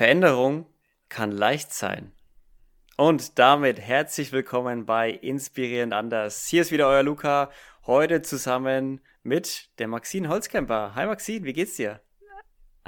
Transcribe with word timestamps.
Veränderung 0.00 0.64
kann 1.10 1.30
leicht 1.30 1.74
sein. 1.74 2.12
Und 2.96 3.38
damit 3.38 3.78
herzlich 3.78 4.32
willkommen 4.32 4.86
bei 4.86 5.10
Inspirierend 5.10 5.92
anders. 5.92 6.46
Hier 6.46 6.62
ist 6.62 6.72
wieder 6.72 6.88
euer 6.88 7.02
Luca, 7.02 7.50
heute 7.84 8.22
zusammen 8.22 9.02
mit 9.22 9.68
der 9.78 9.88
Maxine 9.88 10.30
Holzkemper. 10.30 10.94
Hi 10.94 11.04
Maxine, 11.04 11.44
wie 11.44 11.52
geht's 11.52 11.76
dir? 11.76 12.00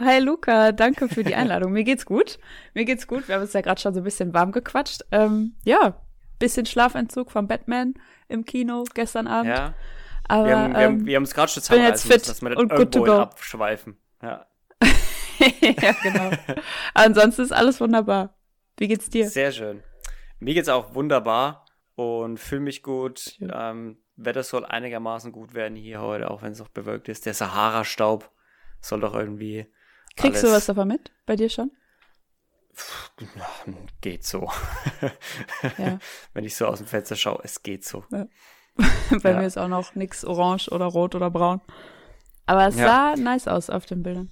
Hi 0.00 0.20
Luca, 0.20 0.72
danke 0.72 1.06
für 1.06 1.22
die 1.22 1.34
Einladung. 1.34 1.72
Mir 1.72 1.84
geht's 1.84 2.06
gut. 2.06 2.38
Mir 2.72 2.86
geht's 2.86 3.06
gut. 3.06 3.28
Wir 3.28 3.34
haben 3.34 3.42
uns 3.42 3.52
ja 3.52 3.60
gerade 3.60 3.78
schon 3.78 3.92
so 3.92 4.00
ein 4.00 4.04
bisschen 4.04 4.32
warm 4.32 4.50
gequatscht. 4.50 5.02
Ähm, 5.10 5.56
ja, 5.66 6.00
bisschen 6.38 6.64
Schlafentzug 6.64 7.30
von 7.30 7.46
Batman 7.46 7.92
im 8.28 8.46
Kino 8.46 8.84
gestern 8.94 9.26
Abend. 9.26 9.54
Ja. 9.54 9.74
Aber 10.28 10.46
wir 10.46 10.56
haben 10.56 11.06
ähm, 11.06 11.22
es 11.24 11.34
gerade 11.34 11.52
schon 11.52 11.78
jetzt 11.78 12.06
fit 12.06 12.26
dass 12.26 12.40
wir 12.40 12.54
to 12.54 12.62
irgendwo 12.62 13.12
abschweifen. 13.12 13.98
Ja. 14.22 14.46
ja, 15.60 15.92
genau. 16.02 16.30
Ansonsten 16.94 17.42
ist 17.42 17.52
alles 17.52 17.80
wunderbar. 17.80 18.34
Wie 18.76 18.88
geht's 18.88 19.10
dir? 19.10 19.28
Sehr 19.28 19.52
schön. 19.52 19.82
Mir 20.38 20.54
geht's 20.54 20.68
auch 20.68 20.94
wunderbar 20.94 21.66
und 21.94 22.38
fühle 22.38 22.62
mich 22.62 22.82
gut. 22.82 23.38
Ähm, 23.40 23.98
Wetter 24.16 24.42
soll 24.42 24.64
einigermaßen 24.64 25.32
gut 25.32 25.54
werden 25.54 25.76
hier 25.76 26.00
heute, 26.00 26.30
auch 26.30 26.42
wenn 26.42 26.52
es 26.52 26.58
noch 26.58 26.68
bewölkt 26.68 27.08
ist. 27.08 27.26
Der 27.26 27.34
Sahara-Staub 27.34 28.30
soll 28.80 29.00
doch 29.00 29.14
irgendwie. 29.14 29.66
Kriegst 30.16 30.42
du 30.42 30.48
was 30.48 30.66
davon 30.66 30.88
mit? 30.88 31.10
Bei 31.26 31.36
dir 31.36 31.48
schon? 31.48 31.70
Geht 34.00 34.24
so. 34.24 34.50
Ja. 35.78 35.98
Wenn 36.34 36.44
ich 36.44 36.56
so 36.56 36.66
aus 36.66 36.78
dem 36.78 36.86
Fenster 36.86 37.16
schaue, 37.16 37.40
es 37.44 37.62
geht 37.62 37.84
so. 37.84 38.04
Bei 38.10 39.30
Ja. 39.30 39.38
mir 39.38 39.46
ist 39.46 39.58
auch 39.58 39.68
noch 39.68 39.94
nix 39.94 40.24
orange 40.24 40.68
oder 40.70 40.86
rot 40.86 41.14
oder 41.14 41.30
braun. 41.30 41.60
Aber 42.46 42.66
es 42.66 42.76
Ja. 42.76 43.14
sah 43.14 43.16
nice 43.22 43.46
aus 43.46 43.68
auf 43.70 43.84
den 43.86 44.02
Bildern. 44.02 44.30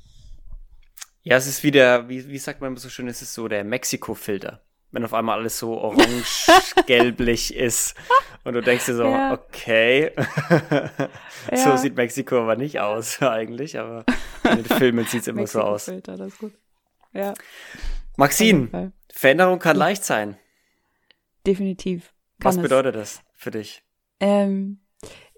Ja, 1.22 1.36
es 1.36 1.46
ist 1.46 1.62
wieder, 1.62 2.08
wie, 2.08 2.28
wie 2.28 2.38
sagt 2.38 2.60
man 2.60 2.68
immer 2.68 2.80
so 2.80 2.88
schön, 2.88 3.08
es 3.08 3.20
ist 3.22 3.34
so 3.34 3.46
der 3.48 3.62
Mexiko-Filter. 3.64 4.60
Wenn 4.92 5.04
auf 5.04 5.14
einmal 5.14 5.38
alles 5.38 5.58
so 5.58 5.78
orange-gelblich 5.78 7.54
ist 7.54 7.94
und 8.44 8.54
du 8.54 8.60
denkst 8.62 8.86
dir 8.86 8.94
so, 8.96 9.04
Ja. 9.04 9.32
okay, 9.34 10.12
so 11.54 11.70
Ja. 11.70 11.76
sieht 11.76 11.94
Mexiko 11.94 12.40
aber 12.40 12.56
nicht 12.56 12.80
aus 12.80 13.20
eigentlich, 13.22 13.78
aber 13.78 14.04
in 14.44 14.56
den 14.56 14.64
Filmen 14.64 15.04
sieht 15.06 15.22
es 15.22 15.28
immer 15.28 15.46
so 15.46 15.60
aus. 15.60 15.86
Mexiko-Filter, 15.86 16.16
das 16.24 16.32
ist 16.32 16.38
gut. 16.40 16.52
Ja, 17.12 17.34
Maxine. 18.16 18.92
Veränderung 19.12 19.58
kann 19.58 19.76
leicht 19.76 20.04
sein. 20.04 20.36
definitiv. 21.46 22.12
Was 22.38 22.56
Kann 22.56 22.64
es. 22.64 22.70
bedeutet 22.70 22.94
das 22.94 23.20
für 23.34 23.50
dich? 23.50 23.82
Ähm, 24.18 24.80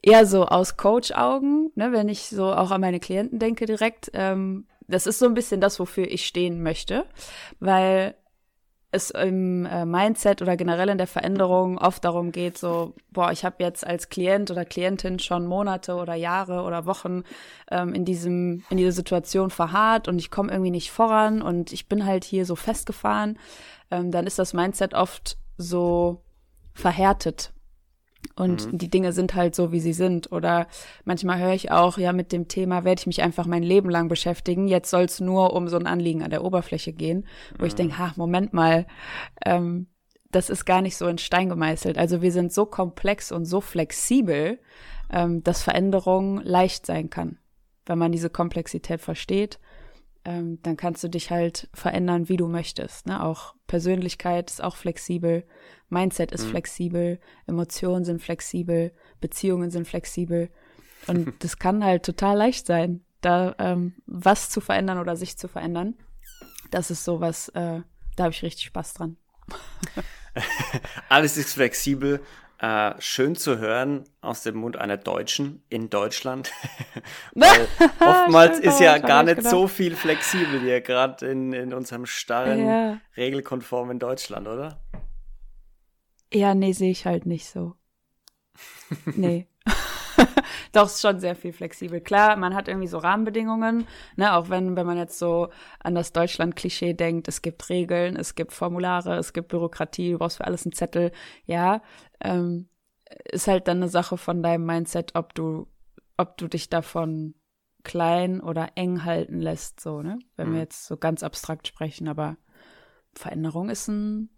eher 0.03 0.25
so 0.27 0.47
aus 0.47 0.77
Coach-Augen, 0.77 1.73
ne, 1.75 1.91
wenn 1.93 2.09
ich 2.09 2.29
so 2.29 2.53
auch 2.53 2.71
an 2.71 2.81
meine 2.81 3.01
Klienten 3.01 3.39
denke 3.41 3.67
direkt. 3.67 4.11
Ähm, 4.15 4.67
das 4.89 5.07
ist 5.07 5.19
so 5.19 5.27
ein 5.27 5.35
bisschen 5.35 5.61
das, 5.61 5.79
wofür 5.79 6.11
ich 6.11 6.27
stehen 6.27 6.63
möchte, 6.63 7.07
weil 7.61 8.15
es 8.95 9.11
im 9.11 9.65
äh, 9.65 9.87
Mindset 9.87 10.43
oder 10.43 10.55
generell 10.57 10.91
in 10.91 10.99
der 10.99 11.07
Veränderung 11.07 11.79
oft 11.79 12.05
darum 12.05 12.31
geht, 12.31 12.59
so, 12.59 12.95
boah, 13.11 13.33
ich 13.33 13.43
habe 13.43 13.57
jetzt 13.61 13.87
als 13.87 14.11
Klient 14.11 14.51
oder 14.51 14.67
Klientin 14.67 15.19
schon 15.19 15.47
Monate 15.47 15.95
oder 15.95 16.15
Jahre 16.15 16.63
oder 16.63 16.85
Wochen 16.85 17.25
ähm, 17.71 17.95
in 17.95 18.05
diesem, 18.05 18.65
in 18.69 18.77
dieser 18.77 18.93
Situation 18.93 19.49
verharrt 19.49 20.09
und 20.09 20.19
ich 20.19 20.31
komme 20.31 20.53
irgendwie 20.53 20.71
nicht 20.71 20.93
voran 20.93 21.41
und 21.41 21.73
ich 21.73 21.89
bin 21.89 22.05
halt 22.05 22.25
hier 22.25 22.45
so 22.45 22.55
festgefahren, 22.55 23.39
ähm, 23.91 24.11
dann 24.11 24.27
ist 24.27 24.39
das 24.39 24.53
Mindset 24.53 24.93
oft 24.93 25.39
so 25.57 26.23
verhärtet. 26.75 27.55
Und 28.35 28.69
die 28.73 28.89
Dinge 28.89 29.13
sind 29.13 29.35
halt 29.35 29.55
so, 29.55 29.73
wie 29.73 29.81
sie 29.81 29.93
sind. 29.93 30.33
Oder 30.33 30.67
manchmal 31.05 31.39
höre 31.39 31.53
ich 31.53 31.71
auch, 31.71 31.99
ja, 31.99 32.13
mit 32.13 32.33
dem 32.33 32.49
Thema 32.49 32.85
werde 32.85 33.01
ich 33.01 33.07
mich 33.07 33.23
einfach 33.23 33.47
mein 33.47 33.63
Leben 33.63 33.91
lang 33.91 34.09
beschäftigen. 34.09 34.69
Jetzt 34.69 34.91
soll 34.91 35.05
es 35.05 35.21
nur 35.21 35.53
um 35.53 35.69
so 35.69 35.77
ein 35.77 35.87
Anliegen 35.87 36.23
an 36.23 36.31
der 36.31 36.45
Oberfläche 36.45 36.93
gehen, 36.93 37.27
wo 37.59 37.67
ich 37.67 37.75
denke, 37.75 37.99
ha, 37.99 38.13
Moment 38.17 38.53
mal, 38.53 38.87
ähm, 39.45 39.87
das 40.31 40.49
ist 40.49 40.65
gar 40.65 40.81
nicht 40.81 40.97
so 40.97 41.07
in 41.09 41.19
Stein 41.19 41.49
gemeißelt. 41.51 41.99
Also 41.99 42.23
wir 42.23 42.33
sind 42.33 42.53
so 42.53 42.65
komplex 42.65 43.33
und 43.33 43.45
so 43.45 43.61
flexibel, 43.61 44.59
ähm, 45.13 45.43
dass 45.43 45.63
Veränderung 45.63 46.41
leicht 46.43 46.87
sein 46.87 47.11
kann. 47.11 47.39
Wenn 47.85 47.99
man 47.99 48.13
diese 48.13 48.31
Komplexität 48.31 49.01
versteht, 49.01 49.59
ähm, 50.25 50.61
dann 50.63 50.77
kannst 50.77 51.03
du 51.03 51.09
dich 51.09 51.31
halt 51.31 51.69
verändern, 51.75 52.29
wie 52.29 52.37
du 52.37 52.49
möchtest. 52.49 53.07
Ne? 53.07 53.23
Auch 53.23 53.55
Persönlichkeit 53.67 54.51
ist 54.51 54.63
auch 54.63 54.77
flexibel, 54.77 55.45
Mindset 55.89 56.33
ist 56.33 56.45
flexibel, 56.47 57.21
Emotionen 57.47 58.05
sind 58.05 58.23
flexibel, 58.23 58.93
Beziehungen 59.21 59.71
sind 59.71 59.87
flexibel. 59.87 60.51
Und 61.07 61.35
das 61.45 61.59
kann 61.59 61.85
halt 61.85 62.05
total 62.05 62.37
leicht 62.37 62.67
sein, 62.67 63.05
da 63.21 63.55
ähm, 63.59 63.95
was 64.07 64.51
zu 64.51 64.61
verändern 64.61 64.99
oder 64.99 65.17
sich 65.17 65.37
zu 65.37 65.49
verändern. 65.49 65.95
Das 66.71 66.91
ist 66.91 67.05
sowas, 67.05 67.49
äh, 67.51 67.81
da 68.17 68.25
habe 68.25 68.33
ich 68.33 68.43
richtig 68.43 68.67
Spaß 68.67 68.95
dran. 68.95 69.17
Alles 71.09 71.37
ist 71.37 71.55
flexibel. 71.55 72.21
Äh, 72.63 72.95
schön 73.01 73.35
zu 73.35 73.59
hören 73.59 74.05
aus 74.21 74.45
dem 74.45 74.57
Mund 74.57 74.77
einer 74.77 74.97
Deutschen 74.97 75.65
in 75.69 75.91
Deutschland. 75.91 76.53
Weil 77.35 77.67
oftmals 77.99 78.61
ist 78.61 78.79
ja 78.79 78.99
gar 78.99 79.25
nicht 79.25 79.39
gedacht. 79.39 79.51
so 79.51 79.67
viel 79.67 79.97
flexibel 79.97 80.61
hier, 80.61 80.81
gerade 80.81 81.27
in, 81.27 81.53
in 81.53 81.75
unserem 81.75 82.07
starren, 82.07 82.65
Ja. 82.65 83.01
regelkonformen 83.17 83.99
Deutschland, 83.99 84.47
oder? 84.47 84.81
Ja, 86.33 86.55
nee, 86.55 86.71
sehe 86.73 86.93
ich 86.93 87.05
halt 87.05 87.27
nicht 87.27 87.47
so. 87.49 87.75
Nee. 89.07 89.49
Doch, 90.73 90.87
ist 90.87 91.03
schon 91.03 91.21
sehr 91.21 91.37
viel 91.37 91.53
flexibel. 91.53 92.01
Klar, 92.01 92.37
man 92.37 92.55
hat 92.55 92.67
irgendwie 92.67 92.89
so 92.89 92.97
Rahmenbedingungen, 92.99 93.87
ne, 94.17 94.35
auch 94.35 94.49
wenn, 94.49 94.75
wenn 94.75 94.87
man 94.87 94.97
jetzt 94.97 95.19
so 95.19 95.51
an 95.81 95.95
das 95.95 96.13
Deutschland-Klischee 96.13 96.95
denkt, 96.95 97.29
es 97.29 97.43
gibt 97.43 97.69
Regeln, 97.69 98.17
es 98.17 98.35
gibt 98.35 98.53
Formulare, 98.53 99.17
es 99.17 99.35
gibt 99.35 99.49
Bürokratie, 99.49 100.13
du 100.13 100.19
brauchst 100.19 100.39
für 100.39 100.47
alles 100.47 100.65
einen 100.65 100.73
Zettel, 100.73 101.13
ja, 101.45 101.83
ähm, 102.21 102.69
ist 103.31 103.49
halt 103.49 103.69
dann 103.69 103.79
eine 103.79 103.89
Sache 103.89 104.17
von 104.17 104.43
deinem 104.43 104.65
Mindset, 104.65 105.15
ob 105.15 105.35
du, 105.35 105.67
ob 106.17 106.39
du 106.39 106.49
dich 106.49 106.71
davon 106.71 107.35
klein 107.85 108.41
oder 108.41 108.71
eng 108.77 109.05
halten 109.05 109.41
lässt, 109.41 109.81
so, 109.81 110.01
ne, 110.01 110.19
wenn 110.37 110.49
Mhm. 110.49 110.53
wir 110.55 110.61
jetzt 110.61 110.87
so 110.87 110.97
ganz 110.97 111.23
abstrakt 111.23 111.69
sprechen, 111.69 112.09
aber 112.09 112.39
Veränderung 113.15 113.69
ist 113.69 113.89
ein, 113.89 114.31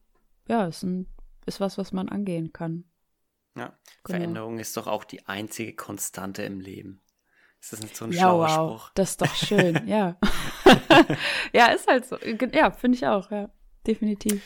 ja, 0.49 0.67
ist 0.67 0.83
ein, 0.83 1.07
ist 1.47 1.61
was, 1.61 1.79
was 1.79 1.93
man 1.93 2.09
angehen 2.09 2.53
kann. 2.53 2.85
Ja. 3.57 3.67
Genau. 3.67 4.19
Veränderung 4.19 4.59
ist 4.59 4.77
doch 4.77 4.87
auch 4.87 5.05
die 5.05 5.27
einzige 5.27 5.75
Konstante 5.75 6.43
im 6.43 6.61
Leben. 6.61 7.01
Ist 7.61 7.73
das 7.73 7.81
nicht 7.81 7.97
so 7.97 8.05
ein 8.05 8.13
Ja, 8.13 8.19
schlauer 8.21 8.47
wow. 8.49 8.53
Spruch? 8.81 8.91
Das 8.95 9.11
ist 9.11 9.21
doch 9.23 9.35
schön, 9.35 9.83
ja. 9.89 10.19
ja, 11.53 11.67
ist 11.69 11.87
halt 11.87 12.07
so. 12.07 12.19
Ja, 12.53 12.71
finde 12.71 12.97
ich 12.99 13.07
auch, 13.07 13.31
ja. 13.31 13.51
Definitiv. 13.87 14.43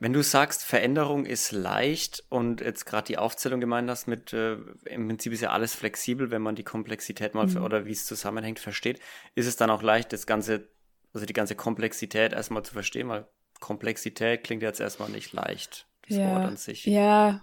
Wenn 0.00 0.12
du 0.12 0.22
sagst, 0.24 0.64
Veränderung 0.64 1.24
ist 1.26 1.52
leicht 1.52 2.24
und 2.28 2.60
jetzt 2.60 2.86
gerade 2.86 3.06
die 3.06 3.18
Aufzählung 3.18 3.60
gemeint 3.60 3.88
hast 3.88 4.08
mit, 4.08 4.32
äh, 4.32 4.54
im 4.86 5.06
Prinzip 5.06 5.32
ist 5.32 5.42
ja 5.42 5.50
alles 5.50 5.76
flexibel, 5.76 6.32
wenn 6.32 6.42
man 6.42 6.56
die 6.56 6.64
Komplexität 6.64 7.34
mal 7.34 7.46
Mhm. 7.46 7.62
oder 7.62 7.84
wie 7.86 7.92
es 7.92 8.04
zusammenhängt 8.06 8.58
versteht, 8.58 8.98
ist 9.36 9.46
es 9.46 9.54
dann 9.56 9.70
auch 9.70 9.82
leicht, 9.82 10.12
das 10.12 10.26
ganze, 10.26 10.68
also 11.14 11.24
die 11.24 11.32
ganze 11.32 11.54
Komplexität 11.54 12.32
erstmal 12.32 12.64
zu 12.64 12.72
verstehen, 12.72 13.08
weil 13.08 13.28
Komplexität 13.60 14.42
klingt 14.42 14.62
jetzt 14.64 14.80
erstmal 14.80 15.08
nicht 15.08 15.32
leicht, 15.32 15.86
das 16.08 16.18
Wort 16.18 16.44
an 16.46 16.56
sich. 16.56 16.84
Ja, 16.84 17.42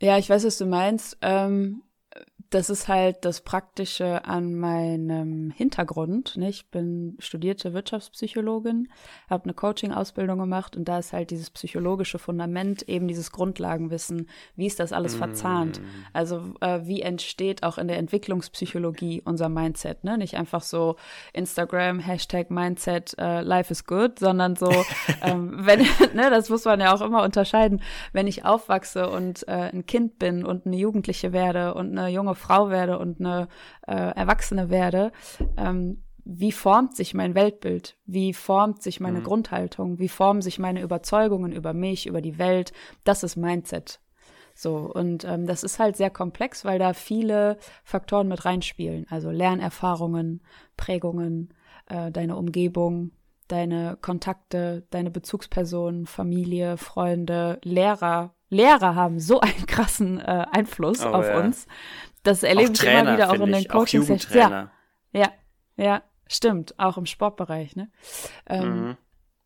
ja, 0.00 0.18
ich 0.18 0.28
weiß, 0.30 0.44
was 0.44 0.58
du 0.58 0.66
meinst. 0.66 1.18
Ähm, 1.22 1.82
das 2.50 2.68
ist 2.68 2.88
halt 2.88 3.24
das 3.24 3.42
Praktische 3.42 4.24
an 4.24 4.56
meinem 4.56 5.52
Hintergrund. 5.52 6.36
Ne? 6.36 6.48
Ich 6.48 6.68
bin 6.68 7.16
studierte 7.20 7.72
Wirtschaftspsychologin, 7.72 8.88
habe 9.28 9.44
eine 9.44 9.54
Coaching-Ausbildung 9.54 10.40
gemacht 10.40 10.76
und 10.76 10.86
da 10.86 10.98
ist 10.98 11.12
halt 11.12 11.30
dieses 11.30 11.50
psychologische 11.50 12.18
Fundament, 12.18 12.88
eben 12.88 13.06
dieses 13.06 13.30
Grundlagenwissen, 13.30 14.28
wie 14.56 14.66
ist 14.66 14.80
das 14.80 14.92
alles 14.92 15.14
verzahnt? 15.14 15.80
Also 16.12 16.54
äh, 16.60 16.80
wie 16.82 17.02
entsteht 17.02 17.62
auch 17.62 17.78
in 17.78 17.86
der 17.86 17.98
Entwicklungspsychologie 17.98 19.22
unser 19.24 19.48
Mindset? 19.48 20.02
Ne? 20.02 20.18
Nicht 20.18 20.36
einfach 20.36 20.62
so 20.62 20.96
Instagram, 21.32 22.00
Hashtag 22.00 22.50
Mindset, 22.50 23.14
äh, 23.16 23.42
Life 23.42 23.70
is 23.70 23.84
good, 23.84 24.18
sondern 24.18 24.56
so, 24.56 24.70
ähm, 25.22 25.54
wenn, 25.60 25.80
ne, 26.14 26.30
das 26.30 26.50
muss 26.50 26.64
man 26.64 26.80
ja 26.80 26.92
auch 26.92 27.00
immer 27.00 27.22
unterscheiden, 27.22 27.80
wenn 28.12 28.26
ich 28.26 28.44
aufwachse 28.44 29.08
und 29.08 29.46
äh, 29.46 29.70
ein 29.72 29.86
Kind 29.86 30.18
bin 30.18 30.44
und 30.44 30.66
eine 30.66 30.76
Jugendliche 30.76 31.32
werde 31.32 31.74
und 31.74 31.96
eine 31.96 32.08
junge 32.08 32.34
Frau 32.40 32.70
werde 32.70 32.98
und 32.98 33.20
eine 33.20 33.48
äh, 33.86 33.94
Erwachsene 33.94 34.70
werde, 34.70 35.12
ähm, 35.56 36.02
wie 36.24 36.52
formt 36.52 36.94
sich 36.96 37.14
mein 37.14 37.34
Weltbild? 37.34 37.96
Wie 38.06 38.34
formt 38.34 38.82
sich 38.82 39.00
meine 39.00 39.22
Grundhaltung? 39.22 39.98
Wie 39.98 40.08
formen 40.08 40.42
sich 40.42 40.58
meine 40.58 40.82
Überzeugungen 40.82 41.50
über 41.52 41.72
mich, 41.72 42.06
über 42.06 42.20
die 42.20 42.38
Welt? 42.38 42.72
Das 43.04 43.22
ist 43.22 43.36
Mindset. 43.36 44.00
So, 44.54 44.76
und 44.76 45.24
ähm, 45.24 45.46
das 45.46 45.62
ist 45.64 45.78
halt 45.78 45.96
sehr 45.96 46.10
komplex, 46.10 46.64
weil 46.64 46.78
da 46.78 46.92
viele 46.92 47.56
Faktoren 47.82 48.28
mit 48.28 48.44
reinspielen. 48.44 49.06
Also 49.08 49.30
Lernerfahrungen, 49.30 50.42
Prägungen, 50.76 51.54
äh, 51.86 52.10
deine 52.10 52.36
Umgebung, 52.36 53.12
deine 53.48 53.96
Kontakte, 54.00 54.84
deine 54.90 55.10
Bezugspersonen, 55.10 56.06
Familie, 56.06 56.76
Freunde, 56.76 57.58
Lehrer. 57.64 58.34
Lehrer 58.50 58.94
haben 58.94 59.18
so 59.18 59.40
einen 59.40 59.66
krassen 59.66 60.18
äh, 60.20 60.46
Einfluss 60.52 61.04
Oh, 61.04 61.08
auf 61.08 61.26
ja. 61.26 61.40
uns. 61.40 61.66
Das 62.22 62.42
erlebe 62.42 62.72
ich 62.72 62.78
Trainer, 62.78 63.00
immer 63.00 63.12
wieder 63.14 63.30
auch 63.30 63.34
in 63.34 63.52
den 63.52 63.66
Coaching-Sessions. 63.68 64.34
Ja, 64.34 64.70
ja, 65.12 65.28
ja, 65.76 66.02
stimmt, 66.26 66.78
auch 66.78 66.96
im 66.98 67.06
Sportbereich, 67.06 67.76
ne? 67.76 67.90
Ähm, 68.46 68.68
Mhm. 68.68 68.96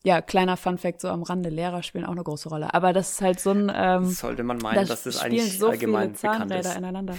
ja, 0.02 0.20
kleiner 0.20 0.56
Funfact 0.56 1.00
so 1.00 1.08
am 1.08 1.22
Rande, 1.22 1.50
Lehrer 1.50 1.82
spielen 1.82 2.04
auch 2.04 2.12
eine 2.12 2.24
große 2.24 2.48
Rolle. 2.48 2.74
Aber 2.74 2.92
das 2.92 3.12
ist 3.12 3.20
halt 3.22 3.40
so 3.40 3.50
ein. 3.52 3.70
Ähm, 3.74 4.04
Sollte 4.06 4.42
man 4.42 4.58
meinen, 4.58 4.86
dass 4.86 5.04
das 5.04 5.22
eigentlich 5.22 5.58
so 5.58 5.68
allgemein 5.68 6.14
viele 6.14 6.32
bekannt 6.32 6.50
ist. 6.50 6.62
Zahnräder 6.64 6.76
ineinander. 6.78 7.16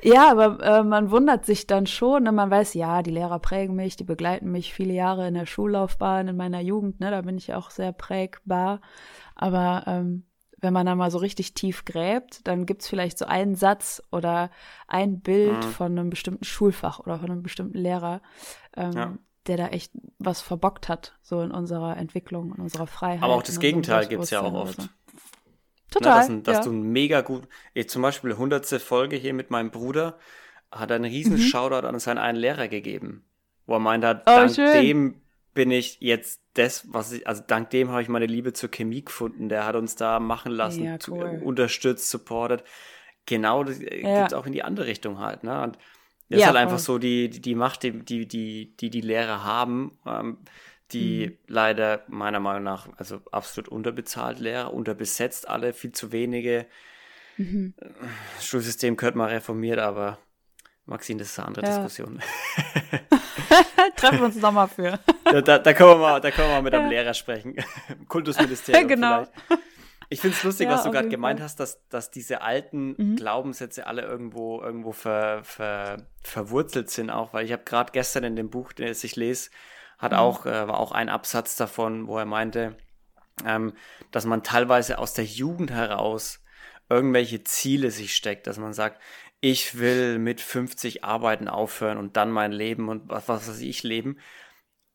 Ja, 0.00 0.30
aber 0.30 0.62
äh, 0.62 0.82
man 0.84 1.10
wundert 1.10 1.44
sich 1.44 1.66
dann 1.66 1.86
schon, 1.86 2.22
ne? 2.22 2.30
man 2.30 2.52
weiß, 2.52 2.74
ja, 2.74 3.02
die 3.02 3.10
Lehrer 3.10 3.40
prägen 3.40 3.74
mich, 3.74 3.96
die 3.96 4.04
begleiten 4.04 4.52
mich 4.52 4.72
viele 4.72 4.94
Jahre 4.94 5.26
in 5.26 5.34
der 5.34 5.46
Schullaufbahn, 5.46 6.28
in 6.28 6.36
meiner 6.36 6.60
Jugend, 6.60 7.00
ne, 7.00 7.10
da 7.10 7.22
bin 7.22 7.36
ich 7.36 7.52
auch 7.52 7.70
sehr 7.70 7.90
prägbar. 7.90 8.80
Aber 9.34 9.82
ähm, 9.88 10.24
wenn 10.66 10.72
man 10.72 10.84
dann 10.84 10.98
mal 10.98 11.12
so 11.12 11.18
richtig 11.18 11.54
tief 11.54 11.84
gräbt, 11.84 12.46
dann 12.48 12.66
gibt's 12.66 12.88
vielleicht 12.88 13.18
so 13.18 13.24
einen 13.24 13.54
Satz 13.54 14.02
oder 14.10 14.50
ein 14.88 15.20
Bild 15.20 15.64
mhm. 15.64 15.70
von 15.70 15.92
einem 15.92 16.10
bestimmten 16.10 16.44
Schulfach 16.44 16.98
oder 16.98 17.20
von 17.20 17.30
einem 17.30 17.44
bestimmten 17.44 17.78
Lehrer, 17.78 18.20
ähm, 18.76 18.92
ja. 18.92 19.18
der 19.46 19.56
da 19.56 19.68
echt 19.68 19.92
was 20.18 20.40
verbockt 20.40 20.88
hat, 20.88 21.16
so 21.22 21.40
in 21.40 21.52
unserer 21.52 21.96
Entwicklung, 21.96 22.52
in 22.52 22.62
unserer 22.62 22.88
Freiheit. 22.88 23.22
Aber 23.22 23.34
auch 23.34 23.44
das 23.44 23.60
Gegenteil 23.60 24.08
gibt's 24.08 24.30
ja 24.30 24.40
auch 24.40 24.52
oft. 24.52 24.82
So. 24.82 24.88
Total. 25.92 26.28
Na, 26.28 26.34
dass, 26.34 26.42
dass 26.42 26.56
ja. 26.56 26.62
du 26.64 26.72
ein 26.72 26.82
mega 26.82 27.20
gut, 27.20 27.46
zum 27.86 28.02
Beispiel 28.02 28.32
100. 28.32 28.66
Folge 28.82 29.14
hier 29.14 29.34
mit 29.34 29.52
meinem 29.52 29.70
Bruder, 29.70 30.18
hat 30.72 30.90
einen 30.90 31.04
riesen 31.04 31.34
mhm. 31.34 31.42
Shoutout 31.42 31.86
an 31.86 31.98
seinen 32.00 32.18
einen 32.18 32.38
Lehrer 32.38 32.66
gegeben, 32.66 33.24
wo 33.66 33.74
er 33.74 33.78
meint 33.78 34.04
hat, 34.04 34.22
oh, 34.26 34.34
dank 34.34 34.52
schön. 34.52 34.72
dem 34.72 35.20
bin 35.56 35.72
ich 35.72 35.96
jetzt 36.00 36.42
das, 36.54 36.84
was 36.92 37.10
ich, 37.10 37.26
also 37.26 37.42
dank 37.44 37.70
dem 37.70 37.90
habe 37.90 38.02
ich 38.02 38.08
meine 38.08 38.26
Liebe 38.26 38.52
zur 38.52 38.70
Chemie 38.70 39.04
gefunden. 39.04 39.48
Der 39.48 39.66
hat 39.66 39.74
uns 39.74 39.96
da 39.96 40.20
machen 40.20 40.52
lassen, 40.52 40.84
ja, 40.84 40.98
cool. 41.08 41.40
unterstützt, 41.42 42.08
supportet. 42.10 42.62
Genau, 43.24 43.64
das 43.64 43.80
äh, 43.80 44.02
ja. 44.02 44.20
gibt 44.20 44.34
auch 44.34 44.46
in 44.46 44.52
die 44.52 44.62
andere 44.62 44.86
Richtung 44.86 45.18
halt, 45.18 45.42
ne? 45.42 45.62
Und 45.62 45.76
das 46.28 46.40
ja, 46.40 46.46
ist 46.46 46.46
halt 46.46 46.56
einfach 46.56 46.78
so 46.78 46.98
die, 46.98 47.30
die, 47.30 47.40
die 47.40 47.54
Macht, 47.54 47.82
die, 47.82 47.92
die, 47.92 48.28
die, 48.28 48.76
die, 48.76 48.90
die 48.90 49.00
Lehrer 49.00 49.44
haben, 49.44 49.98
ähm, 50.06 50.38
die 50.92 51.28
mhm. 51.28 51.38
leider 51.48 52.04
meiner 52.08 52.40
Meinung 52.40 52.62
nach, 52.62 52.88
also 52.98 53.20
absolut 53.32 53.68
unterbezahlt 53.68 54.38
Lehrer, 54.38 54.74
unterbesetzt 54.74 55.48
alle, 55.48 55.72
viel 55.72 55.92
zu 55.92 56.12
wenige. 56.12 56.66
Mhm. 57.38 57.74
Das 58.34 58.46
Schulsystem 58.46 58.96
könnte 58.96 59.18
mal 59.18 59.30
reformiert, 59.30 59.78
aber 59.78 60.18
Maxine, 60.86 61.18
das 61.18 61.30
ist 61.30 61.38
eine 61.38 61.48
andere 61.48 61.66
ja. 61.66 61.74
Diskussion. 61.74 62.20
Treffen 63.96 64.18
wir 64.18 64.24
uns 64.26 64.36
nochmal 64.36 64.68
für. 64.68 64.98
da, 65.24 65.40
da, 65.40 65.58
da, 65.58 65.72
können 65.74 65.90
wir 65.90 65.96
mal, 65.96 66.20
da 66.20 66.30
können 66.30 66.48
wir 66.48 66.54
mal 66.54 66.62
mit 66.62 66.74
einem 66.74 66.90
Lehrer 66.90 67.14
sprechen. 67.14 67.56
Kultusministerium 68.08 68.88
genau. 68.88 69.26
vielleicht. 69.48 69.62
Ich 70.08 70.20
finde 70.20 70.36
es 70.36 70.44
lustig, 70.44 70.68
ja, 70.68 70.74
was 70.74 70.84
du 70.84 70.92
gerade 70.92 71.08
gemeint 71.08 71.40
hast, 71.40 71.58
dass, 71.58 71.84
dass 71.88 72.12
diese 72.12 72.40
alten 72.40 72.94
mhm. 72.96 73.16
Glaubenssätze 73.16 73.88
alle 73.88 74.02
irgendwo, 74.02 74.62
irgendwo 74.62 74.92
ver, 74.92 75.42
ver, 75.42 76.06
verwurzelt 76.22 76.90
sind 76.90 77.10
auch, 77.10 77.32
weil 77.32 77.44
ich 77.44 77.52
habe 77.52 77.64
gerade 77.64 77.90
gestern 77.90 78.22
in 78.22 78.36
dem 78.36 78.48
Buch, 78.48 78.72
das 78.72 79.02
ich 79.02 79.16
lese, 79.16 79.50
hat 79.98 80.12
mhm. 80.12 80.18
auch, 80.18 80.46
äh, 80.46 80.68
war 80.68 80.78
auch 80.78 80.92
ein 80.92 81.08
Absatz 81.08 81.56
davon, 81.56 82.06
wo 82.06 82.18
er 82.18 82.24
meinte, 82.24 82.76
ähm, 83.44 83.72
dass 84.12 84.26
man 84.26 84.44
teilweise 84.44 84.98
aus 84.98 85.12
der 85.12 85.24
Jugend 85.24 85.72
heraus 85.72 86.40
irgendwelche 86.88 87.42
Ziele 87.42 87.90
sich 87.90 88.14
steckt, 88.14 88.46
dass 88.46 88.58
man 88.58 88.72
sagt, 88.72 89.00
ich 89.40 89.78
will 89.78 90.18
mit 90.18 90.40
50 90.40 91.04
arbeiten 91.04 91.48
aufhören 91.48 91.98
und 91.98 92.16
dann 92.16 92.30
mein 92.30 92.52
Leben 92.52 92.88
und 92.88 93.08
was, 93.08 93.28
was 93.28 93.48
weiß 93.48 93.60
ich 93.60 93.82
leben 93.82 94.18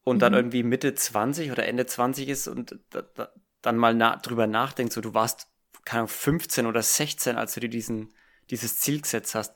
und 0.03 0.17
mhm. 0.17 0.19
dann 0.19 0.33
irgendwie 0.33 0.63
Mitte 0.63 0.93
20 0.93 1.51
oder 1.51 1.65
Ende 1.67 1.85
20 1.85 2.27
ist 2.27 2.47
und 2.47 2.79
da, 2.89 3.01
da, 3.01 3.29
dann 3.61 3.77
mal 3.77 3.93
na, 3.93 4.15
drüber 4.17 4.47
nachdenkt, 4.47 4.93
so 4.93 5.01
du 5.01 5.13
warst 5.13 5.47
keine 5.85 6.01
Ahnung, 6.01 6.09
15 6.09 6.65
oder 6.65 6.81
16, 6.81 7.37
als 7.37 7.53
du 7.53 7.59
dir 7.59 7.69
diesen, 7.69 8.13
dieses 8.49 8.79
Ziel 8.79 9.01
gesetzt 9.01 9.35
hast. 9.35 9.55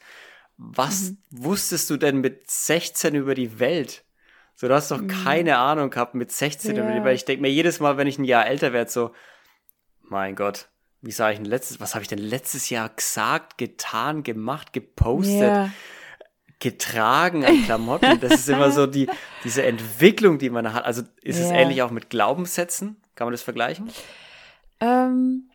Was 0.57 1.11
mhm. 1.11 1.17
wusstest 1.29 1.89
du 1.89 1.97
denn 1.97 2.19
mit 2.19 2.49
16 2.49 3.15
über 3.15 3.35
die 3.35 3.59
Welt? 3.59 4.05
So, 4.55 4.67
du 4.67 4.73
hast 4.73 4.89
doch 4.91 5.01
mhm. 5.01 5.07
keine 5.07 5.57
Ahnung 5.57 5.89
gehabt 5.89 6.15
mit 6.15 6.31
16 6.31 6.75
ja. 6.75 7.03
weil 7.03 7.15
ich 7.15 7.25
denke 7.25 7.41
mir 7.41 7.51
jedes 7.51 7.79
Mal, 7.79 7.97
wenn 7.97 8.07
ich 8.07 8.17
ein 8.17 8.23
Jahr 8.23 8.47
älter 8.47 8.71
werde, 8.71 8.89
so, 8.89 9.13
mein 10.01 10.35
Gott, 10.35 10.69
wie 11.05 11.11
sage 11.11 11.33
ich 11.33 11.39
denn 11.39 11.49
letztes, 11.49 11.79
was 11.79 11.93
habe 11.93 12.01
ich 12.01 12.07
denn 12.07 12.19
letztes 12.19 12.69
Jahr 12.69 12.89
gesagt, 12.89 13.57
getan, 13.57 14.23
gemacht, 14.23 14.73
gepostet, 14.73 15.41
ja. 15.41 15.69
getragen 16.59 17.45
an 17.45 17.63
Klamotten? 17.63 18.19
Das 18.19 18.33
ist 18.33 18.49
immer 18.49 18.71
so 18.71 18.87
die, 18.87 19.07
diese 19.43 19.63
Entwicklung, 19.63 20.39
die 20.39 20.49
man 20.49 20.73
hat. 20.73 20.83
Also 20.83 21.03
ist 21.21 21.39
ja. 21.39 21.45
es 21.45 21.51
ähnlich 21.51 21.83
auch 21.83 21.91
mit 21.91 22.09
Glaubenssätzen? 22.09 22.97
Kann 23.13 23.27
man 23.27 23.33
das 23.33 23.43
vergleichen? 23.43 23.89
Ähm, 24.79 25.49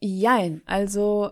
jein, 0.00 0.62
also 0.64 1.30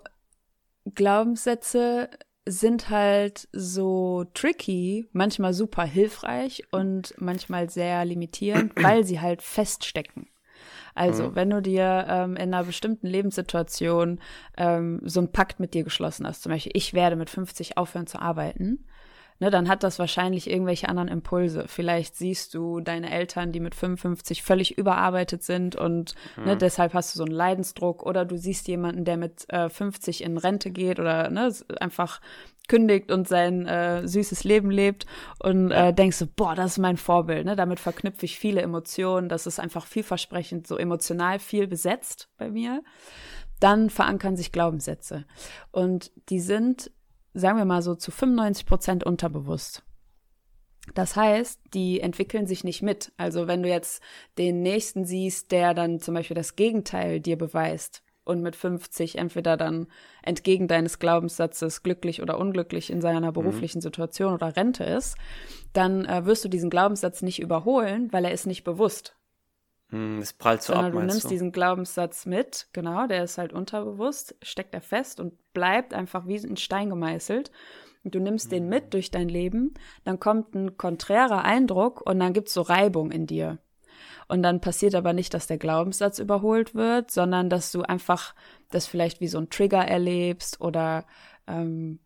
Glaubenssätze 0.94 2.10
sind 2.46 2.90
halt 2.90 3.48
so 3.52 4.26
tricky, 4.34 5.08
manchmal 5.12 5.54
super 5.54 5.84
hilfreich 5.84 6.64
und 6.70 7.14
manchmal 7.16 7.70
sehr 7.70 8.04
limitierend, 8.04 8.72
weil 8.76 9.04
sie 9.04 9.20
halt 9.20 9.40
feststecken. 9.40 10.28
Also, 10.94 11.24
mhm. 11.24 11.34
wenn 11.34 11.50
du 11.50 11.60
dir 11.60 12.06
ähm, 12.08 12.36
in 12.36 12.54
einer 12.54 12.64
bestimmten 12.64 13.06
Lebenssituation 13.06 14.20
ähm, 14.56 15.00
so 15.04 15.20
einen 15.20 15.32
Pakt 15.32 15.60
mit 15.60 15.74
dir 15.74 15.84
geschlossen 15.84 16.26
hast, 16.26 16.42
zum 16.42 16.52
Beispiel, 16.52 16.72
ich 16.74 16.94
werde 16.94 17.16
mit 17.16 17.30
50 17.30 17.76
aufhören 17.76 18.06
zu 18.06 18.20
arbeiten, 18.20 18.84
ne, 19.40 19.50
dann 19.50 19.68
hat 19.68 19.82
das 19.82 19.98
wahrscheinlich 19.98 20.48
irgendwelche 20.48 20.88
anderen 20.88 21.08
Impulse. 21.08 21.64
Vielleicht 21.66 22.16
siehst 22.16 22.54
du 22.54 22.80
deine 22.80 23.10
Eltern, 23.10 23.52
die 23.52 23.60
mit 23.60 23.74
55 23.74 24.42
völlig 24.42 24.78
überarbeitet 24.78 25.42
sind 25.42 25.76
und 25.76 26.14
ne, 26.36 26.42
mhm. 26.42 26.48
ne, 26.48 26.56
deshalb 26.56 26.94
hast 26.94 27.14
du 27.14 27.18
so 27.18 27.24
einen 27.24 27.34
Leidensdruck 27.34 28.04
oder 28.04 28.24
du 28.24 28.38
siehst 28.38 28.68
jemanden, 28.68 29.04
der 29.04 29.16
mit 29.16 29.48
äh, 29.50 29.68
50 29.68 30.22
in 30.22 30.38
Rente 30.38 30.70
geht 30.70 31.00
oder 31.00 31.30
ne, 31.30 31.52
einfach 31.80 32.20
kündigt 32.68 33.10
und 33.10 33.28
sein 33.28 33.66
äh, 33.66 34.06
süßes 34.06 34.44
Leben 34.44 34.70
lebt 34.70 35.06
und 35.38 35.70
äh, 35.70 35.92
denkst 35.92 36.18
du, 36.18 36.26
boah, 36.26 36.54
das 36.54 36.72
ist 36.72 36.78
mein 36.78 36.96
Vorbild. 36.96 37.44
Ne? 37.44 37.56
Damit 37.56 37.80
verknüpfe 37.80 38.24
ich 38.24 38.38
viele 38.38 38.62
Emotionen. 38.62 39.28
Das 39.28 39.46
ist 39.46 39.60
einfach 39.60 39.86
vielversprechend, 39.86 40.66
so 40.66 40.76
emotional 40.76 41.38
viel 41.38 41.66
besetzt 41.66 42.28
bei 42.38 42.50
mir. 42.50 42.82
Dann 43.60 43.90
verankern 43.90 44.36
sich 44.36 44.52
Glaubenssätze. 44.52 45.24
Und 45.70 46.10
die 46.28 46.40
sind 46.40 46.90
sagen 47.34 47.58
wir 47.58 47.64
mal 47.64 47.82
so 47.82 47.94
zu 47.94 48.10
95 48.10 48.64
Prozent 48.64 49.04
unterbewusst. 49.04 49.82
Das 50.94 51.16
heißt, 51.16 51.60
die 51.72 52.00
entwickeln 52.00 52.46
sich 52.46 52.62
nicht 52.62 52.82
mit. 52.82 53.12
Also 53.16 53.46
wenn 53.46 53.62
du 53.62 53.68
jetzt 53.68 54.02
den 54.38 54.62
nächsten 54.62 55.04
siehst, 55.04 55.50
der 55.50 55.74
dann 55.74 55.98
zum 55.98 56.14
Beispiel 56.14 56.36
das 56.36 56.56
Gegenteil 56.56 57.20
dir 57.20 57.36
beweist 57.36 58.02
und 58.24 58.42
mit 58.42 58.56
50 58.56 59.18
entweder 59.18 59.56
dann 59.56 59.86
entgegen 60.22 60.68
deines 60.68 60.98
Glaubenssatzes 60.98 61.82
glücklich 61.82 62.22
oder 62.22 62.38
unglücklich 62.38 62.90
in 62.90 63.00
seiner 63.00 63.30
mhm. 63.30 63.34
beruflichen 63.34 63.80
Situation 63.80 64.34
oder 64.34 64.56
Rente 64.56 64.84
ist, 64.84 65.16
dann 65.72 66.04
äh, 66.06 66.24
wirst 66.24 66.44
du 66.44 66.48
diesen 66.48 66.70
Glaubenssatz 66.70 67.22
nicht 67.22 67.40
überholen, 67.40 68.12
weil 68.12 68.24
er 68.24 68.32
ist 68.32 68.46
nicht 68.46 68.64
bewusst. 68.64 69.16
Hm, 69.90 70.18
es 70.18 70.32
prallt 70.32 70.62
so 70.62 70.72
Sondern 70.72 70.92
ab, 70.92 71.00
du 71.00 71.06
nimmst 71.06 71.24
du? 71.24 71.28
diesen 71.28 71.52
Glaubenssatz 71.52 72.26
mit, 72.26 72.68
genau, 72.72 73.06
der 73.06 73.24
ist 73.24 73.38
halt 73.38 73.52
unterbewusst, 73.52 74.34
steckt 74.42 74.74
er 74.74 74.80
fest 74.80 75.20
und 75.20 75.34
bleibt 75.52 75.94
einfach 75.94 76.26
wie 76.26 76.36
ein 76.36 76.56
Stein 76.56 76.90
gemeißelt. 76.90 77.50
Und 78.02 78.14
du 78.14 78.20
nimmst 78.20 78.52
den 78.52 78.68
mit 78.68 78.92
durch 78.92 79.10
dein 79.10 79.30
Leben, 79.30 79.72
dann 80.04 80.20
kommt 80.20 80.54
ein 80.54 80.76
konträrer 80.76 81.42
Eindruck 81.42 82.02
und 82.06 82.20
dann 82.20 82.34
gibt's 82.34 82.52
so 82.52 82.60
Reibung 82.60 83.10
in 83.10 83.26
dir. 83.26 83.58
Und 84.28 84.42
dann 84.42 84.60
passiert 84.60 84.94
aber 84.94 85.12
nicht, 85.12 85.34
dass 85.34 85.46
der 85.46 85.58
Glaubenssatz 85.58 86.18
überholt 86.18 86.74
wird, 86.74 87.10
sondern 87.10 87.50
dass 87.50 87.72
du 87.72 87.82
einfach 87.82 88.34
das 88.70 88.86
vielleicht 88.86 89.20
wie 89.20 89.28
so 89.28 89.38
ein 89.38 89.50
Trigger 89.50 89.84
erlebst 89.84 90.60
oder 90.60 91.06
ähm, 91.46 92.00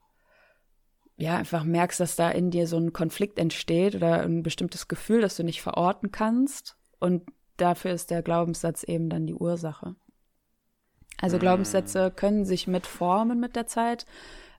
ja, 1.16 1.37
einfach 1.37 1.64
merkst, 1.64 1.98
dass 1.98 2.16
da 2.16 2.30
in 2.30 2.50
dir 2.50 2.66
so 2.66 2.78
ein 2.78 2.92
Konflikt 2.92 3.38
entsteht 3.38 3.96
oder 3.96 4.22
ein 4.22 4.42
bestimmtes 4.42 4.87
Gefühl, 4.87 5.20
das 5.20 5.37
du 5.37 5.42
nicht 5.42 5.62
verorten 5.62 6.12
kannst. 6.12 6.76
Und 7.00 7.25
dafür 7.56 7.92
ist 7.92 8.10
der 8.10 8.22
Glaubenssatz 8.22 8.84
eben 8.84 9.10
dann 9.10 9.26
die 9.26 9.34
Ursache. 9.34 9.96
Also 11.20 11.34
hm. 11.34 11.40
Glaubenssätze 11.40 12.12
können 12.12 12.44
sich 12.44 12.68
mitformen 12.68 13.40
mit 13.40 13.56
der 13.56 13.66
Zeit. 13.66 14.06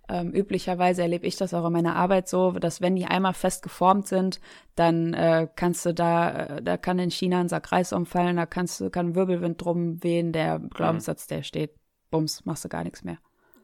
Ähm, 0.10 0.34
üblicherweise 0.34 1.04
erlebe 1.04 1.28
ich 1.28 1.36
das 1.36 1.54
auch 1.54 1.66
in 1.66 1.74
meiner 1.74 1.96
Arbeit 1.96 2.28
so, 2.28 2.52
dass 2.52 2.82
wenn 2.82 2.96
die 2.96 3.06
einmal 3.06 3.34
fest 3.34 3.62
geformt 3.62 4.08
sind, 4.08 4.42
dann 4.76 5.14
äh, 5.14 5.48
kannst 5.56 5.86
du 5.86 5.94
da, 5.94 6.30
äh, 6.32 6.62
da 6.64 6.78
kann 6.78 7.00
in 7.00 7.12
China 7.12 7.40
ein 7.40 7.50
Sack 7.50 7.72
Reis 7.72 7.94
umfallen, 7.94 8.38
da 8.38 8.46
kannst 8.46 8.82
du, 8.82 8.90
kann 8.90 9.08
ein 9.08 9.16
Wirbelwind 9.16 9.64
drum 9.64 10.04
wehen, 10.04 10.34
der 10.34 10.60
Glaubenssatz, 10.60 11.28
der 11.28 11.44
steht, 11.44 11.76
bums, 12.10 12.44
machst 12.46 12.66
du 12.66 12.70
gar 12.70 12.84
nichts 12.84 13.04
mehr. 13.04 13.20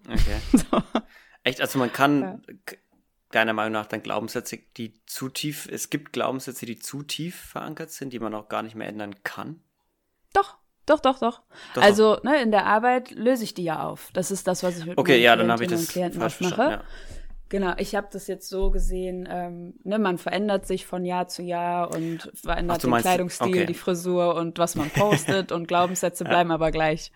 Okay. 0.07 0.39
so. 0.53 0.83
Echt, 1.43 1.61
also 1.61 1.79
man 1.79 1.91
kann, 1.91 2.21
ja 2.21 2.75
deiner 3.35 3.53
Meinung 3.53 3.73
nach 3.73 3.85
dann 3.85 4.01
Glaubenssätze, 4.01 4.57
die 4.77 4.93
zu 5.05 5.29
tief, 5.29 5.67
es 5.69 5.89
gibt 5.89 6.13
Glaubenssätze, 6.13 6.65
die 6.65 6.77
zu 6.77 7.03
tief 7.03 7.35
verankert 7.35 7.91
sind, 7.91 8.13
die 8.13 8.19
man 8.19 8.33
auch 8.33 8.47
gar 8.47 8.63
nicht 8.63 8.75
mehr 8.75 8.87
ändern 8.87 9.23
kann? 9.23 9.61
Doch, 10.85 10.99
doch, 10.99 11.19
doch, 11.19 11.19
doch. 11.19 11.41
doch 11.73 11.81
also 11.81 12.17
Ne, 12.23 12.41
in 12.41 12.51
der 12.51 12.65
Arbeit 12.65 13.11
löse 13.11 13.43
ich 13.43 13.53
die 13.53 13.63
ja 13.63 13.83
auf. 13.83 14.09
Das 14.13 14.31
ist 14.31 14.47
das, 14.47 14.63
was 14.63 14.77
ich 14.77 14.85
mit 14.85 14.97
okay, 14.97 15.13
meinen 15.13 15.23
ja, 15.23 15.35
dann 15.35 15.51
habe 15.51 15.63
ich 15.63 15.69
das 15.69 15.87
Klienten 15.87 16.19
falsch 16.19 16.41
mache. 16.41 16.61
Ja. 16.61 16.83
Genau, 17.47 17.73
ich 17.77 17.93
habe 17.93 18.07
das 18.11 18.25
jetzt 18.25 18.49
so 18.49 18.71
gesehen, 18.71 19.29
ähm, 19.29 19.75
ne, 19.83 19.99
man 19.99 20.17
verändert 20.17 20.65
sich 20.65 20.87
von 20.87 21.05
Jahr 21.05 21.27
zu 21.27 21.43
Jahr 21.43 21.93
und 21.93 22.31
verändert 22.33 22.77
Ach, 22.79 22.89
den 22.89 22.93
Kleidungsstil, 22.95 23.47
okay. 23.47 23.65
die 23.67 23.75
Frisur 23.75 24.33
und 24.35 24.57
was 24.57 24.75
man 24.75 24.89
postet 24.89 25.51
und 25.51 25.67
Glaubenssätze 25.67 26.23
bleiben 26.23 26.49
ja. 26.49 26.55
aber 26.55 26.71
gleich. 26.71 27.11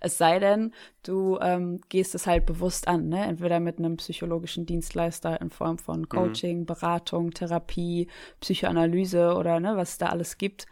Es 0.00 0.18
sei 0.18 0.38
denn, 0.38 0.72
du 1.02 1.36
ähm, 1.42 1.80
gehst 1.88 2.14
es 2.14 2.28
halt 2.28 2.46
bewusst 2.46 2.86
an, 2.86 3.08
ne? 3.08 3.24
entweder 3.24 3.58
mit 3.58 3.78
einem 3.78 3.96
psychologischen 3.96 4.66
Dienstleister 4.66 5.40
in 5.40 5.50
Form 5.50 5.78
von 5.78 6.02
mhm. 6.02 6.08
Coaching, 6.08 6.60
mhm. 6.60 6.66
Beratung, 6.66 7.32
Therapie, 7.32 8.06
Psychoanalyse 8.40 9.34
oder 9.34 9.58
ne, 9.58 9.76
was 9.76 9.90
es 9.90 9.98
da 9.98 10.10
alles 10.10 10.38
gibt. 10.38 10.66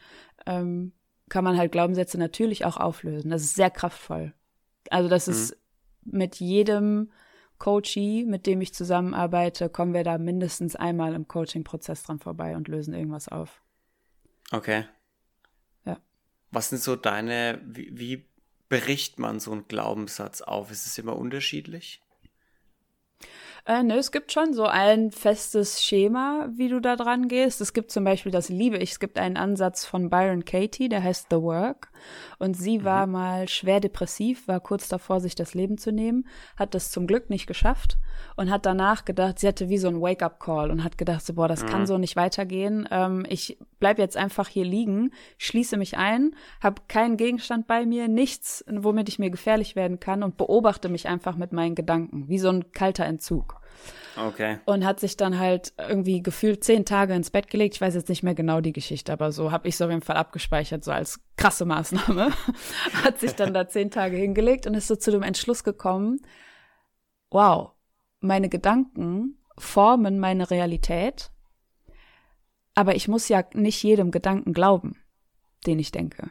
Ähm, 0.46 0.92
kann 1.30 1.44
man 1.44 1.56
halt 1.56 1.72
Glaubenssätze 1.72 2.18
natürlich 2.18 2.66
auch 2.66 2.76
auflösen. 2.76 3.30
Das 3.30 3.42
ist 3.42 3.54
sehr 3.54 3.70
kraftvoll. 3.70 4.34
Also 4.90 5.08
das 5.08 5.26
mhm. 5.26 5.32
ist 5.32 5.56
mit 6.04 6.36
jedem 6.36 7.10
Coachee, 7.58 8.24
mit 8.24 8.46
dem 8.46 8.60
ich 8.60 8.74
zusammenarbeite, 8.74 9.68
kommen 9.68 9.94
wir 9.94 10.04
da 10.04 10.18
mindestens 10.18 10.76
einmal 10.76 11.14
im 11.14 11.28
Coaching-Prozess 11.28 12.02
dran 12.02 12.18
vorbei 12.18 12.56
und 12.56 12.68
lösen 12.68 12.94
irgendwas 12.94 13.28
auf. 13.28 13.62
Okay. 14.50 14.86
Ja. 15.84 15.98
Was 16.50 16.70
sind 16.70 16.82
so 16.82 16.96
deine, 16.96 17.60
wie, 17.64 17.96
wie 17.96 18.28
bricht 18.68 19.18
man 19.18 19.40
so 19.40 19.52
einen 19.52 19.68
Glaubenssatz 19.68 20.40
auf? 20.40 20.70
Ist 20.70 20.86
es 20.86 20.98
immer 20.98 21.16
unterschiedlich? 21.16 22.02
Äh, 23.70 23.84
ne, 23.84 23.98
es 23.98 24.10
gibt 24.10 24.32
schon 24.32 24.52
so 24.52 24.64
ein 24.64 25.12
festes 25.12 25.80
Schema, 25.80 26.48
wie 26.56 26.68
du 26.68 26.80
da 26.80 26.96
dran 26.96 27.28
gehst. 27.28 27.60
Es 27.60 27.72
gibt 27.72 27.92
zum 27.92 28.02
Beispiel, 28.02 28.32
das 28.32 28.48
liebe 28.48 28.76
ich, 28.78 28.90
es 28.90 28.98
gibt 28.98 29.16
einen 29.16 29.36
Ansatz 29.36 29.86
von 29.86 30.10
Byron 30.10 30.44
Katie, 30.44 30.88
der 30.88 31.04
heißt 31.04 31.28
The 31.30 31.36
Work. 31.36 31.92
Und 32.40 32.54
sie 32.54 32.80
mhm. 32.80 32.84
war 32.84 33.06
mal 33.06 33.48
schwer 33.48 33.78
depressiv, 33.78 34.48
war 34.48 34.58
kurz 34.58 34.88
davor, 34.88 35.20
sich 35.20 35.36
das 35.36 35.54
Leben 35.54 35.78
zu 35.78 35.92
nehmen, 35.92 36.26
hat 36.56 36.74
das 36.74 36.90
zum 36.90 37.06
Glück 37.06 37.30
nicht 37.30 37.46
geschafft 37.46 37.96
und 38.34 38.50
hat 38.50 38.66
danach 38.66 39.04
gedacht, 39.04 39.38
sie 39.38 39.46
hatte 39.46 39.68
wie 39.68 39.78
so 39.78 39.86
ein 39.86 40.00
Wake-up-Call 40.00 40.72
und 40.72 40.82
hat 40.82 40.98
gedacht, 40.98 41.24
so, 41.24 41.34
boah, 41.34 41.46
das 41.46 41.62
mhm. 41.62 41.68
kann 41.68 41.86
so 41.86 41.96
nicht 41.96 42.16
weitergehen. 42.16 42.88
Ähm, 42.90 43.24
ich 43.28 43.56
bleib 43.78 44.00
jetzt 44.00 44.16
einfach 44.16 44.48
hier 44.48 44.64
liegen, 44.64 45.12
schließe 45.38 45.76
mich 45.76 45.96
ein, 45.96 46.34
habe 46.60 46.82
keinen 46.88 47.16
Gegenstand 47.16 47.68
bei 47.68 47.86
mir, 47.86 48.08
nichts, 48.08 48.64
womit 48.68 49.08
ich 49.08 49.20
mir 49.20 49.30
gefährlich 49.30 49.76
werden 49.76 50.00
kann 50.00 50.24
und 50.24 50.36
beobachte 50.36 50.88
mich 50.88 51.06
einfach 51.06 51.36
mit 51.36 51.52
meinen 51.52 51.76
Gedanken, 51.76 52.26
wie 52.26 52.40
so 52.40 52.48
ein 52.48 52.72
kalter 52.72 53.04
Entzug. 53.04 53.59
Okay. 54.16 54.58
Und 54.64 54.84
hat 54.84 55.00
sich 55.00 55.16
dann 55.16 55.38
halt 55.38 55.72
irgendwie 55.78 56.22
gefühlt 56.22 56.64
zehn 56.64 56.84
Tage 56.84 57.14
ins 57.14 57.30
Bett 57.30 57.48
gelegt. 57.48 57.76
Ich 57.76 57.80
weiß 57.80 57.94
jetzt 57.94 58.08
nicht 58.08 58.22
mehr 58.22 58.34
genau 58.34 58.60
die 58.60 58.72
Geschichte, 58.72 59.12
aber 59.12 59.32
so 59.32 59.52
habe 59.52 59.68
ich 59.68 59.74
es 59.74 59.82
auf 59.82 59.90
jeden 59.90 60.02
Fall 60.02 60.16
abgespeichert, 60.16 60.84
so 60.84 60.92
als 60.92 61.20
krasse 61.36 61.64
Maßnahme. 61.64 62.30
hat 63.04 63.20
sich 63.20 63.34
dann 63.34 63.54
da 63.54 63.68
zehn 63.68 63.90
Tage 63.90 64.16
hingelegt 64.16 64.66
und 64.66 64.74
ist 64.74 64.88
so 64.88 64.96
zu 64.96 65.10
dem 65.10 65.22
Entschluss 65.22 65.64
gekommen, 65.64 66.20
wow, 67.30 67.72
meine 68.20 68.48
Gedanken 68.48 69.38
formen 69.56 70.18
meine 70.18 70.50
Realität, 70.50 71.30
aber 72.74 72.94
ich 72.94 73.08
muss 73.08 73.28
ja 73.28 73.44
nicht 73.54 73.82
jedem 73.82 74.10
Gedanken 74.10 74.52
glauben, 74.52 74.96
den 75.66 75.78
ich 75.78 75.92
denke. 75.92 76.30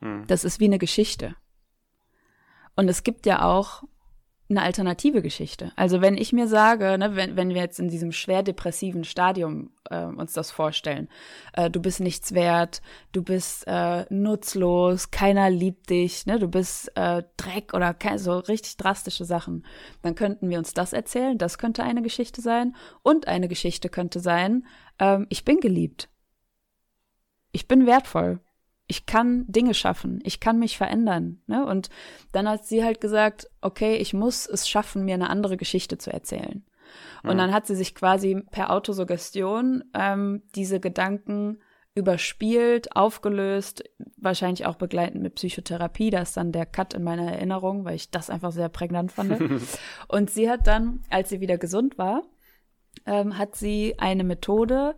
Hm. 0.00 0.26
Das 0.26 0.44
ist 0.44 0.60
wie 0.60 0.64
eine 0.64 0.78
Geschichte. 0.78 1.36
Und 2.74 2.88
es 2.88 3.02
gibt 3.02 3.26
ja 3.26 3.42
auch 3.42 3.84
eine 4.48 4.62
alternative 4.62 5.22
Geschichte. 5.22 5.72
Also 5.74 6.00
wenn 6.00 6.16
ich 6.16 6.32
mir 6.32 6.46
sage, 6.46 6.96
ne, 6.98 7.16
wenn, 7.16 7.36
wenn 7.36 7.48
wir 7.50 7.62
jetzt 7.62 7.80
in 7.80 7.88
diesem 7.88 8.12
schwer 8.12 8.42
depressiven 8.42 9.02
Stadium 9.02 9.70
äh, 9.90 10.04
uns 10.04 10.34
das 10.34 10.50
vorstellen, 10.50 11.08
äh, 11.54 11.68
du 11.68 11.80
bist 11.80 12.00
nichts 12.00 12.32
wert, 12.32 12.80
du 13.12 13.22
bist 13.22 13.64
äh, 13.66 14.04
nutzlos, 14.08 15.10
keiner 15.10 15.50
liebt 15.50 15.90
dich, 15.90 16.26
ne, 16.26 16.38
du 16.38 16.48
bist 16.48 16.96
äh, 16.96 17.24
Dreck 17.36 17.74
oder 17.74 17.92
ke 17.92 18.18
so 18.18 18.38
richtig 18.38 18.76
drastische 18.76 19.24
Sachen, 19.24 19.64
dann 20.02 20.14
könnten 20.14 20.48
wir 20.48 20.58
uns 20.58 20.74
das 20.74 20.92
erzählen. 20.92 21.38
Das 21.38 21.58
könnte 21.58 21.82
eine 21.82 22.02
Geschichte 22.02 22.40
sein. 22.40 22.76
Und 23.02 23.26
eine 23.26 23.48
Geschichte 23.48 23.88
könnte 23.88 24.20
sein, 24.20 24.64
ähm, 24.98 25.26
ich 25.28 25.44
bin 25.44 25.58
geliebt. 25.58 26.08
Ich 27.52 27.66
bin 27.66 27.86
wertvoll 27.86 28.40
ich 28.86 29.06
kann 29.06 29.44
Dinge 29.48 29.74
schaffen, 29.74 30.20
ich 30.22 30.40
kann 30.40 30.58
mich 30.58 30.76
verändern. 30.76 31.40
Ne? 31.46 31.66
Und 31.66 31.88
dann 32.32 32.48
hat 32.48 32.64
sie 32.66 32.84
halt 32.84 33.00
gesagt, 33.00 33.48
okay, 33.60 33.96
ich 33.96 34.14
muss 34.14 34.46
es 34.46 34.68
schaffen, 34.68 35.04
mir 35.04 35.14
eine 35.14 35.30
andere 35.30 35.56
Geschichte 35.56 35.98
zu 35.98 36.12
erzählen. 36.12 36.64
Und 37.22 37.34
mhm. 37.34 37.38
dann 37.38 37.52
hat 37.52 37.66
sie 37.66 37.74
sich 37.74 37.94
quasi 37.94 38.42
per 38.50 38.70
Autosuggestion 38.70 39.84
ähm, 39.94 40.42
diese 40.54 40.78
Gedanken 40.78 41.58
überspielt, 41.96 42.94
aufgelöst, 42.94 43.82
wahrscheinlich 44.18 44.66
auch 44.66 44.76
begleitend 44.76 45.22
mit 45.22 45.34
Psychotherapie. 45.34 46.10
Da 46.10 46.20
ist 46.20 46.36
dann 46.36 46.52
der 46.52 46.66
Cut 46.66 46.94
in 46.94 47.02
meiner 47.02 47.32
Erinnerung, 47.32 47.84
weil 47.84 47.96
ich 47.96 48.10
das 48.10 48.28
einfach 48.28 48.52
sehr 48.52 48.68
prägnant 48.68 49.12
fand. 49.12 49.40
und 50.08 50.30
sie 50.30 50.48
hat 50.48 50.66
dann, 50.66 51.02
als 51.10 51.30
sie 51.30 51.40
wieder 51.40 51.56
gesund 51.56 51.96
war, 51.96 52.22
ähm, 53.06 53.38
hat 53.38 53.56
sie 53.56 53.98
eine 53.98 54.24
Methode 54.24 54.94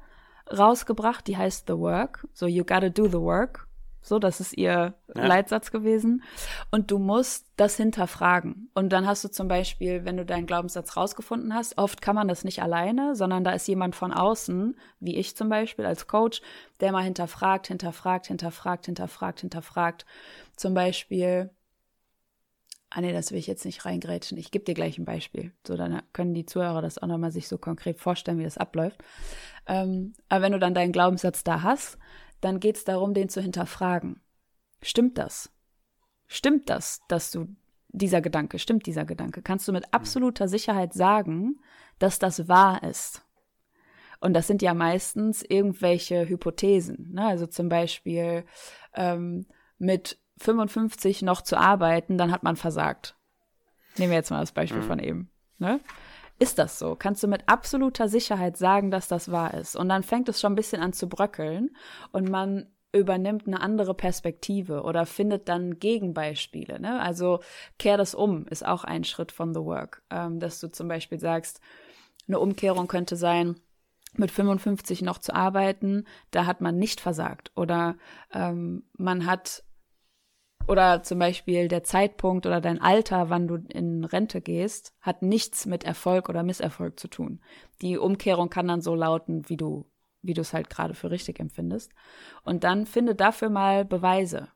rausgebracht, 0.51 1.27
die 1.27 1.37
heißt 1.37 1.69
The 1.69 1.79
Work. 1.79 2.27
So, 2.33 2.47
you 2.47 2.65
gotta 2.65 2.89
do 2.89 3.07
the 3.07 3.21
work. 3.21 3.68
So, 4.01 4.19
das 4.19 4.41
ist 4.41 4.57
ihr 4.57 4.95
ja. 5.15 5.27
Leitsatz 5.27 5.71
gewesen. 5.71 6.23
Und 6.71 6.91
du 6.91 6.99
musst 6.99 7.47
das 7.57 7.77
hinterfragen. 7.77 8.71
Und 8.75 8.91
dann 8.93 9.07
hast 9.07 9.25
du 9.25 9.29
zum 9.29 9.49
Beispiel, 9.49 10.05
wenn 10.05 10.17
du 10.17 10.25
deinen 10.25 10.47
Glaubenssatz 10.47 10.97
rausgefunden 10.97 11.55
hast, 11.55 11.79
oft 11.79 12.01
kann 12.01 12.15
man 12.15 12.29
das 12.29 12.45
nicht 12.45 12.63
alleine, 12.63 13.15
sondern 13.17 13.45
da 13.45 13.53
ist 13.53 13.69
jemand 13.69 13.97
von 13.97 14.13
außen, 14.13 14.77
wie 15.01 15.17
ich 15.17 15.37
zum 15.37 15.49
Beispiel 15.49 15.85
als 15.85 16.07
Coach, 16.07 16.41
der 16.81 16.93
mal 16.93 17.05
hinterfragt, 17.05 17.67
hinterfragt, 17.67 18.29
hinterfragt, 18.29 18.87
hinterfragt, 18.87 19.41
hinterfragt. 19.41 20.07
Zum 20.57 20.75
Beispiel, 20.75 21.51
ah 22.91 23.01
nee, 23.01 23.13
das 23.13 23.33
will 23.33 23.39
ich 23.39 23.47
jetzt 23.47 23.65
nicht 23.65 23.85
reingrätschen. 23.85 24.39
Ich 24.39 24.51
gebe 24.51 24.65
dir 24.65 24.75
gleich 24.75 24.99
ein 24.99 25.05
Beispiel. 25.05 25.53
So, 25.67 25.77
dann 25.77 26.03
können 26.13 26.35
die 26.35 26.47
Zuhörer 26.47 26.83
das 26.83 26.99
auch 26.99 27.07
nochmal 27.07 27.33
sich 27.33 27.49
so 27.49 27.59
konkret 27.59 27.99
vorstellen, 28.01 28.39
wie 28.39 28.45
das 28.45 28.59
abläuft. 28.59 29.03
Ähm, 29.67 30.15
aber 30.29 30.43
wenn 30.43 30.53
du 30.53 30.59
dann 30.59 30.75
deinen 30.75 30.93
Glaubenssatz 30.93 31.45
da 31.45 31.63
hast, 31.63 31.99
dann 32.41 32.61
geht 32.61 32.77
es 32.77 32.85
darum, 32.85 33.15
den 33.15 33.29
zu 33.29 33.41
hinterfragen. 33.41 34.21
Stimmt 34.83 35.19
das? 35.19 35.51
Stimmt 36.27 36.69
das, 36.71 37.01
dass 37.09 37.31
du 37.31 37.49
dieser 37.89 38.21
Gedanke, 38.21 38.59
stimmt 38.59 38.87
dieser 38.87 39.05
Gedanke? 39.05 39.43
Kannst 39.43 39.67
du 39.67 39.73
mit 39.73 39.93
absoluter 39.93 40.47
Sicherheit 40.47 40.93
sagen, 40.93 41.61
dass 41.99 42.19
das 42.19 42.49
wahr 42.49 42.83
ist? 42.83 43.25
Und 44.21 44.35
das 44.35 44.47
sind 44.47 44.63
ja 44.63 44.75
meistens 44.75 45.43
irgendwelche 45.43 46.29
Hypothesen. 46.29 47.13
Ne? 47.13 47.25
Also 47.25 47.47
zum 47.47 47.69
Beispiel 47.69 48.45
ähm, 48.95 49.47
mit 49.79 50.19
55 50.39 51.23
noch 51.23 51.43
zu 51.43 51.57
arbeiten, 51.57 52.19
dann 52.19 52.33
hat 52.33 52.43
man 52.43 52.57
versagt. 52.57 53.17
Nehmen 53.97 54.11
wir 54.11 54.19
jetzt 54.19 54.31
mal 54.31 54.41
das 54.41 54.53
Beispiel 54.53 54.83
mhm. 54.83 54.87
von 54.87 54.99
eben. 54.99 55.31
Ne? 55.59 55.81
Ist 56.39 56.59
das 56.59 56.79
so? 56.79 56.95
Kannst 56.97 57.23
du 57.23 57.29
mit 57.29 57.49
absoluter 57.49 58.09
Sicherheit 58.09 58.57
sagen, 58.57 58.91
dass 58.91 59.09
das 59.09 59.31
wahr 59.31 59.55
ist? 59.55 59.75
Und 59.75 59.89
dann 59.89 60.03
fängt 60.03 60.29
es 60.29 60.41
schon 60.41 60.53
ein 60.53 60.57
bisschen 60.57 60.81
an 60.81 60.93
zu 60.93 61.09
bröckeln 61.09 61.71
und 62.13 62.29
man 62.29 62.67
übernimmt 62.93 63.47
eine 63.47 63.61
andere 63.61 63.93
Perspektive 63.93 64.83
oder 64.83 65.05
findet 65.05 65.49
dann 65.49 65.79
Gegenbeispiele. 65.79 66.81
Ne? 66.81 67.01
Also 67.01 67.41
kehr 67.79 67.97
das 67.97 68.15
um, 68.15 68.47
ist 68.47 68.65
auch 68.65 68.85
ein 68.85 69.05
Schritt 69.05 69.33
von 69.33 69.53
The 69.53 69.61
Work. 69.61 70.03
Ähm, 70.11 70.41
dass 70.41 70.61
du 70.61 70.69
zum 70.69 70.89
Beispiel 70.89 71.19
sagst, 71.19 71.61
eine 72.29 72.39
Umkehrung 72.39 72.89
könnte 72.89 73.17
sein, 73.17 73.61
mit 74.15 74.31
55 74.31 75.03
noch 75.03 75.19
zu 75.19 75.35
arbeiten, 75.35 76.05
da 76.31 76.47
hat 76.47 76.61
man 76.61 76.79
nicht 76.79 77.01
versagt. 77.01 77.53
Oder 77.57 77.97
ähm, 78.33 78.85
man 78.97 79.27
hat 79.27 79.65
oder 80.69 81.03
zum 81.03 81.19
Beispiel 81.19 81.69
der 81.69 81.83
Zeitpunkt 81.83 82.47
oder 82.47 82.61
dein 82.61 82.81
Alter, 82.81 83.31
wann 83.31 83.49
du 83.49 83.57
in 83.69 84.05
Rente 84.05 84.41
gehst, 84.41 84.93
hat 85.01 85.23
nichts 85.23 85.67
mit 85.67 85.85
Erfolg 85.85 86.29
oder 86.29 86.43
Misserfolg 86.43 86.99
zu 87.01 87.09
tun. 87.09 87.41
Die 87.83 87.97
Umkehrung 87.97 88.51
kann 88.51 88.69
dann 88.69 88.81
so 88.81 88.95
lauten, 88.95 89.49
wie 89.49 89.57
du, 89.57 89.87
wie 90.23 90.35
du 90.35 90.43
es 90.43 90.53
halt 90.53 90.71
gerade 90.71 90.95
für 90.95 91.11
richtig 91.11 91.41
empfindest. 91.41 91.93
Und 92.45 92.65
dann 92.65 92.87
finde 92.87 93.15
dafür 93.15 93.51
mal 93.51 93.85
Beweise. 93.85 94.49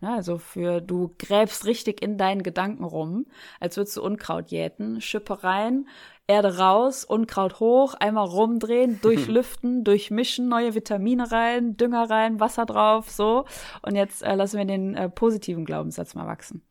Ja, 0.00 0.16
also 0.16 0.38
für 0.38 0.80
du 0.80 1.14
gräbst 1.18 1.64
richtig 1.64 2.02
in 2.02 2.18
deinen 2.18 2.42
Gedanken 2.42 2.84
rum, 2.84 3.26
als 3.60 3.76
würdest 3.76 3.96
du 3.96 4.02
Unkraut 4.02 4.50
jäten, 4.50 5.00
Schippe 5.00 5.44
rein, 5.44 5.88
Erde 6.26 6.58
raus, 6.58 7.04
Unkraut 7.04 7.60
hoch, 7.60 7.94
einmal 7.94 8.26
rumdrehen, 8.26 9.00
durchlüften, 9.02 9.84
durchmischen, 9.84 10.48
neue 10.48 10.74
Vitamine 10.74 11.30
rein, 11.30 11.76
Dünger 11.76 12.08
rein, 12.08 12.40
Wasser 12.40 12.66
drauf, 12.66 13.10
so. 13.10 13.44
Und 13.82 13.94
jetzt 13.94 14.22
äh, 14.22 14.34
lassen 14.34 14.58
wir 14.58 14.64
den 14.64 14.94
äh, 14.94 15.08
positiven 15.08 15.64
Glaubenssatz 15.64 16.14
mal 16.14 16.26
wachsen. 16.26 16.62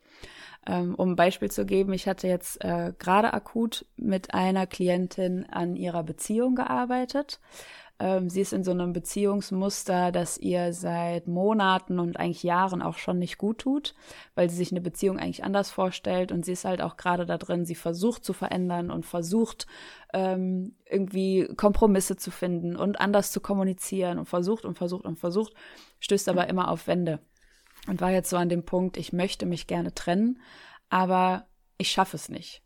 Ähm, 0.65 0.95
um 0.95 1.11
ein 1.11 1.15
Beispiel 1.15 1.51
zu 1.51 1.65
geben, 1.65 1.93
ich 1.93 2.07
hatte 2.07 2.27
jetzt 2.27 2.63
äh, 2.63 2.93
gerade 2.97 3.33
akut 3.33 3.85
mit 3.97 4.33
einer 4.33 4.65
Klientin 4.65 5.45
an 5.49 5.75
ihrer 5.75 6.03
Beziehung 6.03 6.55
gearbeitet. 6.55 7.39
Ähm, 7.99 8.29
sie 8.29 8.41
ist 8.41 8.53
in 8.53 8.63
so 8.63 8.71
einem 8.71 8.91
Beziehungsmuster, 8.91 10.11
das 10.11 10.37
ihr 10.37 10.73
seit 10.73 11.27
Monaten 11.27 11.99
und 11.99 12.17
eigentlich 12.17 12.43
Jahren 12.43 12.81
auch 12.81 12.97
schon 12.97 13.19
nicht 13.19 13.37
gut 13.37 13.59
tut, 13.59 13.93
weil 14.35 14.49
sie 14.49 14.55
sich 14.55 14.71
eine 14.71 14.81
Beziehung 14.81 15.19
eigentlich 15.19 15.43
anders 15.43 15.69
vorstellt 15.69 16.31
und 16.31 16.43
sie 16.43 16.53
ist 16.53 16.65
halt 16.65 16.81
auch 16.81 16.97
gerade 16.97 17.25
da 17.25 17.37
drin, 17.37 17.65
sie 17.65 17.75
versucht 17.75 18.25
zu 18.25 18.33
verändern 18.33 18.89
und 18.89 19.05
versucht 19.05 19.67
ähm, 20.13 20.75
irgendwie 20.89 21.47
Kompromisse 21.55 22.17
zu 22.17 22.31
finden 22.31 22.75
und 22.75 22.99
anders 22.99 23.31
zu 23.31 23.41
kommunizieren 23.41 24.17
und 24.17 24.25
versucht 24.25 24.65
und 24.65 24.77
versucht 24.77 25.05
und 25.05 25.19
versucht, 25.19 25.53
stößt 25.99 26.29
aber 26.29 26.47
immer 26.47 26.69
auf 26.69 26.87
Wände 26.87 27.19
und 27.87 28.01
war 28.01 28.11
jetzt 28.11 28.29
so 28.29 28.37
an 28.37 28.49
dem 28.49 28.65
Punkt, 28.65 28.97
ich 28.97 29.13
möchte 29.13 29.45
mich 29.45 29.67
gerne 29.67 29.93
trennen, 29.93 30.41
aber 30.89 31.45
ich 31.77 31.91
schaffe 31.91 32.15
es 32.15 32.27
nicht. 32.27 32.62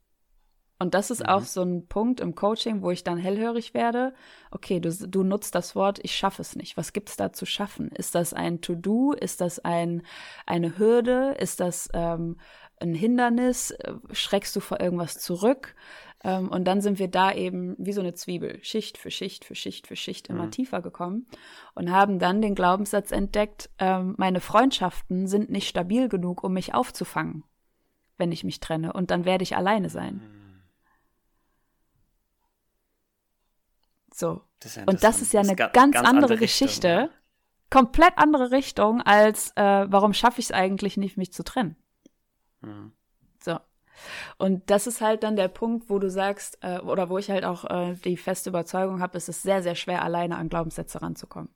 Und 0.79 0.93
das 0.93 1.09
ist 1.09 1.21
mhm. 1.21 1.27
auch 1.27 1.43
so 1.43 1.63
ein 1.63 1.87
Punkt 1.87 2.19
im 2.19 2.35
Coaching, 2.35 2.81
wo 2.81 2.91
ich 2.91 3.03
dann 3.03 3.17
hellhörig 3.17 3.73
werde. 3.73 4.13
Okay, 4.51 4.79
du, 4.79 4.91
du 4.91 5.23
nutzt 5.23 5.55
das 5.55 5.75
Wort, 5.75 5.99
ich 6.03 6.15
schaffe 6.15 6.41
es 6.41 6.55
nicht. 6.55 6.77
Was 6.77 6.93
gibt 6.93 7.09
es 7.09 7.15
da 7.15 7.33
zu 7.33 7.45
schaffen? 7.45 7.89
Ist 7.89 8.15
das 8.15 8.33
ein 8.33 8.61
To-Do? 8.61 9.13
Ist 9.13 9.41
das 9.41 9.59
ein, 9.59 10.03
eine 10.45 10.77
Hürde? 10.77 11.35
Ist 11.39 11.59
das 11.59 11.89
ähm, 11.93 12.37
ein 12.79 12.93
Hindernis? 12.93 13.75
Schreckst 14.11 14.55
du 14.55 14.59
vor 14.59 14.79
irgendwas 14.79 15.17
zurück? 15.19 15.75
Ähm, 16.23 16.49
und 16.49 16.65
dann 16.65 16.81
sind 16.81 16.99
wir 16.99 17.07
da 17.07 17.31
eben 17.31 17.75
wie 17.79 17.93
so 17.93 18.01
eine 18.01 18.13
Zwiebel, 18.13 18.59
Schicht 18.63 18.97
für 18.97 19.11
Schicht 19.11 19.45
für 19.45 19.55
Schicht 19.55 19.87
für 19.87 19.95
Schicht 19.95 20.29
immer 20.29 20.45
mhm. 20.45 20.51
tiefer 20.51 20.81
gekommen 20.81 21.27
und 21.75 21.91
haben 21.91 22.17
dann 22.17 22.41
den 22.41 22.55
Glaubenssatz 22.55 23.11
entdeckt, 23.11 23.69
ähm, 23.77 24.15
meine 24.17 24.41
Freundschaften 24.41 25.27
sind 25.27 25.51
nicht 25.51 25.67
stabil 25.67 26.09
genug, 26.09 26.43
um 26.43 26.53
mich 26.53 26.73
aufzufangen, 26.73 27.43
wenn 28.17 28.31
ich 28.31 28.43
mich 28.43 28.59
trenne. 28.59 28.93
Und 28.93 29.11
dann 29.11 29.25
werde 29.25 29.43
ich 29.43 29.55
alleine 29.55 29.89
sein. 29.89 30.15
Mhm. 30.15 30.36
So. 34.17 34.41
Das 34.59 34.77
und 34.77 35.03
das 35.03 35.21
ist 35.21 35.33
ja 35.33 35.41
eine 35.41 35.55
ganz, 35.55 35.73
ganz, 35.73 35.95
andere, 35.95 36.07
andere 36.07 36.37
Geschichte. 36.37 36.87
Richtung, 36.87 37.09
ja. 37.09 37.17
Komplett 37.69 38.13
andere 38.15 38.51
Richtung 38.51 39.01
als, 39.01 39.51
äh, 39.55 39.85
warum 39.89 40.13
schaffe 40.13 40.39
ich 40.39 40.45
es 40.47 40.51
eigentlich 40.51 40.97
nicht, 40.97 41.17
mich 41.17 41.31
zu 41.33 41.43
trennen? 41.43 41.75
Mhm. 42.61 42.93
So. 43.39 43.59
Und 44.37 44.69
das 44.71 44.87
ist 44.87 45.01
halt 45.01 45.21
dann 45.21 45.35
der 45.35 45.49
Punkt, 45.49 45.89
wo 45.89 45.99
du 45.99 46.09
sagst, 46.09 46.57
äh, 46.61 46.79
oder 46.79 47.09
wo 47.09 47.17
ich 47.19 47.29
halt 47.29 47.45
auch 47.45 47.65
äh, 47.65 47.93
die 47.93 48.17
feste 48.17 48.49
Überzeugung 48.49 49.01
habe, 49.01 49.17
es 49.17 49.29
ist 49.29 49.43
sehr, 49.43 49.61
sehr 49.61 49.75
schwer, 49.75 50.01
alleine 50.01 50.37
an 50.37 50.49
Glaubenssätze 50.49 51.01
ranzukommen. 51.01 51.53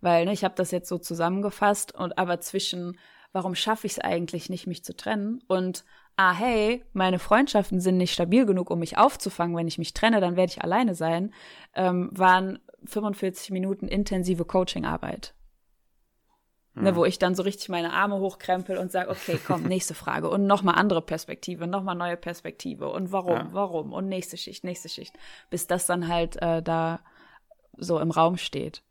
Weil, 0.00 0.26
ne, 0.26 0.32
ich 0.32 0.44
habe 0.44 0.54
das 0.54 0.70
jetzt 0.70 0.88
so 0.88 0.98
zusammengefasst 0.98 1.92
und 1.92 2.18
aber 2.18 2.40
zwischen, 2.40 2.98
warum 3.36 3.54
schaffe 3.54 3.86
ich 3.86 3.92
es 3.92 3.98
eigentlich 3.98 4.48
nicht, 4.48 4.66
mich 4.66 4.82
zu 4.82 4.96
trennen? 4.96 5.44
Und 5.46 5.84
ah, 6.16 6.32
hey, 6.32 6.82
meine 6.94 7.18
Freundschaften 7.18 7.80
sind 7.80 7.98
nicht 7.98 8.14
stabil 8.14 8.46
genug, 8.46 8.70
um 8.70 8.78
mich 8.78 8.96
aufzufangen, 8.96 9.54
wenn 9.54 9.68
ich 9.68 9.76
mich 9.76 9.92
trenne, 9.92 10.22
dann 10.22 10.36
werde 10.36 10.52
ich 10.52 10.62
alleine 10.62 10.94
sein, 10.94 11.34
ähm, 11.74 12.08
waren 12.12 12.58
45 12.86 13.50
Minuten 13.50 13.88
intensive 13.88 14.46
Coachingarbeit. 14.46 15.34
Ne, 16.78 16.94
wo 16.94 17.06
ich 17.06 17.18
dann 17.18 17.34
so 17.34 17.42
richtig 17.42 17.70
meine 17.70 17.92
Arme 17.92 18.18
hochkrempel 18.18 18.76
und 18.76 18.90
sage, 18.92 19.10
okay, 19.10 19.38
komm, 19.46 19.62
nächste 19.68 19.94
Frage. 19.94 20.28
Und 20.30 20.46
nochmal 20.46 20.74
andere 20.74 21.00
Perspektive, 21.02 21.66
nochmal 21.66 21.94
neue 21.94 22.18
Perspektive. 22.18 22.90
Und 22.90 23.12
warum, 23.12 23.32
ja. 23.32 23.48
warum? 23.52 23.92
Und 23.94 24.08
nächste 24.08 24.36
Schicht, 24.36 24.62
nächste 24.62 24.90
Schicht, 24.90 25.14
bis 25.48 25.66
das 25.66 25.86
dann 25.86 26.08
halt 26.08 26.36
äh, 26.42 26.62
da 26.62 27.00
so 27.76 27.98
im 27.98 28.10
Raum 28.10 28.36
steht. 28.36 28.82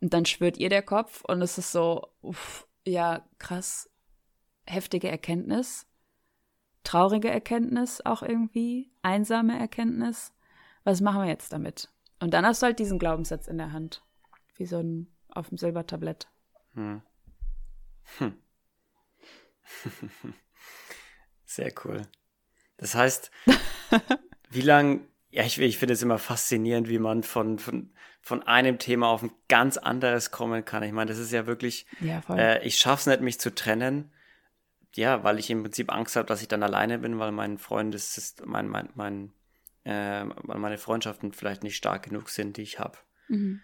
Und 0.00 0.14
dann 0.14 0.24
schwört 0.24 0.56
ihr 0.56 0.68
der 0.68 0.82
Kopf 0.82 1.24
und 1.24 1.42
es 1.42 1.58
ist 1.58 1.72
so, 1.72 2.08
uff, 2.20 2.68
ja, 2.86 3.24
krass, 3.38 3.91
heftige 4.72 5.08
Erkenntnis, 5.08 5.86
traurige 6.84 7.30
Erkenntnis 7.30 8.00
auch 8.04 8.22
irgendwie, 8.22 8.90
einsame 9.02 9.58
Erkenntnis. 9.58 10.32
Was 10.84 11.00
machen 11.00 11.22
wir 11.22 11.28
jetzt 11.28 11.52
damit? 11.52 11.90
Und 12.20 12.34
dann 12.34 12.46
hast 12.46 12.62
du 12.62 12.66
halt 12.66 12.78
diesen 12.78 12.98
Glaubenssatz 12.98 13.46
in 13.46 13.58
der 13.58 13.72
Hand, 13.72 14.02
wie 14.56 14.66
so 14.66 14.78
ein 14.78 15.08
auf 15.28 15.48
dem 15.48 15.58
Silbertablett. 15.58 16.28
Hm. 16.74 17.02
Hm. 18.18 18.34
Sehr 21.44 21.72
cool. 21.84 22.02
Das 22.76 22.94
heißt, 22.94 23.30
wie 24.50 24.60
lang, 24.60 25.06
ja, 25.30 25.44
ich, 25.44 25.58
ich 25.58 25.78
finde 25.78 25.94
es 25.94 26.02
immer 26.02 26.18
faszinierend, 26.18 26.88
wie 26.88 26.98
man 26.98 27.22
von, 27.22 27.58
von, 27.58 27.92
von 28.20 28.42
einem 28.42 28.78
Thema 28.78 29.08
auf 29.08 29.22
ein 29.22 29.32
ganz 29.48 29.76
anderes 29.76 30.30
kommen 30.30 30.64
kann. 30.64 30.82
Ich 30.82 30.92
meine, 30.92 31.10
das 31.10 31.18
ist 31.18 31.32
ja 31.32 31.46
wirklich, 31.46 31.86
ja, 32.00 32.22
äh, 32.30 32.66
ich 32.66 32.76
schaffe 32.78 33.00
es 33.00 33.06
nicht, 33.06 33.20
mich 33.20 33.40
zu 33.40 33.54
trennen. 33.54 34.12
Ja, 34.94 35.24
weil 35.24 35.38
ich 35.38 35.50
im 35.50 35.62
Prinzip 35.62 35.92
Angst 35.92 36.16
habe, 36.16 36.26
dass 36.26 36.42
ich 36.42 36.48
dann 36.48 36.62
alleine 36.62 36.98
bin, 36.98 37.18
weil 37.18 37.32
mein 37.32 37.58
Freund 37.58 37.94
ist, 37.94 38.18
ist 38.18 38.44
mein, 38.44 38.68
mein, 38.68 38.90
mein, 38.94 39.32
äh, 39.84 40.24
meine 40.24 40.78
Freundschaften 40.78 41.32
vielleicht 41.32 41.62
nicht 41.62 41.76
stark 41.76 42.04
genug 42.04 42.28
sind, 42.28 42.56
die 42.56 42.62
ich 42.62 42.78
habe. 42.78 42.98
Mhm. 43.28 43.62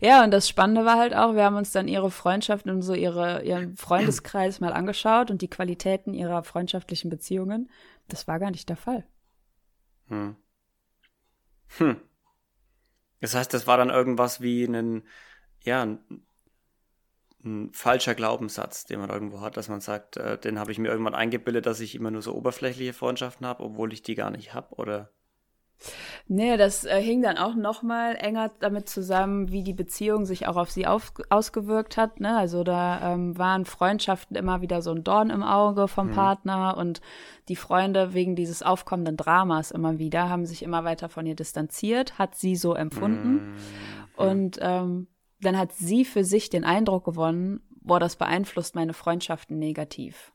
Ja, 0.00 0.22
und 0.22 0.30
das 0.30 0.48
Spannende 0.48 0.84
war 0.84 0.98
halt 0.98 1.14
auch, 1.14 1.34
wir 1.34 1.44
haben 1.44 1.56
uns 1.56 1.72
dann 1.72 1.88
ihre 1.88 2.10
Freundschaften 2.10 2.70
und 2.70 2.82
so 2.82 2.94
ihre, 2.94 3.42
ihren 3.42 3.76
Freundeskreis 3.76 4.60
mal 4.60 4.72
angeschaut 4.72 5.30
und 5.30 5.42
die 5.42 5.50
Qualitäten 5.50 6.14
ihrer 6.14 6.44
freundschaftlichen 6.44 7.10
Beziehungen. 7.10 7.70
Das 8.08 8.28
war 8.28 8.38
gar 8.38 8.50
nicht 8.50 8.68
der 8.68 8.76
Fall. 8.76 9.04
Hm. 10.08 10.36
Hm. 11.78 11.96
Das 13.20 13.34
heißt, 13.34 13.54
das 13.54 13.66
war 13.66 13.78
dann 13.78 13.90
irgendwas 13.90 14.40
wie 14.40 14.64
ein, 14.64 15.04
ja, 15.62 15.82
ein, 15.82 15.98
ein 17.44 17.72
falscher 17.72 18.14
Glaubenssatz, 18.14 18.84
den 18.84 19.00
man 19.00 19.10
irgendwo 19.10 19.40
hat, 19.40 19.56
dass 19.56 19.68
man 19.68 19.80
sagt, 19.80 20.16
äh, 20.16 20.38
den 20.38 20.58
habe 20.58 20.72
ich 20.72 20.78
mir 20.78 20.88
irgendwann 20.88 21.14
eingebildet, 21.14 21.66
dass 21.66 21.80
ich 21.80 21.94
immer 21.94 22.10
nur 22.10 22.22
so 22.22 22.34
oberflächliche 22.34 22.92
Freundschaften 22.92 23.46
habe, 23.46 23.62
obwohl 23.64 23.92
ich 23.92 24.02
die 24.02 24.14
gar 24.14 24.30
nicht 24.30 24.54
habe, 24.54 24.74
oder? 24.76 25.10
Nee, 26.28 26.56
das 26.56 26.84
äh, 26.84 27.00
hing 27.02 27.22
dann 27.22 27.36
auch 27.36 27.54
noch 27.54 27.82
mal 27.82 28.14
enger 28.14 28.52
damit 28.60 28.88
zusammen, 28.88 29.50
wie 29.50 29.64
die 29.64 29.72
Beziehung 29.72 30.24
sich 30.24 30.46
auch 30.46 30.56
auf 30.56 30.70
sie 30.70 30.86
auf, 30.86 31.12
ausgewirkt 31.30 31.96
hat. 31.96 32.20
Ne? 32.20 32.36
Also 32.36 32.62
da 32.64 33.12
ähm, 33.12 33.36
waren 33.36 33.64
Freundschaften 33.64 34.36
immer 34.36 34.60
wieder 34.60 34.82
so 34.82 34.92
ein 34.92 35.04
Dorn 35.04 35.30
im 35.30 35.42
Auge 35.42 35.88
vom 35.88 36.08
mhm. 36.08 36.12
Partner 36.12 36.76
und 36.76 37.00
die 37.48 37.56
Freunde 37.56 38.14
wegen 38.14 38.36
dieses 38.36 38.62
aufkommenden 38.62 39.16
Dramas 39.16 39.70
immer 39.72 39.98
wieder 39.98 40.28
haben 40.28 40.46
sich 40.46 40.62
immer 40.62 40.84
weiter 40.84 41.08
von 41.08 41.26
ihr 41.26 41.36
distanziert, 41.36 42.18
hat 42.18 42.36
sie 42.36 42.56
so 42.56 42.74
empfunden. 42.74 43.32
Mhm. 43.32 43.54
Und 44.16 44.58
ähm, 44.60 45.08
dann 45.42 45.58
hat 45.58 45.72
sie 45.72 46.04
für 46.04 46.24
sich 46.24 46.50
den 46.50 46.64
Eindruck 46.64 47.04
gewonnen, 47.04 47.60
boah, 47.80 48.00
das 48.00 48.16
beeinflusst 48.16 48.74
meine 48.74 48.94
Freundschaften 48.94 49.58
negativ. 49.58 50.32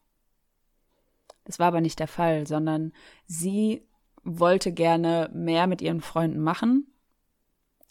Das 1.46 1.60
war 1.60 1.68
aber 1.68 1.82
nicht 1.82 2.00
der 2.00 2.08
Fall, 2.08 2.46
sondern 2.46 2.92
sie 3.26 3.88
wollte 4.24 4.74
gerne 4.74 5.30
mehr 5.34 5.68
mit 5.68 5.82
ihren 5.82 6.02
Freunden 6.02 6.42
machen, 6.42 6.88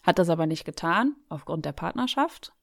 hat 0.03 0.19
das 0.19 0.29
aber 0.29 0.45
nicht 0.45 0.63
getan, 0.63 1.15
aufgrund 1.27 1.65
der 1.65 1.71
Partnerschaft. 1.71 2.53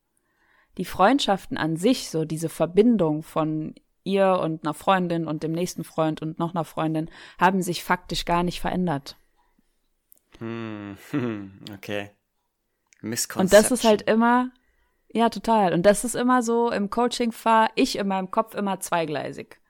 Die 0.79 0.85
Freundschaften 0.85 1.57
an 1.57 1.77
sich, 1.77 2.11
so 2.11 2.25
diese 2.25 2.49
Verbindung 2.49 3.23
von 3.23 3.75
ihr 4.05 4.39
und 4.41 4.65
einer 4.65 4.75
Freundin 4.75 5.27
und 5.27 5.43
dem 5.43 5.53
nächsten 5.53 5.83
Freund 5.83 6.23
und 6.23 6.39
noch 6.39 6.55
einer 6.55 6.65
Freundin, 6.65 7.11
haben 7.39 7.63
sich 7.63 7.83
faktisch 7.83 8.25
gar 8.25 8.45
nicht 8.45 8.61
verändert. 8.61 9.17
Hm, 10.39 10.97
okay. 11.75 12.11
Und 13.43 13.53
das 13.53 13.71
ist 13.71 13.85
halt 13.85 14.03
immer, 14.03 14.51
ja, 15.09 15.29
total. 15.29 15.73
Und 15.73 15.85
das 15.85 16.05
ist 16.05 16.15
immer 16.15 16.43
so, 16.43 16.71
im 16.71 16.91
Coaching 16.91 17.33
fahre 17.33 17.71
ich 17.75 17.97
in 17.99 18.09
meinem 18.09 18.31
Kopf 18.31 18.55
immer 18.55 18.81
zweigleisig. 18.81 19.61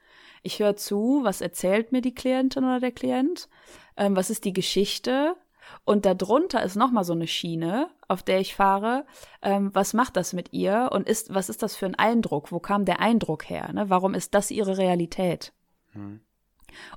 Ich 0.42 0.59
höre 0.59 0.77
zu, 0.77 1.20
was 1.23 1.40
erzählt 1.40 1.92
mir 1.92 2.03
die 2.03 2.14
Klientin 2.14 2.64
oder 2.64 2.81
der 2.81 2.92
Klient 2.92 3.49
ähm, 3.97 4.16
was 4.16 4.31
ist 4.31 4.44
die 4.44 4.53
Geschichte 4.53 5.37
und 5.85 6.05
darunter 6.07 6.62
ist 6.62 6.77
nochmal 6.77 7.05
so 7.05 7.12
eine 7.12 7.27
Schiene, 7.27 7.90
auf 8.09 8.23
der 8.23 8.40
ich 8.40 8.55
fahre. 8.55 9.07
Ähm, 9.42 9.70
was 9.75 9.94
macht 9.94 10.16
das 10.16 10.33
mit 10.33 10.53
ihr 10.53 10.90
und 10.92 11.09
ist, 11.09 11.33
was 11.35 11.49
ist 11.49 11.62
das 11.62 11.77
für 11.77 11.87
ein 11.87 11.94
Eindruck? 11.94 12.53
Wo 12.53 12.61
kam 12.61 12.85
der 12.85 13.01
Eindruck 13.01 13.49
her? 13.49 13.73
Ne? 13.73 13.88
Warum 13.90 14.14
ist 14.14 14.35
das 14.35 14.51
ihre 14.51 14.79
Realität? 14.79 15.53
Hm. 15.92 16.20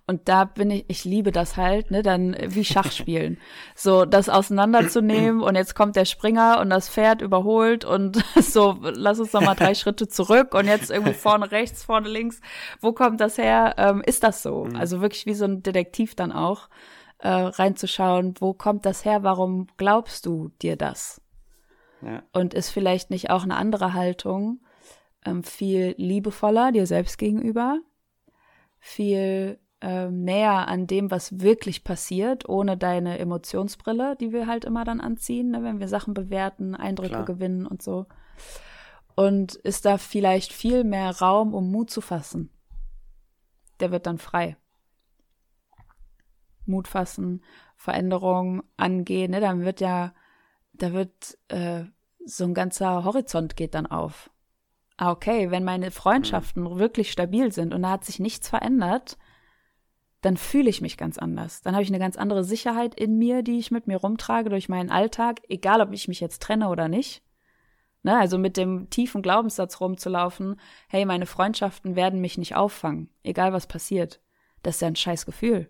Und 0.05 0.29
da 0.29 0.45
bin 0.45 0.71
ich, 0.71 0.85
ich 0.87 1.05
liebe 1.05 1.31
das 1.31 1.57
halt, 1.57 1.91
ne, 1.91 2.01
dann 2.01 2.35
wie 2.39 2.63
Schachspielen. 2.63 3.39
so, 3.75 4.05
das 4.05 4.29
auseinanderzunehmen 4.29 5.41
und 5.41 5.55
jetzt 5.55 5.75
kommt 5.75 5.95
der 5.95 6.05
Springer 6.05 6.59
und 6.59 6.69
das 6.69 6.89
Pferd 6.89 7.21
überholt 7.21 7.85
und 7.85 8.23
so, 8.41 8.77
lass 8.81 9.19
uns 9.19 9.33
noch 9.33 9.41
mal 9.41 9.55
drei 9.55 9.75
Schritte 9.75 10.07
zurück 10.07 10.53
und 10.53 10.67
jetzt 10.67 10.91
irgendwie 10.91 11.13
vorne 11.13 11.51
rechts, 11.51 11.83
vorne 11.83 12.09
links. 12.09 12.39
Wo 12.79 12.93
kommt 12.93 13.19
das 13.19 13.37
her? 13.37 13.75
Ähm, 13.77 14.01
ist 14.05 14.23
das 14.23 14.41
so? 14.41 14.65
Mhm. 14.65 14.75
Also 14.75 15.01
wirklich 15.01 15.25
wie 15.25 15.33
so 15.33 15.45
ein 15.45 15.63
Detektiv 15.63 16.15
dann 16.15 16.31
auch, 16.31 16.69
äh, 17.19 17.29
reinzuschauen, 17.29 18.35
wo 18.39 18.53
kommt 18.53 18.85
das 18.85 19.03
her? 19.03 19.23
Warum 19.23 19.67
glaubst 19.77 20.25
du 20.25 20.51
dir 20.61 20.75
das? 20.75 21.21
Ja. 22.01 22.23
Und 22.31 22.53
ist 22.53 22.69
vielleicht 22.69 23.09
nicht 23.09 23.31
auch 23.31 23.43
eine 23.43 23.55
andere 23.55 23.93
Haltung 23.93 24.59
ähm, 25.25 25.43
viel 25.43 25.95
liebevoller 25.97 26.71
dir 26.71 26.85
selbst 26.85 27.17
gegenüber? 27.17 27.79
viel 28.79 29.59
ähm, 29.79 30.23
näher 30.23 30.67
an 30.67 30.87
dem, 30.87 31.11
was 31.11 31.39
wirklich 31.39 31.83
passiert, 31.83 32.49
ohne 32.49 32.77
deine 32.77 33.19
Emotionsbrille, 33.19 34.15
die 34.15 34.31
wir 34.31 34.47
halt 34.47 34.65
immer 34.65 34.83
dann 34.83 34.99
anziehen, 34.99 35.51
ne, 35.51 35.63
wenn 35.63 35.79
wir 35.79 35.87
Sachen 35.87 36.13
bewerten, 36.13 36.73
Eindrücke 36.73 37.09
Klar. 37.09 37.25
gewinnen 37.25 37.67
und 37.67 37.83
so. 37.83 38.07
Und 39.15 39.55
ist 39.55 39.85
da 39.85 39.97
vielleicht 39.97 40.51
viel 40.51 40.83
mehr 40.83 41.11
Raum, 41.19 41.53
um 41.53 41.71
Mut 41.71 41.91
zu 41.91 42.01
fassen. 42.01 42.49
Der 43.79 43.91
wird 43.91 44.07
dann 44.07 44.17
frei. 44.17 44.57
Mut 46.65 46.87
fassen, 46.87 47.43
Veränderungen 47.75 48.63
angehen, 48.77 49.31
ne, 49.31 49.39
dann 49.39 49.63
wird 49.63 49.79
ja, 49.79 50.13
da 50.73 50.91
wird 50.91 51.37
äh, 51.49 51.83
so 52.25 52.43
ein 52.43 52.53
ganzer 52.53 53.03
Horizont 53.03 53.55
geht 53.55 53.75
dann 53.75 53.85
auf. 53.85 54.31
Ah, 54.97 55.11
okay, 55.11 55.51
wenn 55.51 55.63
meine 55.63 55.91
Freundschaften 55.91 56.63
mhm. 56.63 56.79
wirklich 56.79 57.11
stabil 57.11 57.51
sind 57.51 57.75
und 57.75 57.83
da 57.83 57.91
hat 57.91 58.05
sich 58.05 58.19
nichts 58.19 58.49
verändert, 58.49 59.17
dann 60.21 60.37
fühle 60.37 60.69
ich 60.69 60.81
mich 60.81 60.97
ganz 60.97 61.17
anders. 61.17 61.61
Dann 61.61 61.75
habe 61.75 61.83
ich 61.83 61.89
eine 61.89 61.99
ganz 61.99 62.17
andere 62.17 62.43
Sicherheit 62.43 62.95
in 62.95 63.17
mir, 63.17 63.43
die 63.43 63.59
ich 63.59 63.71
mit 63.71 63.87
mir 63.87 63.97
rumtrage 63.97 64.49
durch 64.49 64.69
meinen 64.69 64.89
Alltag, 64.89 65.41
egal 65.47 65.81
ob 65.81 65.93
ich 65.93 66.07
mich 66.07 66.19
jetzt 66.19 66.41
trenne 66.41 66.69
oder 66.69 66.87
nicht. 66.87 67.23
Ne, 68.03 68.17
also 68.17 68.37
mit 68.37 68.57
dem 68.57 68.89
tiefen 68.89 69.21
Glaubenssatz 69.21 69.81
rumzulaufen, 69.81 70.59
hey, 70.87 71.05
meine 71.05 71.25
Freundschaften 71.25 71.95
werden 71.95 72.21
mich 72.21 72.37
nicht 72.37 72.55
auffangen, 72.55 73.09
egal 73.23 73.53
was 73.53 73.67
passiert. 73.67 74.21
Das 74.63 74.75
ist 74.75 74.81
ja 74.81 74.87
ein 74.87 74.95
scheiß 74.95 75.25
Gefühl. 75.25 75.69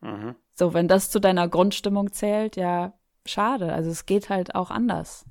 Mhm. 0.00 0.34
So, 0.52 0.74
wenn 0.74 0.88
das 0.88 1.10
zu 1.10 1.20
deiner 1.20 1.48
Grundstimmung 1.48 2.12
zählt, 2.12 2.56
ja, 2.56 2.92
schade. 3.24 3.72
Also 3.72 3.90
es 3.90 4.04
geht 4.04 4.28
halt 4.28 4.54
auch 4.54 4.70
anders. 4.70 5.24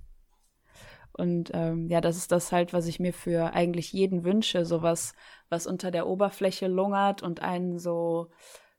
Und 1.19 1.51
ähm, 1.53 1.87
ja, 1.89 2.01
das 2.01 2.17
ist 2.17 2.31
das 2.31 2.51
halt, 2.51 2.73
was 2.73 2.87
ich 2.87 2.99
mir 2.99 3.13
für 3.13 3.53
eigentlich 3.53 3.93
jeden 3.93 4.23
wünsche, 4.23 4.65
sowas, 4.65 5.13
was 5.49 5.67
unter 5.67 5.91
der 5.91 6.07
Oberfläche 6.07 6.67
lungert 6.67 7.21
und 7.21 7.41
einen 7.41 7.77
so 7.77 8.29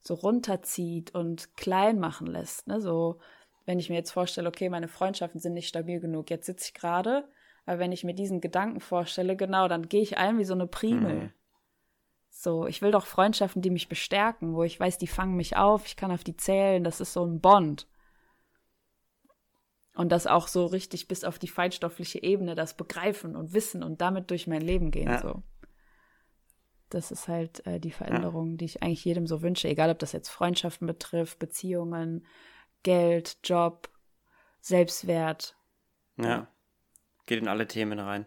so 0.01 0.15
runterzieht 0.15 1.15
und 1.15 1.57
klein 1.57 1.99
machen 1.99 2.27
lässt. 2.27 2.67
Ne? 2.67 2.81
So, 2.81 3.19
wenn 3.67 3.79
ich 3.79 3.91
mir 3.91 3.97
jetzt 3.97 4.13
vorstelle, 4.13 4.49
okay, 4.49 4.69
meine 4.69 4.89
Freundschaften 4.89 5.41
sind 5.41 5.53
nicht 5.53 5.69
stabil 5.69 6.01
genug, 6.01 6.31
jetzt 6.31 6.47
sitze 6.47 6.67
ich 6.67 6.75
gerade, 6.75 7.29
aber 7.67 7.79
wenn 7.79 7.93
ich 7.93 8.05
mir 8.05 8.15
diesen 8.15 8.41
Gedanken 8.41 8.81
vorstelle, 8.81 9.37
genau, 9.37 9.69
dann 9.69 9.89
gehe 9.89 10.03
ich 10.03 10.19
ein 10.19 10.39
wie 10.39 10.45
so 10.45 10.55
eine 10.55 10.67
Primel. 10.67 11.15
Mhm. 11.15 11.33
So, 12.31 12.67
ich 12.67 12.81
will 12.81 12.91
doch 12.91 13.07
Freundschaften, 13.07 13.61
die 13.61 13.71
mich 13.71 13.89
bestärken, 13.89 14.55
wo 14.55 14.63
ich 14.63 14.81
weiß, 14.81 14.97
die 14.99 15.07
fangen 15.07 15.37
mich 15.37 15.57
auf, 15.57 15.85
ich 15.87 15.97
kann 15.97 16.11
auf 16.11 16.25
die 16.25 16.37
zählen, 16.37 16.83
das 16.83 17.01
ist 17.01 17.13
so 17.13 17.25
ein 17.25 17.41
Bond. 17.41 17.87
Und 20.01 20.09
das 20.09 20.27
auch 20.27 20.49
so 20.49 20.65
richtig 20.65 21.09
bis 21.09 21.25
auf 21.25 21.39
die 21.39 21.47
feinstoffliche 21.47 22.23
Ebene, 22.23 22.55
das 22.55 22.73
begreifen 22.73 23.37
und 23.37 23.53
wissen 23.53 23.83
und 23.83 24.01
damit 24.01 24.31
durch 24.31 24.47
mein 24.47 24.63
Leben 24.63 24.91
gehen. 24.91 25.11
Ja. 25.11 25.21
So. 25.21 25.43
Das 26.89 27.11
ist 27.11 27.29
halt 27.29 27.67
äh, 27.67 27.79
die 27.81 27.91
Veränderung, 27.91 28.53
ja. 28.53 28.57
die 28.57 28.65
ich 28.65 28.83
eigentlich 28.83 29.05
jedem 29.05 29.27
so 29.27 29.43
wünsche, 29.43 29.69
egal 29.69 29.91
ob 29.91 29.99
das 29.99 30.13
jetzt 30.13 30.31
Freundschaften 30.31 30.87
betrifft, 30.87 31.39
Beziehungen, 31.39 32.25
Geld, 32.83 33.37
Job, 33.45 33.91
Selbstwert. 34.63 35.55
Ja, 36.17 36.49
geht 37.27 37.43
in 37.43 37.49
alle 37.49 37.67
Themen 37.67 37.99
rein. 37.99 38.25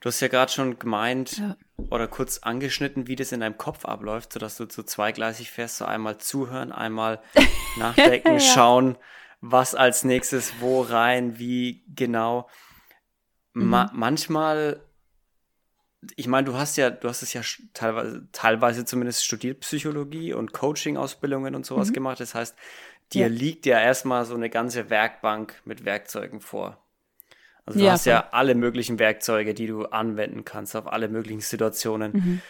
Du 0.00 0.08
hast 0.08 0.20
ja 0.20 0.28
gerade 0.28 0.52
schon 0.52 0.78
gemeint 0.78 1.38
ja. 1.38 1.56
oder 1.88 2.06
kurz 2.06 2.40
angeschnitten, 2.40 3.06
wie 3.06 3.16
das 3.16 3.32
in 3.32 3.40
deinem 3.40 3.56
Kopf 3.56 3.86
abläuft, 3.86 4.34
sodass 4.34 4.58
du 4.58 4.66
so 4.68 4.82
zweigleisig 4.82 5.50
fährst, 5.50 5.78
so 5.78 5.86
einmal 5.86 6.18
zuhören, 6.18 6.70
einmal 6.70 7.22
nachdenken, 7.78 8.40
schauen, 8.40 8.98
was 9.46 9.74
als 9.74 10.04
nächstes 10.04 10.54
wo 10.60 10.80
rein, 10.80 11.38
wie 11.38 11.84
genau. 11.94 12.48
Ma 13.52 13.84
mhm. 13.84 13.98
manchmal 13.98 14.80
ich 16.16 16.26
meine, 16.26 16.44
du 16.44 16.54
hast 16.54 16.76
ja, 16.76 16.90
du 16.90 17.08
hast 17.08 17.22
es 17.22 17.32
ja 17.32 17.40
teilweise, 17.72 18.28
teilweise 18.32 18.84
zumindest 18.84 19.24
studiert 19.24 19.60
Psychologie 19.60 20.34
und 20.34 20.52
Coaching-Ausbildungen 20.52 21.54
und 21.54 21.64
sowas 21.64 21.88
mhm. 21.88 21.94
gemacht. 21.94 22.20
Das 22.20 22.34
heißt, 22.34 22.54
dir 23.12 23.28
ja. 23.28 23.28
liegt 23.28 23.64
ja 23.64 23.80
erstmal 23.80 24.26
so 24.26 24.34
eine 24.34 24.50
ganze 24.50 24.90
Werkbank 24.90 25.60
mit 25.64 25.84
Werkzeugen 25.84 26.40
vor. 26.40 26.78
Also 27.64 27.78
du 27.78 27.86
ja, 27.86 27.92
hast 27.92 28.04
ja 28.04 28.28
alle 28.32 28.54
möglichen 28.54 28.98
Werkzeuge, 28.98 29.54
die 29.54 29.66
du 29.66 29.86
anwenden 29.86 30.44
kannst 30.44 30.76
auf 30.76 30.86
alle 30.86 31.08
möglichen 31.08 31.40
Situationen. 31.40 32.12
Mhm. 32.12 32.42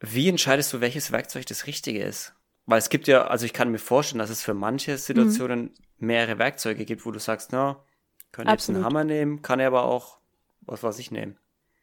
Wie 0.00 0.28
entscheidest 0.28 0.72
du, 0.72 0.80
welches 0.80 1.12
Werkzeug 1.12 1.46
das 1.46 1.66
Richtige 1.66 2.02
ist? 2.02 2.34
Weil 2.70 2.78
es 2.78 2.88
gibt 2.88 3.08
ja, 3.08 3.24
also 3.26 3.44
ich 3.46 3.52
kann 3.52 3.72
mir 3.72 3.80
vorstellen, 3.80 4.20
dass 4.20 4.30
es 4.30 4.44
für 4.44 4.54
manche 4.54 4.96
Situationen 4.96 5.60
mhm. 5.62 6.06
mehrere 6.06 6.38
Werkzeuge 6.38 6.84
gibt, 6.84 7.04
wo 7.04 7.10
du 7.10 7.18
sagst, 7.18 7.50
na, 7.50 7.82
kann 8.30 8.46
jetzt 8.46 8.70
einen 8.70 8.84
Hammer 8.84 9.02
nehmen, 9.02 9.42
kann 9.42 9.58
er 9.58 9.66
aber 9.66 9.86
auch 9.86 10.18
was 10.60 10.84
weiß 10.84 11.00
ich 11.00 11.10
nehmen. 11.10 11.36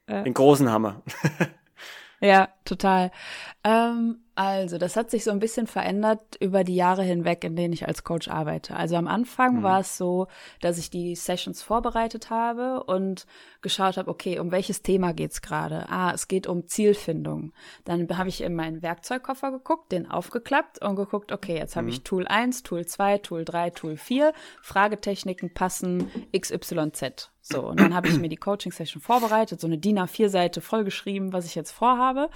Äh. 0.05 0.23
Den 0.23 0.33
großen 0.33 0.71
Hammer. 0.71 1.03
ja, 2.21 2.47
total. 2.63 3.11
Ähm, 3.67 4.19
also, 4.35 4.77
das 4.77 4.95
hat 4.95 5.11
sich 5.11 5.23
so 5.25 5.31
ein 5.31 5.39
bisschen 5.39 5.67
verändert 5.67 6.37
über 6.39 6.63
die 6.63 6.75
Jahre 6.75 7.03
hinweg, 7.03 7.43
in 7.43 7.55
denen 7.55 7.73
ich 7.73 7.87
als 7.87 8.03
Coach 8.03 8.29
arbeite. 8.29 8.75
Also 8.75 8.95
am 8.95 9.07
Anfang 9.07 9.57
mhm. 9.57 9.63
war 9.63 9.79
es 9.81 9.97
so, 9.97 10.27
dass 10.61 10.77
ich 10.77 10.89
die 10.89 11.15
Sessions 11.15 11.63
vorbereitet 11.63 12.29
habe 12.29 12.83
und 12.83 13.25
geschaut 13.61 13.97
habe, 13.97 14.09
okay, 14.09 14.39
um 14.39 14.51
welches 14.51 14.83
Thema 14.83 15.11
geht's 15.11 15.41
gerade? 15.41 15.89
Ah, 15.89 16.11
es 16.13 16.27
geht 16.27 16.47
um 16.47 16.67
Zielfindung. 16.67 17.51
Dann 17.83 18.07
habe 18.17 18.29
ich 18.29 18.41
in 18.41 18.55
meinen 18.55 18.83
Werkzeugkoffer 18.83 19.51
geguckt, 19.51 19.91
den 19.91 20.09
aufgeklappt 20.09 20.81
und 20.81 20.95
geguckt, 20.95 21.31
okay, 21.31 21.57
jetzt 21.57 21.75
habe 21.75 21.87
mhm. 21.87 21.93
ich 21.93 22.03
Tool 22.03 22.27
1, 22.27 22.63
Tool 22.63 22.85
2, 22.85 23.17
Tool 23.17 23.43
3, 23.43 23.71
Tool 23.71 23.97
4, 23.97 24.33
Fragetechniken 24.61 25.53
passen 25.53 26.11
XYZ. 26.31 27.31
So, 27.49 27.65
und 27.65 27.79
dann 27.79 27.95
habe 27.95 28.09
ich 28.09 28.19
mir 28.19 28.27
die 28.27 28.35
Coaching-Session 28.35 29.01
vorbereitet, 29.01 29.61
so 29.61 29.67
eine 29.67 29.77
DIN 29.77 29.99
A4-Seite 29.99 30.59
vollgeschrieben, 30.59 31.31
was 31.31 31.45
ich 31.45 31.55
jetzt 31.55 31.71
vorhabe. 31.71 32.29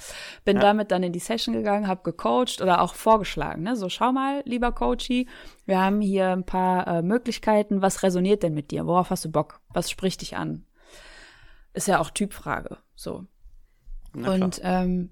Bin 0.45 0.55
ja. 0.55 0.61
damit 0.61 0.91
dann 0.91 1.03
in 1.03 1.11
die 1.11 1.19
Session 1.21 1.53
gegangen, 1.53 1.87
habe 1.87 2.03
gecoacht 2.03 2.61
oder 2.61 2.81
auch 2.81 2.95
vorgeschlagen. 2.95 3.63
Ne? 3.63 3.75
So, 3.75 3.89
schau 3.89 4.11
mal, 4.11 4.41
lieber 4.45 4.71
Coachy, 4.71 5.27
wir 5.65 5.81
haben 5.81 6.01
hier 6.01 6.29
ein 6.29 6.45
paar 6.45 6.87
äh, 6.87 7.01
Möglichkeiten. 7.01 7.81
Was 7.81 8.03
resoniert 8.03 8.43
denn 8.43 8.53
mit 8.53 8.71
dir? 8.71 8.85
Worauf 8.85 9.09
hast 9.09 9.25
du 9.25 9.31
Bock? 9.31 9.61
Was 9.69 9.89
spricht 9.89 10.21
dich 10.21 10.35
an? 10.35 10.65
Ist 11.73 11.87
ja 11.87 11.99
auch 11.99 12.09
Typfrage. 12.09 12.77
So. 12.95 13.25
Und 14.13 14.59
ähm, 14.63 15.11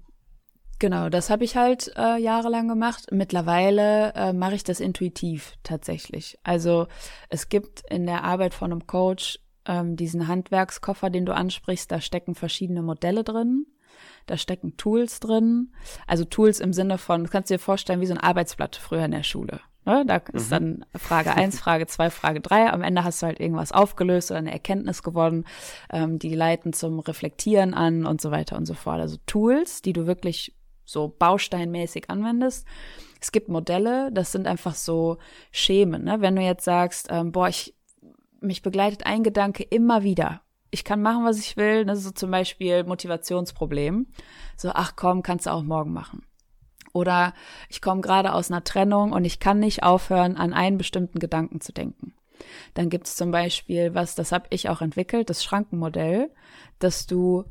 Genau, 0.80 1.10
das 1.10 1.28
habe 1.28 1.44
ich 1.44 1.56
halt 1.56 1.92
äh, 1.98 2.16
jahrelang 2.16 2.66
gemacht. 2.66 3.08
Mittlerweile 3.12 4.14
äh, 4.14 4.32
mache 4.32 4.54
ich 4.54 4.64
das 4.64 4.80
intuitiv 4.80 5.52
tatsächlich. 5.62 6.38
Also 6.42 6.86
es 7.28 7.50
gibt 7.50 7.82
in 7.90 8.06
der 8.06 8.24
Arbeit 8.24 8.54
von 8.54 8.72
einem 8.72 8.86
Coach 8.86 9.38
ähm, 9.66 9.96
diesen 9.96 10.26
Handwerkskoffer, 10.26 11.10
den 11.10 11.26
du 11.26 11.34
ansprichst, 11.34 11.92
da 11.92 12.00
stecken 12.00 12.34
verschiedene 12.34 12.80
Modelle 12.80 13.24
drin. 13.24 13.66
Da 14.26 14.36
stecken 14.36 14.76
Tools 14.76 15.20
drin. 15.20 15.72
Also 16.06 16.24
Tools 16.24 16.60
im 16.60 16.72
Sinne 16.72 16.98
von, 16.98 17.24
du 17.24 17.30
kannst 17.30 17.50
dir 17.50 17.58
vorstellen, 17.58 18.00
wie 18.00 18.06
so 18.06 18.14
ein 18.14 18.20
Arbeitsblatt 18.20 18.76
früher 18.76 19.04
in 19.04 19.10
der 19.12 19.22
Schule. 19.22 19.60
Ne? 19.84 20.04
Da 20.06 20.16
ist 20.32 20.46
mhm. 20.46 20.50
dann 20.50 20.84
Frage 20.96 21.34
eins, 21.34 21.58
Frage 21.60 21.86
zwei, 21.86 22.10
Frage 22.10 22.40
drei. 22.40 22.70
Am 22.70 22.82
Ende 22.82 23.04
hast 23.04 23.22
du 23.22 23.26
halt 23.26 23.40
irgendwas 23.40 23.72
aufgelöst 23.72 24.30
oder 24.30 24.38
eine 24.38 24.52
Erkenntnis 24.52 25.02
gewonnen. 25.02 25.44
Ähm, 25.90 26.18
die 26.18 26.34
leiten 26.34 26.72
zum 26.72 27.00
Reflektieren 27.00 27.74
an 27.74 28.06
und 28.06 28.20
so 28.20 28.30
weiter 28.30 28.56
und 28.56 28.66
so 28.66 28.74
fort. 28.74 29.00
Also 29.00 29.16
Tools, 29.26 29.82
die 29.82 29.92
du 29.92 30.06
wirklich 30.06 30.54
so 30.84 31.08
bausteinmäßig 31.08 32.10
anwendest. 32.10 32.66
Es 33.20 33.32
gibt 33.32 33.48
Modelle, 33.48 34.10
das 34.12 34.32
sind 34.32 34.46
einfach 34.46 34.74
so 34.74 35.18
Schemen. 35.52 36.04
Ne? 36.04 36.20
Wenn 36.20 36.36
du 36.36 36.42
jetzt 36.42 36.64
sagst, 36.64 37.08
ähm, 37.10 37.32
boah, 37.32 37.48
ich 37.48 37.74
mich 38.40 38.62
begleitet 38.62 39.06
ein 39.06 39.22
Gedanke 39.22 39.62
immer 39.62 40.02
wieder. 40.02 40.42
Ich 40.70 40.84
kann 40.84 41.02
machen, 41.02 41.24
was 41.24 41.38
ich 41.38 41.56
will. 41.56 41.84
Das 41.84 41.98
ist 41.98 42.04
so 42.04 42.10
zum 42.12 42.30
Beispiel 42.30 42.84
Motivationsproblem. 42.84 44.06
So, 44.56 44.70
ach 44.72 44.94
komm, 44.96 45.22
kannst 45.22 45.46
du 45.46 45.50
auch 45.50 45.62
morgen 45.62 45.92
machen. 45.92 46.22
Oder 46.92 47.34
ich 47.68 47.80
komme 47.80 48.00
gerade 48.00 48.34
aus 48.34 48.50
einer 48.50 48.64
Trennung 48.64 49.12
und 49.12 49.24
ich 49.24 49.40
kann 49.40 49.58
nicht 49.60 49.82
aufhören, 49.82 50.36
an 50.36 50.52
einen 50.52 50.78
bestimmten 50.78 51.18
Gedanken 51.18 51.60
zu 51.60 51.72
denken. 51.72 52.14
Dann 52.74 52.88
gibt 52.88 53.06
es 53.06 53.16
zum 53.16 53.30
Beispiel 53.30 53.94
was, 53.94 54.14
das 54.14 54.32
habe 54.32 54.46
ich 54.50 54.68
auch 54.68 54.80
entwickelt, 54.80 55.30
das 55.30 55.44
Schrankenmodell, 55.44 56.30
dass 56.78 57.06
du, 57.06 57.44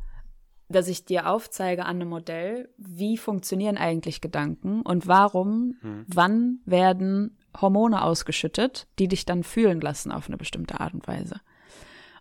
dass 0.68 0.88
ich 0.88 1.06
dir 1.06 1.30
aufzeige 1.30 1.86
an 1.86 1.98
einem 1.98 2.10
Modell, 2.10 2.70
wie 2.78 3.18
funktionieren 3.18 3.78
eigentlich 3.78 4.22
Gedanken 4.22 4.82
und 4.82 5.08
warum, 5.08 5.76
hm. 5.82 6.06
wann 6.08 6.60
werden 6.66 7.38
Hormone 7.60 8.04
ausgeschüttet, 8.04 8.88
die 8.98 9.08
dich 9.08 9.26
dann 9.26 9.44
fühlen 9.44 9.82
lassen 9.82 10.12
auf 10.12 10.28
eine 10.28 10.38
bestimmte 10.38 10.80
Art 10.80 10.94
und 10.94 11.08
Weise. 11.08 11.40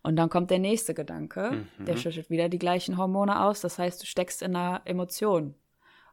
Und 0.03 0.17
dann 0.17 0.29
kommt 0.29 0.51
der 0.51 0.59
nächste 0.59 0.95
Gedanke, 0.95 1.67
mhm. 1.79 1.85
der 1.85 1.97
schüttet 1.97 2.31
wieder 2.31 2.49
die 2.49 2.59
gleichen 2.59 2.97
Hormone 2.97 3.43
aus. 3.43 3.61
Das 3.61 3.79
heißt, 3.79 4.03
du 4.03 4.07
steckst 4.07 4.43
in 4.43 4.55
einer 4.55 4.83
Emotion 4.85 5.55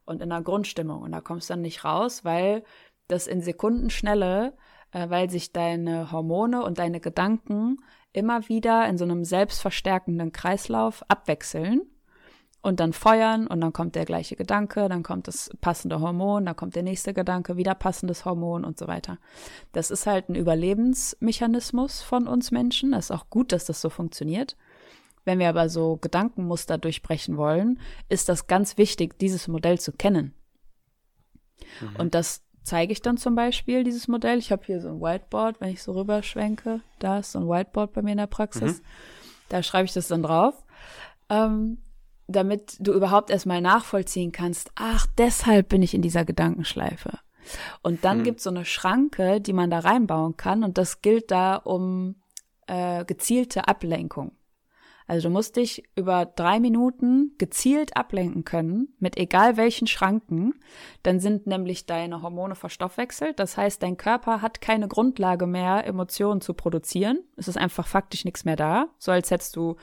und 0.04 0.22
in 0.22 0.32
einer 0.32 0.42
Grundstimmung 0.42 1.02
und 1.02 1.12
da 1.12 1.20
kommst 1.20 1.48
du 1.48 1.54
dann 1.54 1.62
nicht 1.62 1.84
raus, 1.84 2.24
weil 2.24 2.62
das 3.08 3.26
in 3.26 3.40
Sekundenschnelle, 3.40 4.54
äh, 4.92 5.08
weil 5.10 5.30
sich 5.30 5.52
deine 5.52 6.10
Hormone 6.12 6.64
und 6.64 6.78
deine 6.78 7.00
Gedanken 7.00 7.78
immer 8.12 8.48
wieder 8.48 8.88
in 8.88 8.98
so 8.98 9.04
einem 9.04 9.24
selbstverstärkenden 9.24 10.32
Kreislauf 10.32 11.02
abwechseln 11.08 11.82
und 12.66 12.80
dann 12.80 12.92
feuern 12.92 13.46
und 13.46 13.60
dann 13.60 13.72
kommt 13.72 13.94
der 13.94 14.04
gleiche 14.04 14.34
Gedanke, 14.34 14.88
dann 14.88 15.04
kommt 15.04 15.28
das 15.28 15.50
passende 15.60 16.00
Hormon, 16.00 16.46
dann 16.46 16.56
kommt 16.56 16.74
der 16.74 16.82
nächste 16.82 17.14
Gedanke, 17.14 17.56
wieder 17.56 17.76
passendes 17.76 18.24
Hormon 18.24 18.64
und 18.64 18.76
so 18.76 18.88
weiter. 18.88 19.18
Das 19.70 19.92
ist 19.92 20.04
halt 20.08 20.28
ein 20.28 20.34
Überlebensmechanismus 20.34 22.02
von 22.02 22.26
uns 22.26 22.50
Menschen. 22.50 22.90
Das 22.90 23.06
ist 23.06 23.10
auch 23.12 23.30
gut, 23.30 23.52
dass 23.52 23.66
das 23.66 23.80
so 23.80 23.88
funktioniert. 23.88 24.56
Wenn 25.24 25.38
wir 25.38 25.48
aber 25.48 25.68
so 25.68 25.96
Gedankenmuster 25.98 26.76
durchbrechen 26.76 27.36
wollen, 27.36 27.78
ist 28.08 28.28
das 28.28 28.48
ganz 28.48 28.76
wichtig, 28.78 29.16
dieses 29.20 29.46
Modell 29.46 29.78
zu 29.78 29.92
kennen. 29.92 30.34
Mhm. 31.80 31.96
Und 31.98 32.14
das 32.16 32.42
zeige 32.64 32.92
ich 32.92 33.00
dann 33.00 33.16
zum 33.16 33.36
Beispiel, 33.36 33.84
dieses 33.84 34.08
Modell. 34.08 34.38
Ich 34.38 34.50
habe 34.50 34.64
hier 34.66 34.80
so 34.80 34.88
ein 34.88 35.00
Whiteboard, 35.00 35.60
wenn 35.60 35.70
ich 35.70 35.84
so 35.84 35.92
rüberschwenke. 35.92 36.80
Da 36.98 37.20
ist 37.20 37.30
so 37.30 37.38
ein 37.38 37.48
Whiteboard 37.48 37.92
bei 37.92 38.02
mir 38.02 38.10
in 38.10 38.18
der 38.18 38.26
Praxis. 38.26 38.80
Mhm. 38.80 38.84
Da 39.50 39.62
schreibe 39.62 39.84
ich 39.84 39.92
das 39.92 40.08
dann 40.08 40.24
drauf. 40.24 40.64
Ähm, 41.28 41.78
damit 42.26 42.76
du 42.80 42.92
überhaupt 42.92 43.30
erstmal 43.30 43.60
nachvollziehen 43.60 44.32
kannst, 44.32 44.70
ach, 44.74 45.06
deshalb 45.18 45.68
bin 45.68 45.82
ich 45.82 45.94
in 45.94 46.02
dieser 46.02 46.24
Gedankenschleife. 46.24 47.18
Und 47.82 48.04
dann 48.04 48.18
hm. 48.18 48.24
gibt 48.24 48.38
es 48.38 48.44
so 48.44 48.50
eine 48.50 48.64
Schranke, 48.64 49.40
die 49.40 49.52
man 49.52 49.70
da 49.70 49.78
reinbauen 49.80 50.36
kann 50.36 50.64
und 50.64 50.78
das 50.78 51.00
gilt 51.00 51.30
da 51.30 51.56
um 51.56 52.16
äh, 52.66 53.04
gezielte 53.04 53.68
Ablenkung. 53.68 54.32
Also 55.08 55.28
du 55.28 55.32
musst 55.32 55.56
dich 55.56 55.84
über 55.94 56.26
drei 56.26 56.58
Minuten 56.58 57.34
gezielt 57.38 57.96
ablenken 57.96 58.44
können, 58.44 58.88
mit 58.98 59.16
egal 59.16 59.56
welchen 59.56 59.86
Schranken. 59.86 60.54
Dann 61.04 61.20
sind 61.20 61.46
nämlich 61.46 61.86
deine 61.86 62.22
Hormone 62.22 62.56
verstoffwechselt. 62.56 63.38
Das 63.38 63.56
heißt, 63.56 63.82
dein 63.82 63.96
Körper 63.96 64.42
hat 64.42 64.60
keine 64.60 64.88
Grundlage 64.88 65.46
mehr, 65.46 65.86
Emotionen 65.86 66.40
zu 66.40 66.54
produzieren. 66.54 67.20
Es 67.36 67.46
ist 67.46 67.56
einfach 67.56 67.86
faktisch 67.86 68.24
nichts 68.24 68.44
mehr 68.44 68.56
da. 68.56 68.88
So 68.98 69.12
als 69.12 69.30
hättest 69.30 69.54
du 69.54 69.76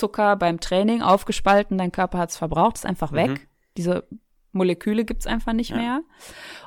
Zucker 0.00 0.36
beim 0.36 0.60
Training 0.60 1.02
aufgespalten, 1.02 1.78
dein 1.78 1.92
Körper 1.92 2.18
hat 2.18 2.30
es 2.30 2.36
verbraucht, 2.36 2.76
ist 2.76 2.86
einfach 2.86 3.12
weg. 3.12 3.30
Mhm. 3.30 3.40
Diese 3.76 4.08
Moleküle 4.52 5.04
gibt 5.04 5.20
es 5.20 5.26
einfach 5.26 5.52
nicht 5.52 5.70
ja. 5.70 5.76
mehr. 5.76 6.00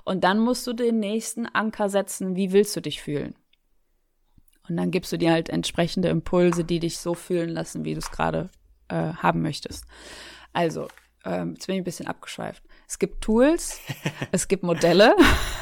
Und 0.05 0.23
dann 0.23 0.39
musst 0.39 0.65
du 0.67 0.73
den 0.73 0.99
nächsten 0.99 1.47
Anker 1.47 1.89
setzen, 1.89 2.35
wie 2.35 2.51
willst 2.51 2.75
du 2.75 2.81
dich 2.81 3.01
fühlen? 3.01 3.35
Und 4.69 4.77
dann 4.77 4.91
gibst 4.91 5.11
du 5.11 5.17
dir 5.17 5.31
halt 5.31 5.49
entsprechende 5.49 6.07
Impulse, 6.09 6.63
die 6.63 6.79
dich 6.79 6.97
so 6.99 7.15
fühlen 7.15 7.49
lassen, 7.49 7.83
wie 7.83 7.93
du 7.93 7.99
es 7.99 8.11
gerade 8.11 8.49
äh, 8.87 9.13
haben 9.13 9.41
möchtest. 9.41 9.85
Also, 10.53 10.87
ähm, 11.25 11.53
jetzt 11.53 11.67
bin 11.67 11.75
ich 11.75 11.81
ein 11.81 11.85
bisschen 11.85 12.07
abgeschweift. 12.07 12.63
Es 12.87 12.99
gibt 12.99 13.21
Tools, 13.21 13.81
es 14.31 14.47
gibt 14.47 14.63
Modelle, 14.63 15.15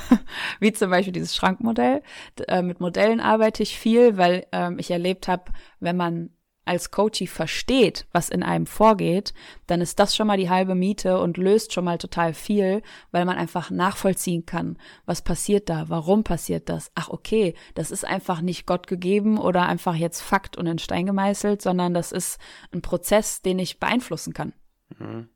wie 0.60 0.74
zum 0.74 0.92
Beispiel 0.92 1.14
dieses 1.14 1.36
Schrankmodell. 1.36 2.04
Äh, 2.48 2.62
mit 2.62 2.80
Modellen 2.80 3.22
arbeite 3.22 3.64
ich 3.64 3.80
viel, 3.80 4.18
weil 4.18 4.46
ähm, 4.52 4.78
ich 4.78 4.92
erlebt 4.92 5.28
habe, 5.28 5.46
wenn 5.80 5.98
man 5.98 6.30
als 6.66 6.92
Coachie 6.92 7.28
versteht, 7.28 8.06
was 8.12 8.30
in 8.30 8.44
einem 8.44 8.66
vorgeht, 8.66 9.34
dann 9.68 9.82
ist 9.82 10.00
das 10.00 10.16
schon 10.16 10.28
mal 10.28 10.38
die 10.38 10.50
halbe 10.50 10.76
Miete 10.76 11.20
und 11.20 11.38
löst 11.38 11.74
schon 11.74 11.86
mal 11.86 11.98
total 11.98 12.34
viel, 12.34 12.84
weil 13.12 13.26
man 13.26 13.38
einfach 13.38 13.72
nachvollziehen 13.72 14.46
kann, 14.46 14.78
was 15.06 15.24
passiert 15.24 15.70
da, 15.70 15.90
warum 15.90 16.24
passiert 16.24 16.70
das. 16.70 16.92
Ach 16.94 17.10
okay, 17.10 17.56
das 17.74 17.90
ist 17.90 18.06
einfach 18.06 18.42
nicht 18.42 18.68
Gott 18.68 18.86
gegeben 18.88 19.40
oder 19.40 19.64
einfach 19.66 19.96
jetzt 19.96 20.22
Fakt 20.22 20.56
und 20.56 20.68
in 20.68 20.78
Stein 20.78 21.08
gemeißelt, 21.08 21.62
sondern 21.62 21.94
das 21.94 22.12
ist 22.12 22.40
ein 22.72 22.82
Prozess, 22.82 23.42
den 23.42 23.58
ich 23.58 23.80
beeinflussen 23.80 24.34
kann. 24.34 24.54
Mhm. 25.00 25.30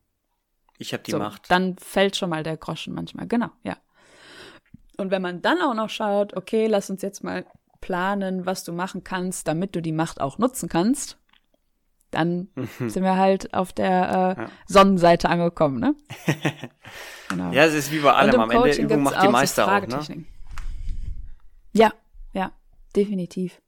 Ich 0.78 0.94
habe 0.94 1.04
die 1.04 1.12
so, 1.12 1.20
Macht. 1.20 1.50
Dann 1.50 1.78
fällt 1.78 2.16
schon 2.18 2.30
mal 2.30 2.44
der 2.44 2.58
Groschen 2.58 2.94
manchmal. 2.94 3.28
Genau, 3.28 3.50
ja. 3.64 3.78
Und 4.98 5.12
wenn 5.12 5.22
man 5.22 5.42
dann 5.42 5.62
auch 5.62 5.74
noch 5.74 5.90
schaut, 5.90 6.36
okay, 6.36 6.68
lass 6.68 6.90
uns 6.90 7.02
jetzt 7.02 7.24
mal 7.24 7.46
planen, 7.82 8.46
was 8.46 8.64
du 8.64 8.74
machen 8.74 9.04
kannst, 9.04 9.48
damit 9.48 9.76
du 9.76 9.82
die 9.82 9.92
Macht 9.92 10.22
auch 10.22 10.38
nutzen 10.38 10.70
kannst, 10.70 11.18
dann 12.12 12.48
mhm. 12.56 12.90
sind 12.90 13.04
wir 13.04 13.18
halt 13.18 13.54
auf 13.54 13.74
der 13.74 14.36
äh, 14.38 14.42
ja. 14.42 14.50
Sonnenseite 14.68 15.30
angekommen, 15.30 15.80
ne? 15.80 15.96
genau. 17.30 17.52
Ja, 17.52 17.66
es 17.66 17.74
ist 17.74 17.92
wie 17.92 18.00
bei 18.00 18.14
allem. 18.14 18.40
Am 18.40 18.52
Ende 18.52 18.74
Übung 18.76 19.04
macht 19.04 19.22
die 19.22 19.28
Meister 19.28 19.68
auch, 19.68 19.88
ne? 19.88 20.24
Ja, 21.74 21.92
ja, 22.34 22.52
definitiv. 22.96 23.62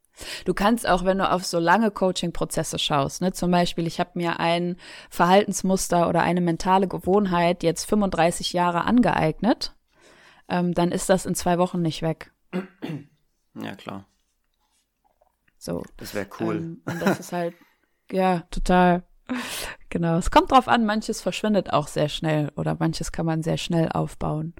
Du 0.45 0.53
kannst 0.53 0.87
auch, 0.87 1.05
wenn 1.05 1.19
du 1.19 1.29
auf 1.29 1.45
so 1.45 1.59
lange 1.59 1.91
Coaching-Prozesse 1.91 2.79
schaust, 2.79 3.21
ne, 3.21 3.33
zum 3.33 3.51
Beispiel, 3.51 3.85
ich 3.85 3.99
habe 3.99 4.11
mir 4.15 4.39
ein 4.39 4.77
Verhaltensmuster 5.09 6.09
oder 6.09 6.23
eine 6.23 6.41
mentale 6.41 6.87
Gewohnheit 6.87 7.63
jetzt 7.63 7.85
35 7.85 8.53
Jahre 8.53 8.85
angeeignet, 8.85 9.75
ähm, 10.49 10.73
dann 10.73 10.91
ist 10.91 11.09
das 11.09 11.25
in 11.25 11.35
zwei 11.35 11.57
Wochen 11.59 11.81
nicht 11.81 12.01
weg. 12.01 12.31
Ja, 13.61 13.75
klar. 13.75 14.05
So. 15.57 15.83
Das 15.97 16.13
wäre 16.13 16.27
cool. 16.39 16.57
Ähm, 16.57 16.81
und 16.85 17.01
das 17.01 17.19
ist 17.19 17.31
halt, 17.31 17.55
ja, 18.11 18.41
total. 18.51 19.03
Genau. 19.89 20.17
Es 20.17 20.31
kommt 20.31 20.51
drauf 20.51 20.67
an, 20.67 20.85
manches 20.85 21.21
verschwindet 21.21 21.73
auch 21.73 21.87
sehr 21.87 22.09
schnell 22.09 22.51
oder 22.55 22.75
manches 22.79 23.11
kann 23.11 23.25
man 23.25 23.43
sehr 23.43 23.57
schnell 23.57 23.89
aufbauen. 23.89 24.53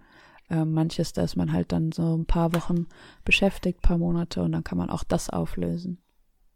Ähm, 0.50 0.74
manches, 0.74 1.14
da 1.14 1.24
ist 1.24 1.36
man 1.36 1.52
halt 1.52 1.72
dann 1.72 1.92
so 1.92 2.18
ein 2.18 2.26
paar 2.26 2.54
Wochen 2.54 2.88
beschäftigt, 3.26 3.82
paar 3.82 3.98
Monate 3.98 4.42
und 4.42 4.54
dann 4.54 4.64
kann 4.64 4.78
man 4.78 4.90
auch 4.90 5.04
das 5.04 5.30
auflösen. 5.30 6.02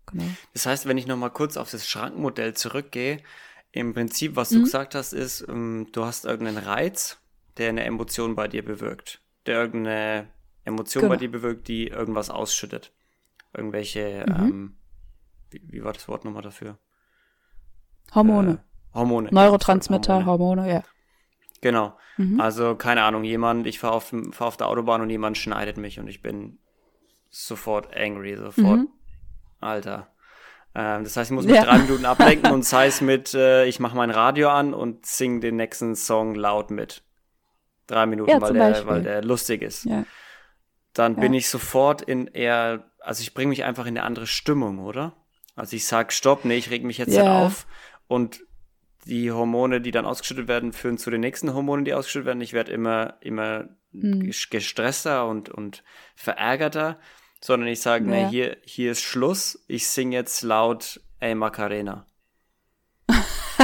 Genau. 0.07 0.23
Das 0.53 0.65
heißt, 0.65 0.85
wenn 0.85 0.97
ich 0.97 1.07
nochmal 1.07 1.31
kurz 1.31 1.57
auf 1.57 1.69
das 1.71 1.87
Schrankenmodell 1.87 2.53
zurückgehe, 2.53 3.21
im 3.71 3.93
Prinzip, 3.93 4.35
was 4.35 4.49
du 4.49 4.59
mhm. 4.59 4.63
gesagt 4.63 4.95
hast, 4.95 5.13
ist, 5.13 5.45
ähm, 5.47 5.87
du 5.91 6.05
hast 6.05 6.25
irgendeinen 6.25 6.57
Reiz, 6.57 7.19
der 7.57 7.69
eine 7.69 7.83
Emotion 7.83 8.35
bei 8.35 8.47
dir 8.47 8.63
bewirkt. 8.63 9.21
Der 9.45 9.61
irgendeine 9.61 10.27
Emotion 10.63 11.01
genau. 11.01 11.13
bei 11.13 11.17
dir 11.17 11.31
bewirkt, 11.31 11.67
die 11.67 11.87
irgendwas 11.87 12.29
ausschüttet. 12.29 12.91
Irgendwelche, 13.53 14.25
mhm. 14.27 14.35
ähm, 14.35 14.77
wie, 15.49 15.61
wie, 15.65 15.83
war 15.83 15.93
das 15.93 16.07
Wort 16.07 16.23
nochmal 16.23 16.43
dafür? 16.43 16.77
Hormone. 18.13 18.51
Äh, 18.51 18.95
Hormone. 18.95 19.29
Neurotransmitter, 19.31 20.25
Hormone. 20.25 20.61
Hormone, 20.61 20.73
ja. 20.73 20.83
Genau. 21.61 21.97
Mhm. 22.17 22.39
Also, 22.39 22.75
keine 22.75 23.03
Ahnung, 23.03 23.23
jemand, 23.23 23.67
ich 23.67 23.79
fahre 23.79 23.93
auf, 23.93 24.13
fahr 24.31 24.47
auf 24.47 24.57
der 24.57 24.67
Autobahn 24.67 25.01
und 25.01 25.09
jemand 25.09 25.37
schneidet 25.37 25.77
mich 25.77 25.99
und 25.99 26.07
ich 26.07 26.21
bin 26.21 26.59
sofort 27.29 27.95
angry, 27.95 28.35
sofort. 28.35 28.79
Mhm. 28.79 28.89
Alter. 29.59 30.07
Ähm, 30.73 31.03
das 31.03 31.17
heißt, 31.17 31.31
ich 31.31 31.35
muss 31.35 31.45
mich 31.45 31.55
ja. 31.55 31.63
drei 31.63 31.79
Minuten 31.79 32.05
ablenken 32.05 32.51
und 32.51 32.65
sei 32.65 32.87
es 32.87 33.01
mit, 33.01 33.33
äh, 33.33 33.65
ich 33.65 33.79
mache 33.79 33.95
mein 33.95 34.11
Radio 34.11 34.49
an 34.49 34.73
und 34.73 35.05
sing 35.05 35.41
den 35.41 35.55
nächsten 35.55 35.95
Song 35.95 36.35
laut 36.35 36.71
mit. 36.71 37.03
Drei 37.87 38.05
Minuten, 38.05 38.31
ja, 38.31 38.41
weil, 38.41 38.53
der, 38.53 38.85
weil 38.85 39.03
der 39.03 39.23
lustig 39.23 39.61
ist. 39.61 39.85
Ja. 39.85 40.05
Dann 40.93 41.15
bin 41.15 41.33
ich 41.33 41.47
sofort 41.47 42.01
in 42.01 42.27
eher, 42.27 42.91
also 42.99 43.21
ich 43.21 43.33
bringe 43.33 43.49
mich 43.49 43.63
einfach 43.63 43.85
in 43.85 43.97
eine 43.97 44.03
andere 44.03 44.27
Stimmung, 44.27 44.79
oder? 44.79 45.15
Also 45.55 45.75
ich 45.75 45.85
sag 45.85 46.11
Stopp, 46.11 46.45
nee, 46.45 46.57
ich 46.57 46.69
reg 46.69 46.83
mich 46.83 46.97
jetzt 46.97 47.15
ja. 47.15 47.45
auf 47.45 47.65
und 48.07 48.41
die 49.05 49.31
Hormone, 49.31 49.81
die 49.81 49.91
dann 49.91 50.05
ausgeschüttet 50.05 50.47
werden, 50.47 50.73
führen 50.73 50.97
zu 50.97 51.09
den 51.09 51.21
nächsten 51.21 51.53
Hormonen, 51.53 51.85
die 51.85 51.93
ausgeschüttet 51.93 52.27
werden. 52.27 52.41
Ich 52.41 52.53
werde 52.53 52.71
immer, 52.71 53.15
immer 53.21 53.69
mhm. 53.91 54.31
gestresster 54.49 55.27
und, 55.27 55.49
und 55.49 55.83
verärgerter, 56.15 56.99
sondern 57.39 57.69
ich 57.69 57.81
sage, 57.81 58.05
ja. 58.05 58.11
nee, 58.11 58.29
hier, 58.29 58.57
hier 58.63 58.91
ist 58.91 59.01
Schluss. 59.01 59.63
Ich 59.67 59.87
singe 59.87 60.15
jetzt 60.15 60.43
laut 60.43 61.01
Ey 61.19 61.35
Macarena. 61.35 62.05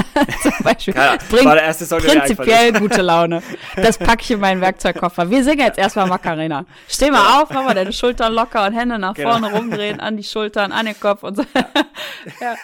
Zum 0.41 0.53
Beispiel. 0.63 0.93
Keine, 0.93 1.17
bringt 1.29 1.45
war 1.45 1.55
der 1.55 1.63
erste 1.63 1.85
Song, 1.85 1.99
prinzipiell 1.99 2.73
gute 2.73 3.01
Laune. 3.01 3.41
Das 3.75 3.97
packe 3.97 4.23
ich 4.23 4.31
in 4.31 4.39
meinen 4.39 4.61
Werkzeugkoffer. 4.61 5.29
Wir 5.29 5.43
singen 5.43 5.59
jetzt 5.59 5.77
erstmal 5.77 6.07
Macarena. 6.07 6.65
Steh 6.87 7.11
mal 7.11 7.23
ja. 7.23 7.41
auf, 7.41 7.49
mach 7.49 7.63
mal 7.63 7.75
deine 7.75 7.93
Schultern 7.93 8.33
locker 8.33 8.65
und 8.65 8.73
Hände 8.73 8.97
nach 8.97 9.13
genau. 9.13 9.31
vorne 9.31 9.51
rumdrehen, 9.51 9.99
an 9.99 10.17
die 10.17 10.23
Schultern, 10.23 10.71
an 10.71 10.85
den 10.85 10.99
Kopf 10.99 11.23
und 11.23 11.37
so. 11.37 11.43
ja. 12.41 12.55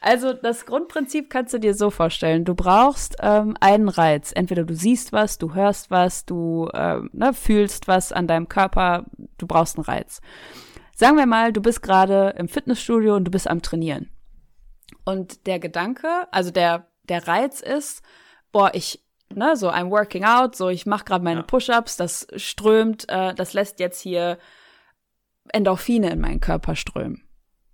Also 0.00 0.32
das 0.32 0.66
Grundprinzip 0.66 1.30
kannst 1.30 1.54
du 1.54 1.58
dir 1.58 1.74
so 1.74 1.90
vorstellen. 1.90 2.44
Du 2.44 2.54
brauchst 2.54 3.16
ähm, 3.20 3.56
einen 3.60 3.88
Reiz. 3.88 4.32
Entweder 4.34 4.64
du 4.64 4.74
siehst 4.74 5.12
was, 5.12 5.38
du 5.38 5.54
hörst 5.54 5.90
was, 5.90 6.24
du 6.24 6.68
ähm, 6.74 7.10
ne, 7.12 7.32
fühlst 7.32 7.88
was 7.88 8.12
an 8.12 8.26
deinem 8.26 8.48
Körper. 8.48 9.04
Du 9.38 9.46
brauchst 9.46 9.76
einen 9.76 9.84
Reiz. 9.84 10.20
Sagen 10.94 11.16
wir 11.16 11.26
mal, 11.26 11.52
du 11.52 11.60
bist 11.60 11.82
gerade 11.82 12.34
im 12.36 12.48
Fitnessstudio 12.48 13.16
und 13.16 13.24
du 13.24 13.30
bist 13.30 13.48
am 13.48 13.62
Trainieren. 13.62 14.10
Und 15.04 15.46
der 15.46 15.58
Gedanke, 15.58 16.28
also 16.30 16.50
der, 16.50 16.88
der 17.04 17.26
Reiz 17.26 17.60
ist, 17.60 18.02
boah, 18.52 18.70
ich, 18.74 19.04
ne, 19.34 19.56
so 19.56 19.70
I'm 19.70 19.90
working 19.90 20.24
out, 20.24 20.56
so 20.56 20.68
ich 20.68 20.86
mache 20.86 21.04
gerade 21.04 21.24
meine 21.24 21.40
ja. 21.40 21.46
Push-ups, 21.46 21.96
das 21.96 22.26
strömt, 22.36 23.08
äh, 23.08 23.34
das 23.34 23.52
lässt 23.52 23.80
jetzt 23.80 24.00
hier 24.00 24.38
Endorphine 25.48 26.10
in 26.10 26.20
meinen 26.20 26.40
Körper 26.40 26.76
strömen. 26.76 27.26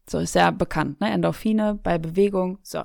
So 0.09 0.19
ist 0.19 0.35
ja 0.35 0.51
bekannt, 0.51 1.01
ne? 1.01 1.11
Endorphine 1.11 1.79
bei 1.83 1.99
Bewegung. 1.99 2.59
So. 2.63 2.85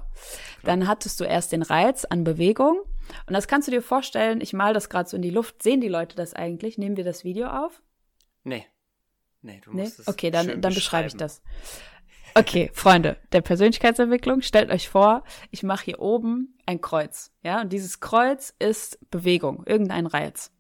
Dann 0.64 0.88
hattest 0.88 1.20
du 1.20 1.24
erst 1.24 1.54
den 1.54 1.62
Reiz 1.62 2.04
an 2.04 2.26
Bewegung. 2.26 2.82
Und 3.26 3.34
das 3.34 3.48
kannst 3.48 3.68
du 3.68 3.72
dir 3.72 3.82
vorstellen, 3.82 4.42
ich 4.42 4.52
mal 4.52 4.74
das 4.74 4.90
gerade 4.90 5.08
so 5.10 5.16
in 5.16 5.22
die 5.22 5.30
Luft. 5.30 5.64
Sehen 5.64 5.80
die 5.80 5.88
Leute 5.88 6.18
das 6.18 6.34
eigentlich? 6.34 6.78
Nehmen 6.78 6.98
wir 6.98 7.06
das 7.06 7.24
Video 7.24 7.48
auf? 7.48 7.82
Nee. 8.44 8.66
Nee, 9.42 9.62
du 9.64 9.72
musst 9.72 10.00
nee? 10.00 10.02
es 10.02 10.08
Okay, 10.08 10.32
dann, 10.32 10.62
dann 10.62 10.74
beschreibe 10.74 11.08
ich 11.08 11.16
das. 11.16 11.42
Okay, 12.36 12.72
Freunde 12.74 13.18
der 13.32 13.42
Persönlichkeitsentwicklung, 13.42 14.42
stellt 14.42 14.72
euch 14.72 14.90
vor, 14.90 15.24
ich 15.52 15.62
mache 15.62 15.86
hier 15.86 16.00
oben 16.00 16.58
ein 16.66 16.82
Kreuz, 16.82 17.32
ja, 17.44 17.62
und 17.62 17.72
dieses 17.72 18.00
Kreuz 18.00 18.56
ist 18.58 19.00
Bewegung, 19.12 19.64
irgendein 19.68 20.08
Reiz. 20.08 20.52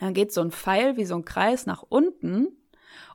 Dann 0.00 0.14
geht 0.14 0.32
so 0.32 0.40
ein 0.40 0.50
Pfeil 0.50 0.96
wie 0.96 1.04
so 1.04 1.14
ein 1.14 1.26
Kreis 1.26 1.66
nach 1.66 1.82
unten 1.82 2.48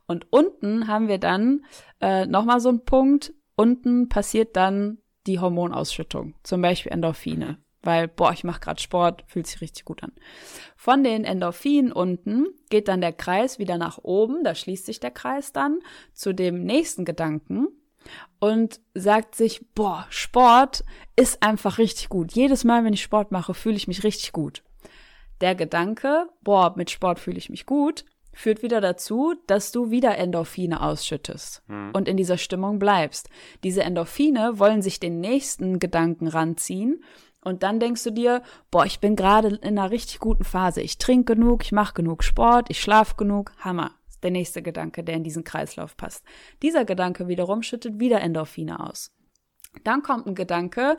und 0.06 0.26
unten 0.30 0.86
haben 0.86 1.08
wir 1.08 1.18
dann 1.18 1.64
äh, 2.00 2.26
nochmal 2.26 2.60
so 2.60 2.68
einen 2.68 2.84
Punkt, 2.84 3.32
unten 3.56 4.08
passiert 4.08 4.54
dann 4.56 4.98
die 5.26 5.40
Hormonausschüttung, 5.40 6.34
zum 6.44 6.62
Beispiel 6.62 6.92
Endorphine 6.92 7.58
weil, 7.82 8.08
boah, 8.08 8.32
ich 8.32 8.44
mache 8.44 8.60
gerade 8.60 8.80
Sport, 8.80 9.24
fühlt 9.26 9.46
sich 9.46 9.60
richtig 9.60 9.84
gut 9.84 10.02
an. 10.02 10.12
Von 10.76 11.02
den 11.02 11.24
Endorphinen 11.24 11.92
unten 11.92 12.46
geht 12.68 12.88
dann 12.88 13.00
der 13.00 13.12
Kreis 13.12 13.58
wieder 13.58 13.78
nach 13.78 13.98
oben, 14.02 14.44
da 14.44 14.54
schließt 14.54 14.86
sich 14.86 15.00
der 15.00 15.10
Kreis 15.10 15.52
dann 15.52 15.80
zu 16.12 16.34
dem 16.34 16.64
nächsten 16.64 17.04
Gedanken 17.04 17.68
und 18.38 18.80
sagt 18.94 19.34
sich, 19.34 19.66
boah, 19.74 20.06
Sport 20.08 20.84
ist 21.16 21.42
einfach 21.42 21.78
richtig 21.78 22.08
gut. 22.08 22.32
Jedes 22.32 22.64
Mal, 22.64 22.84
wenn 22.84 22.94
ich 22.94 23.02
Sport 23.02 23.32
mache, 23.32 23.54
fühle 23.54 23.76
ich 23.76 23.88
mich 23.88 24.04
richtig 24.04 24.32
gut. 24.32 24.62
Der 25.40 25.54
Gedanke, 25.54 26.26
boah, 26.42 26.74
mit 26.76 26.90
Sport 26.90 27.18
fühle 27.18 27.38
ich 27.38 27.50
mich 27.50 27.66
gut, 27.66 28.04
führt 28.32 28.62
wieder 28.62 28.80
dazu, 28.80 29.34
dass 29.46 29.72
du 29.72 29.90
wieder 29.90 30.16
Endorphine 30.16 30.82
ausschüttest 30.82 31.62
mhm. 31.66 31.90
und 31.92 32.08
in 32.08 32.16
dieser 32.16 32.38
Stimmung 32.38 32.78
bleibst. 32.78 33.28
Diese 33.64 33.82
Endorphine 33.82 34.58
wollen 34.58 34.82
sich 34.82 35.00
den 35.00 35.20
nächsten 35.20 35.78
Gedanken 35.78 36.28
ranziehen 36.28 37.02
und 37.42 37.62
dann 37.62 37.80
denkst 37.80 38.04
du 38.04 38.10
dir, 38.10 38.42
boah, 38.70 38.84
ich 38.84 39.00
bin 39.00 39.16
gerade 39.16 39.48
in 39.48 39.78
einer 39.78 39.90
richtig 39.90 40.18
guten 40.18 40.44
Phase. 40.44 40.82
Ich 40.82 40.98
trinke 40.98 41.34
genug, 41.34 41.62
ich 41.64 41.72
mache 41.72 41.94
genug 41.94 42.22
Sport, 42.22 42.66
ich 42.68 42.80
schlafe 42.80 43.16
genug. 43.16 43.52
Hammer. 43.58 43.92
Ist 44.20 44.24
der 44.24 44.32
nächste 44.32 44.60
Gedanke, 44.60 45.02
der 45.02 45.14
in 45.14 45.24
diesen 45.24 45.44
Kreislauf 45.44 45.96
passt. 45.96 46.26
Dieser 46.60 46.84
Gedanke 46.84 47.26
wiederum 47.26 47.62
schüttet 47.62 47.98
wieder 47.98 48.20
Endorphine 48.20 48.78
aus. 48.78 49.12
Dann 49.82 50.02
kommt 50.02 50.26
ein 50.26 50.34
Gedanke, 50.34 50.98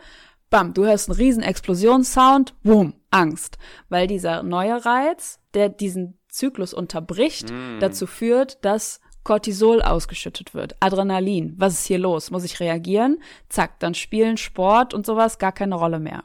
bam, 0.49 0.73
du 0.73 0.85
hörst 0.85 1.07
einen 1.07 1.19
riesen 1.19 1.43
Explosionssound, 1.43 2.55
boom, 2.63 2.95
Angst. 3.11 3.59
Weil 3.89 4.07
dieser 4.07 4.41
neue 4.41 4.83
Reiz, 4.83 5.39
der 5.53 5.69
diesen 5.69 6.17
Zyklus 6.29 6.73
unterbricht, 6.73 7.51
mm. 7.51 7.79
dazu 7.79 8.07
führt, 8.07 8.65
dass 8.65 9.01
Cortisol 9.23 9.83
ausgeschüttet 9.83 10.55
wird, 10.55 10.75
Adrenalin. 10.79 11.53
Was 11.57 11.73
ist 11.73 11.85
hier 11.85 11.99
los? 11.99 12.31
Muss 12.31 12.43
ich 12.43 12.59
reagieren? 12.59 13.21
Zack, 13.49 13.79
dann 13.79 13.93
Spielen, 13.93 14.37
Sport 14.37 14.95
und 14.95 15.05
sowas 15.05 15.37
gar 15.37 15.51
keine 15.51 15.75
Rolle 15.75 15.99
mehr. 15.99 16.23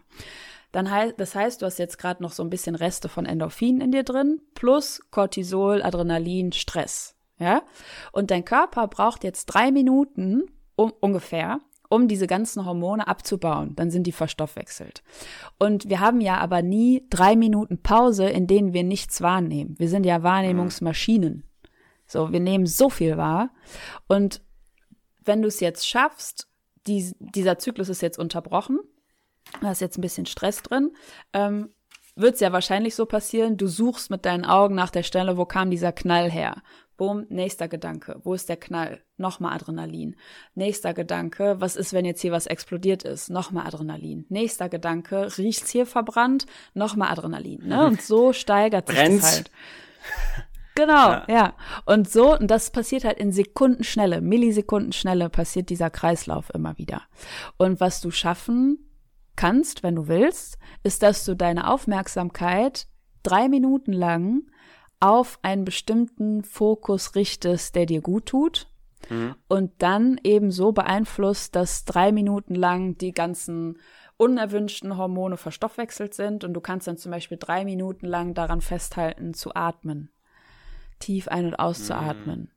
Dann 0.77 0.91
heißt, 0.91 1.15
das 1.17 1.35
heißt, 1.35 1.63
du 1.63 1.67
hast 1.67 1.79
jetzt 1.79 1.97
gerade 1.97 2.23
noch 2.23 2.33
so 2.33 2.43
ein 2.43 2.51
bisschen 2.51 2.75
Reste 2.75 3.09
von 3.09 3.25
Endorphin 3.25 3.81
in 3.81 3.93
dir 3.93 4.03
drin, 4.03 4.43
plus 4.53 5.01
Cortisol, 5.11 5.83
Adrenalin, 5.83 6.53
Stress. 6.53 7.17
Ja? 7.39 7.63
Und 8.13 8.31
dein 8.31 8.45
Körper 8.45 8.87
braucht 8.87 9.25
jetzt 9.25 9.47
drei 9.47 9.73
Minuten 9.73 10.43
um, 10.75 10.93
ungefähr, 11.01 11.61
um 11.89 12.09
diese 12.09 12.27
ganzen 12.27 12.67
Hormone 12.67 13.09
abzubauen. 13.09 13.75
Dann 13.75 13.91
sind 13.91 14.07
die 14.07 14.13
verstoffwechselt. 14.13 15.03
Und 15.59 15.89
wir 15.89 16.01
haben 16.01 16.21
ja 16.21 16.37
aber 16.37 16.61
nie 16.61 17.07
drei 17.09 17.37
Minuten 17.37 17.81
Pause, 17.81 18.29
in 18.29 18.47
denen 18.47 18.75
wir 18.75 18.85
nichts 18.85 19.23
wahrnehmen. 19.23 19.77
Wir 19.79 19.89
sind 19.89 20.05
ja 20.05 20.23
Wahrnehmungsmaschinen. 20.23 21.45
So, 22.07 22.33
wir 22.33 22.41
nehmen 22.41 22.67
so 22.67 22.91
viel 22.91 23.17
wahr. 23.17 23.49
Und 24.09 24.43
wenn 25.25 25.41
du 25.41 25.49
es 25.49 25.61
jetzt 25.61 25.89
schaffst, 25.89 26.49
die, 26.87 27.15
dieser 27.19 27.57
Zyklus 27.57 27.89
ist 27.89 28.03
jetzt 28.03 28.19
unterbrochen, 28.19 28.79
da 29.61 29.71
ist 29.73 29.81
jetzt 29.81 29.99
ein 29.99 30.03
bisschen 30.03 30.27
Stress 30.27 30.63
drin, 30.63 30.93
ähm, 31.33 31.71
wird 32.15 32.35
es 32.35 32.41
ja 32.41 32.53
wahrscheinlich 32.53 32.95
so 32.95 33.05
passieren, 33.07 33.57
du 33.57 33.67
suchst 33.67 34.11
mit 34.11 34.25
deinen 34.25 34.45
Augen 34.47 34.75
nach 34.75 34.91
der 34.91 35.03
Stelle, 35.03 35.37
wo 35.37 35.45
kam 35.45 35.71
dieser 35.71 35.93
Knall 35.93 36.31
her. 36.31 36.63
Boom, 36.97 37.27
nächster 37.29 37.69
Gedanke. 37.69 38.19
Wo 38.25 38.33
ist 38.33 38.49
der 38.49 38.57
Knall? 38.57 39.03
Nochmal 39.19 39.53
Adrenalin. 39.55 40.17
Nächster 40.55 40.95
Gedanke, 40.95 41.57
was 41.61 41.77
ist, 41.77 41.93
wenn 41.93 42.07
jetzt 42.07 42.23
hier 42.23 42.33
was 42.33 42.47
explodiert 42.47 43.03
ist? 43.03 43.29
Nochmal 43.29 43.67
Adrenalin. 43.67 44.25
Nächster 44.31 44.71
Gedanke, 44.71 45.29
riecht's 45.37 45.69
hier 45.71 45.85
verbrannt? 45.85 46.47
Nochmal 46.73 47.11
Adrenalin. 47.11 47.67
Ne? 47.67 47.85
Und 47.85 48.01
so 48.01 48.33
steigert 48.33 48.89
sich 48.89 48.97
Brennt's? 48.97 49.23
das 49.25 49.37
halt. 49.37 49.51
Genau, 50.75 51.11
Ja. 51.11 51.25
ja. 51.29 51.55
Und 51.85 52.09
so, 52.11 52.35
und 52.39 52.49
das 52.51 52.71
passiert 52.71 53.05
halt 53.05 53.19
in 53.19 53.31
Sekundenschnelle, 53.33 54.23
Millisekundenschnelle 54.23 55.29
passiert 55.29 55.69
dieser 55.69 55.91
Kreislauf 55.91 56.49
immer 56.55 56.79
wieder. 56.79 57.03
Und 57.59 57.79
was 57.81 58.01
du 58.01 58.11
schaffen 58.11 58.79
kannst, 59.37 59.83
wenn 59.83 59.97
du 59.97 60.09
willst, 60.09 60.59
ist, 60.83 61.03
dass 61.03 61.25
du 61.25 61.35
deine 61.35 61.71
Aufmerksamkeit 61.71 62.87
drei 63.23 63.49
Minuten 63.49 63.93
lang 63.93 64.43
auf 65.01 65.39
einen 65.43 65.65
bestimmten 65.65 66.43
Fokus 66.43 67.15
richtest, 67.15 67.75
der 67.75 67.87
dir 67.87 68.01
gut 68.01 68.27
tut. 68.27 68.69
Und 69.49 69.73
dann 69.79 70.19
eben 70.25 70.51
so 70.51 70.73
beeinflusst, 70.73 71.55
dass 71.55 71.85
drei 71.85 72.11
Minuten 72.13 72.55
lang 72.55 72.99
die 72.99 73.13
ganzen 73.13 73.79
unerwünschten 74.17 74.97
Hormone 74.97 75.37
verstoffwechselt 75.37 76.15
sind 76.15 76.43
und 76.43 76.55
du 76.55 76.61
kannst 76.61 76.87
dann 76.87 76.97
zum 76.97 77.13
Beispiel 77.13 77.39
drei 77.39 77.65
Minuten 77.65 78.07
lang 78.07 78.35
daran 78.35 78.61
festhalten 78.61 79.35
zu 79.35 79.55
atmen. 79.55 80.11
Tief 80.99 81.29
ein- 81.29 81.47
und 81.47 81.55
auszuatmen. 81.55 82.51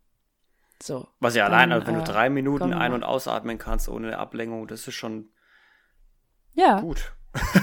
So. 0.81 1.09
Was 1.19 1.35
ja 1.35 1.45
Dann, 1.45 1.53
allein, 1.53 1.71
also 1.73 1.87
wenn 1.87 1.95
du 1.95 2.01
äh, 2.01 2.05
drei 2.05 2.29
Minuten 2.29 2.73
ein- 2.73 2.93
und 2.93 3.03
ausatmen 3.03 3.57
kannst 3.57 3.89
ohne 3.89 4.17
Ablenkung, 4.17 4.65
das 4.67 4.87
ist 4.87 4.95
schon 4.95 5.29
Ja, 6.53 6.81
gut. 6.81 7.13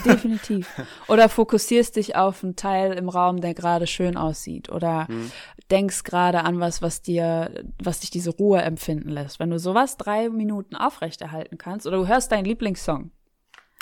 definitiv. 0.04 0.68
Oder 1.08 1.28
fokussierst 1.28 1.96
dich 1.96 2.16
auf 2.16 2.42
einen 2.44 2.56
Teil 2.56 2.92
im 2.92 3.08
Raum, 3.08 3.40
der 3.40 3.52
gerade 3.54 3.86
schön 3.86 4.16
aussieht. 4.16 4.68
Oder 4.70 5.08
Hm. 5.08 5.30
denkst 5.70 6.04
gerade 6.04 6.44
an 6.44 6.60
was, 6.60 6.82
was 6.82 7.02
dir, 7.02 7.64
was 7.82 8.00
dich 8.00 8.10
diese 8.10 8.30
Ruhe 8.30 8.62
empfinden 8.62 9.08
lässt. 9.10 9.40
Wenn 9.40 9.50
du 9.50 9.58
sowas 9.58 9.96
drei 9.96 10.28
Minuten 10.28 10.76
aufrechterhalten 10.76 11.58
kannst, 11.58 11.86
oder 11.86 11.96
du 11.98 12.06
hörst 12.06 12.30
deinen 12.32 12.44
Lieblingssong, 12.44 13.10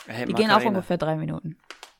Hey, 0.06 0.26
die 0.26 0.32
gehen 0.34 0.50
auch 0.50 0.64
ungefähr 0.64 0.98
drei 0.98 1.16
Minuten. 1.16 1.56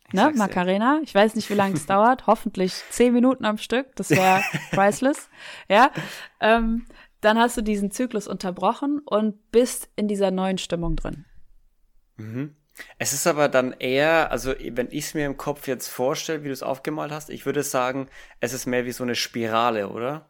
ich 0.09 0.15
Ne. 0.15 0.33
Macarena, 0.35 1.01
ich 1.03 1.15
weiß 1.15 1.35
nicht, 1.35 1.49
wie 1.51 1.55
lange 1.55 1.75
es 1.75 1.87
dauert, 1.87 2.27
hoffentlich 2.27 2.73
zehn 2.91 3.13
Minuten 3.13 3.45
am 3.45 3.59
Stück, 3.59 3.95
das 3.97 4.11
wäre 4.11 4.43
priceless, 4.73 5.29
ja. 5.69 5.91
Ähm, 6.41 6.87
dann 7.21 7.39
hast 7.39 7.57
du 7.57 7.63
diesen 7.63 7.91
Zyklus 7.91 8.29
unterbrochen 8.29 9.01
und 9.05 9.51
bist 9.51 9.89
in 9.97 10.09
dieser 10.09 10.31
neuen 10.31 10.59
Stimmung 10.59 10.97
drin. 10.97 11.25
Mhm. 12.17 12.55
Es 12.99 13.13
ist 13.13 13.27
aber 13.27 13.49
dann 13.49 13.73
eher, 13.73 14.31
also 14.33 14.53
wenn 14.59 14.89
ich 14.91 15.05
es 15.07 15.15
mir 15.15 15.27
im 15.27 15.37
Kopf 15.37 15.69
jetzt 15.69 15.89
vorstelle, 15.89 16.43
wie 16.43 16.49
du 16.49 16.53
es 16.53 16.63
aufgemalt 16.63 17.13
hast, 17.13 17.31
ich 17.31 17.47
würde 17.47 17.63
sagen, 17.63 18.09
es 18.41 18.53
ist 18.53 18.67
mehr 18.67 18.85
wie 18.85 18.93
so 18.93 19.05
eine 19.05 19.15
Spirale, 19.15 19.89
oder? 19.89 20.29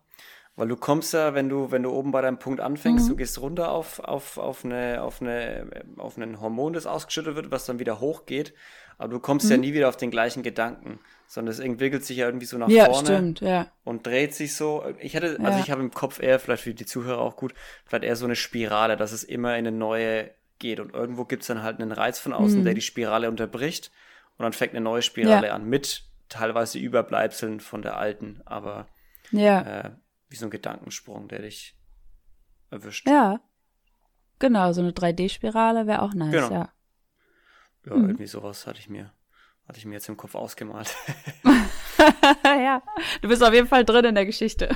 Weil 0.56 0.68
du 0.68 0.76
kommst 0.76 1.12
ja, 1.14 1.34
wenn 1.34 1.48
du, 1.48 1.72
wenn 1.72 1.82
du 1.82 1.90
oben 1.90 2.12
bei 2.12 2.20
deinem 2.22 2.38
Punkt 2.38 2.60
anfängst, 2.60 3.08
du 3.08 3.16
gehst 3.16 3.40
runter 3.40 3.72
auf, 3.72 3.98
auf, 3.98 4.38
auf, 4.38 4.64
eine, 4.64 5.02
auf, 5.02 5.20
eine, 5.20 5.84
auf 5.96 6.16
ein 6.16 6.40
Hormon, 6.40 6.74
das 6.74 6.86
ausgeschüttet 6.86 7.34
wird, 7.34 7.50
was 7.50 7.66
dann 7.66 7.80
wieder 7.80 7.98
hochgeht. 7.98 8.54
Aber 8.96 9.08
du 9.08 9.18
kommst 9.18 9.50
ja 9.50 9.56
nie 9.56 9.72
wieder 9.72 9.88
auf 9.88 9.96
den 9.96 10.12
gleichen 10.12 10.44
Gedanken, 10.44 11.00
sondern 11.26 11.52
es 11.52 11.58
entwickelt 11.58 12.04
sich 12.04 12.18
ja 12.18 12.26
irgendwie 12.26 12.46
so 12.46 12.56
nach 12.58 12.68
Ja, 12.68 12.84
vorne 12.84 13.08
stimmt, 13.08 13.40
ja. 13.40 13.66
und 13.82 14.06
dreht 14.06 14.34
sich 14.34 14.54
so. 14.54 14.84
Ich 15.00 15.14
hätte, 15.14 15.40
also 15.42 15.58
Ja. 15.58 15.64
ich 15.64 15.70
habe 15.72 15.80
im 15.82 15.90
Kopf 15.90 16.22
eher, 16.22 16.38
vielleicht 16.38 16.62
für 16.62 16.74
die 16.74 16.86
Zuhörer 16.86 17.18
auch 17.18 17.34
gut, 17.34 17.52
vielleicht 17.84 18.04
eher 18.04 18.14
so 18.14 18.24
eine 18.24 18.36
Spirale, 18.36 18.96
dass 18.96 19.10
es 19.10 19.24
immer 19.24 19.56
in 19.56 19.66
eine 19.66 19.76
neue 19.76 20.30
geht. 20.58 20.80
Und 20.80 20.92
irgendwo 20.94 21.24
gibt 21.24 21.42
es 21.42 21.48
dann 21.48 21.62
halt 21.62 21.80
einen 21.80 21.92
Reiz 21.92 22.18
von 22.18 22.32
außen, 22.32 22.60
Mhm. 22.60 22.64
der 22.64 22.74
die 22.74 22.80
Spirale 22.80 23.28
unterbricht. 23.28 23.90
Und 24.38 24.42
dann 24.44 24.52
fängt 24.52 24.72
eine 24.72 24.80
neue 24.80 25.02
Spirale 25.02 25.48
Ja. 25.48 25.54
an 25.54 25.64
mit 25.64 26.04
teilweise 26.28 26.78
Überbleibseln 26.78 27.60
von 27.60 27.82
der 27.82 27.96
alten, 27.96 28.42
aber 28.44 28.88
Ja, 29.30 29.60
äh, 29.60 29.90
wie 30.28 30.36
so 30.36 30.46
ein 30.46 30.50
Gedankensprung, 30.50 31.28
der 31.28 31.42
dich 31.42 31.76
erwischt. 32.70 33.08
ja. 33.08 33.40
Genau, 34.40 34.72
so 34.72 34.80
eine 34.80 34.90
3D-Spirale 34.92 35.86
wäre 35.86 36.02
auch 36.02 36.12
nice, 36.14 36.32
Genau. 36.32 36.50
ja. 36.50 36.72
Ja, 37.86 37.92
irgendwie 37.92 38.26
sowas 38.26 38.66
hatte 38.66 38.80
ich 38.80 38.88
mir, 38.88 39.12
hatte 39.68 39.78
ich 39.78 39.84
mir 39.86 39.94
jetzt 39.94 40.08
im 40.08 40.16
Kopf 40.16 40.34
ausgemalt. 40.34 40.94
ja, 42.44 42.82
du 43.22 43.28
bist 43.28 43.42
auf 43.42 43.52
jeden 43.52 43.66
Fall 43.68 43.84
drin 43.84 44.04
in 44.06 44.14
der 44.14 44.26
Geschichte. 44.26 44.68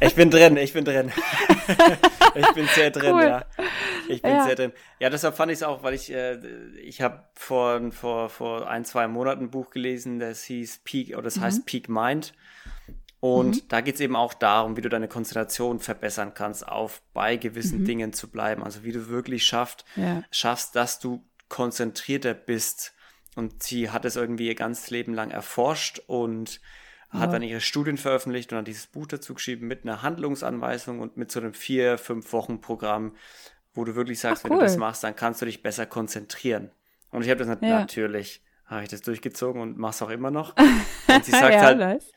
Ich 0.00 0.14
bin 0.14 0.30
drin, 0.30 0.56
ich 0.56 0.72
bin 0.72 0.84
drin. 0.84 1.12
ich 2.34 2.48
bin 2.52 2.66
sehr 2.68 2.90
drin, 2.90 3.12
Cool. 3.14 3.22
ja. 3.24 3.44
Ich 4.08 4.22
bin 4.22 4.32
Ja. 4.32 4.44
sehr 4.44 4.54
drin. 4.54 4.72
Ja, 4.98 5.10
deshalb 5.10 5.36
fand 5.36 5.50
ich 5.52 5.56
es 5.58 5.62
auch, 5.62 5.82
weil 5.82 5.94
ich, 5.94 6.12
äh, 6.12 6.36
ich 6.82 7.00
habe 7.02 7.24
vor, 7.34 7.80
vor, 7.92 8.28
vor 8.28 8.68
ein, 8.68 8.84
zwei 8.84 9.08
Monaten 9.08 9.44
ein 9.44 9.50
Buch 9.50 9.70
gelesen, 9.70 10.18
das 10.18 10.44
hieß 10.44 10.80
Peak, 10.84 11.12
oder 11.14 11.22
das 11.22 11.40
heißt 11.40 11.66
Peak 11.66 11.88
Mind. 11.88 12.34
Und 13.20 13.72
da 13.72 13.80
geht 13.80 13.96
es 13.96 14.00
eben 14.00 14.14
auch 14.14 14.34
darum, 14.34 14.76
wie 14.76 14.82
du 14.82 14.88
deine 14.88 15.08
Konzentration 15.08 15.80
verbessern 15.80 16.34
kannst, 16.34 16.68
auf 16.68 17.02
bei 17.14 17.36
gewissen 17.36 17.84
Dingen 17.84 18.12
zu 18.12 18.28
bleiben. 18.30 18.62
Also 18.62 18.84
wie 18.84 18.92
du 18.92 19.08
wirklich 19.08 19.44
schafft, 19.44 19.84
Ja. 19.96 20.22
schaffst, 20.30 20.76
dass 20.76 20.98
du 21.00 21.24
konzentrierter 21.48 22.34
bist. 22.34 22.92
Und 23.36 23.62
sie 23.62 23.90
hat 23.90 24.04
es 24.04 24.16
irgendwie 24.16 24.48
ihr 24.48 24.54
ganzes 24.56 24.90
Leben 24.90 25.14
lang 25.14 25.30
erforscht 25.30 26.00
und 26.08 26.60
hat 27.10 27.32
dann 27.32 27.42
ihre 27.42 27.60
Studien 27.60 27.96
veröffentlicht 27.96 28.52
und 28.52 28.58
hat 28.58 28.66
dieses 28.66 28.88
Buch 28.88 29.06
dazu 29.06 29.32
geschrieben 29.34 29.68
mit 29.68 29.84
einer 29.84 30.02
Handlungsanweisung 30.02 30.98
und 31.00 31.16
mit 31.16 31.30
so 31.30 31.38
einem 31.40 31.54
vier, 31.54 31.96
fünf 31.96 32.32
Wochen 32.32 32.60
Programm, 32.60 33.14
wo 33.72 33.84
du 33.84 33.94
wirklich 33.94 34.18
sagst, 34.20 34.44
Ach, 34.44 34.50
wenn 34.50 34.56
du 34.58 34.62
das 34.64 34.72
cool. 34.74 34.80
machst, 34.80 35.04
dann 35.04 35.14
kannst 35.16 35.40
du 35.40 35.46
dich 35.46 35.62
besser 35.62 35.86
konzentrieren. 35.86 36.70
Und 37.12 37.22
ich 37.22 37.30
habe 37.30 37.38
das 37.38 37.46
nat 37.48 37.62
Ja. 37.62 37.78
natürlich, 37.78 38.42
habe 38.66 38.82
ich 38.82 38.88
das 38.88 39.00
durchgezogen 39.02 39.62
und 39.62 39.78
mach's 39.78 40.02
auch 40.02 40.10
immer 40.10 40.30
noch. 40.30 40.56
Und 41.08 41.24
sie 41.24 41.30
sagt 41.30 41.54
ja, 41.54 41.60
halt, 41.60 41.78
nice. 41.78 42.10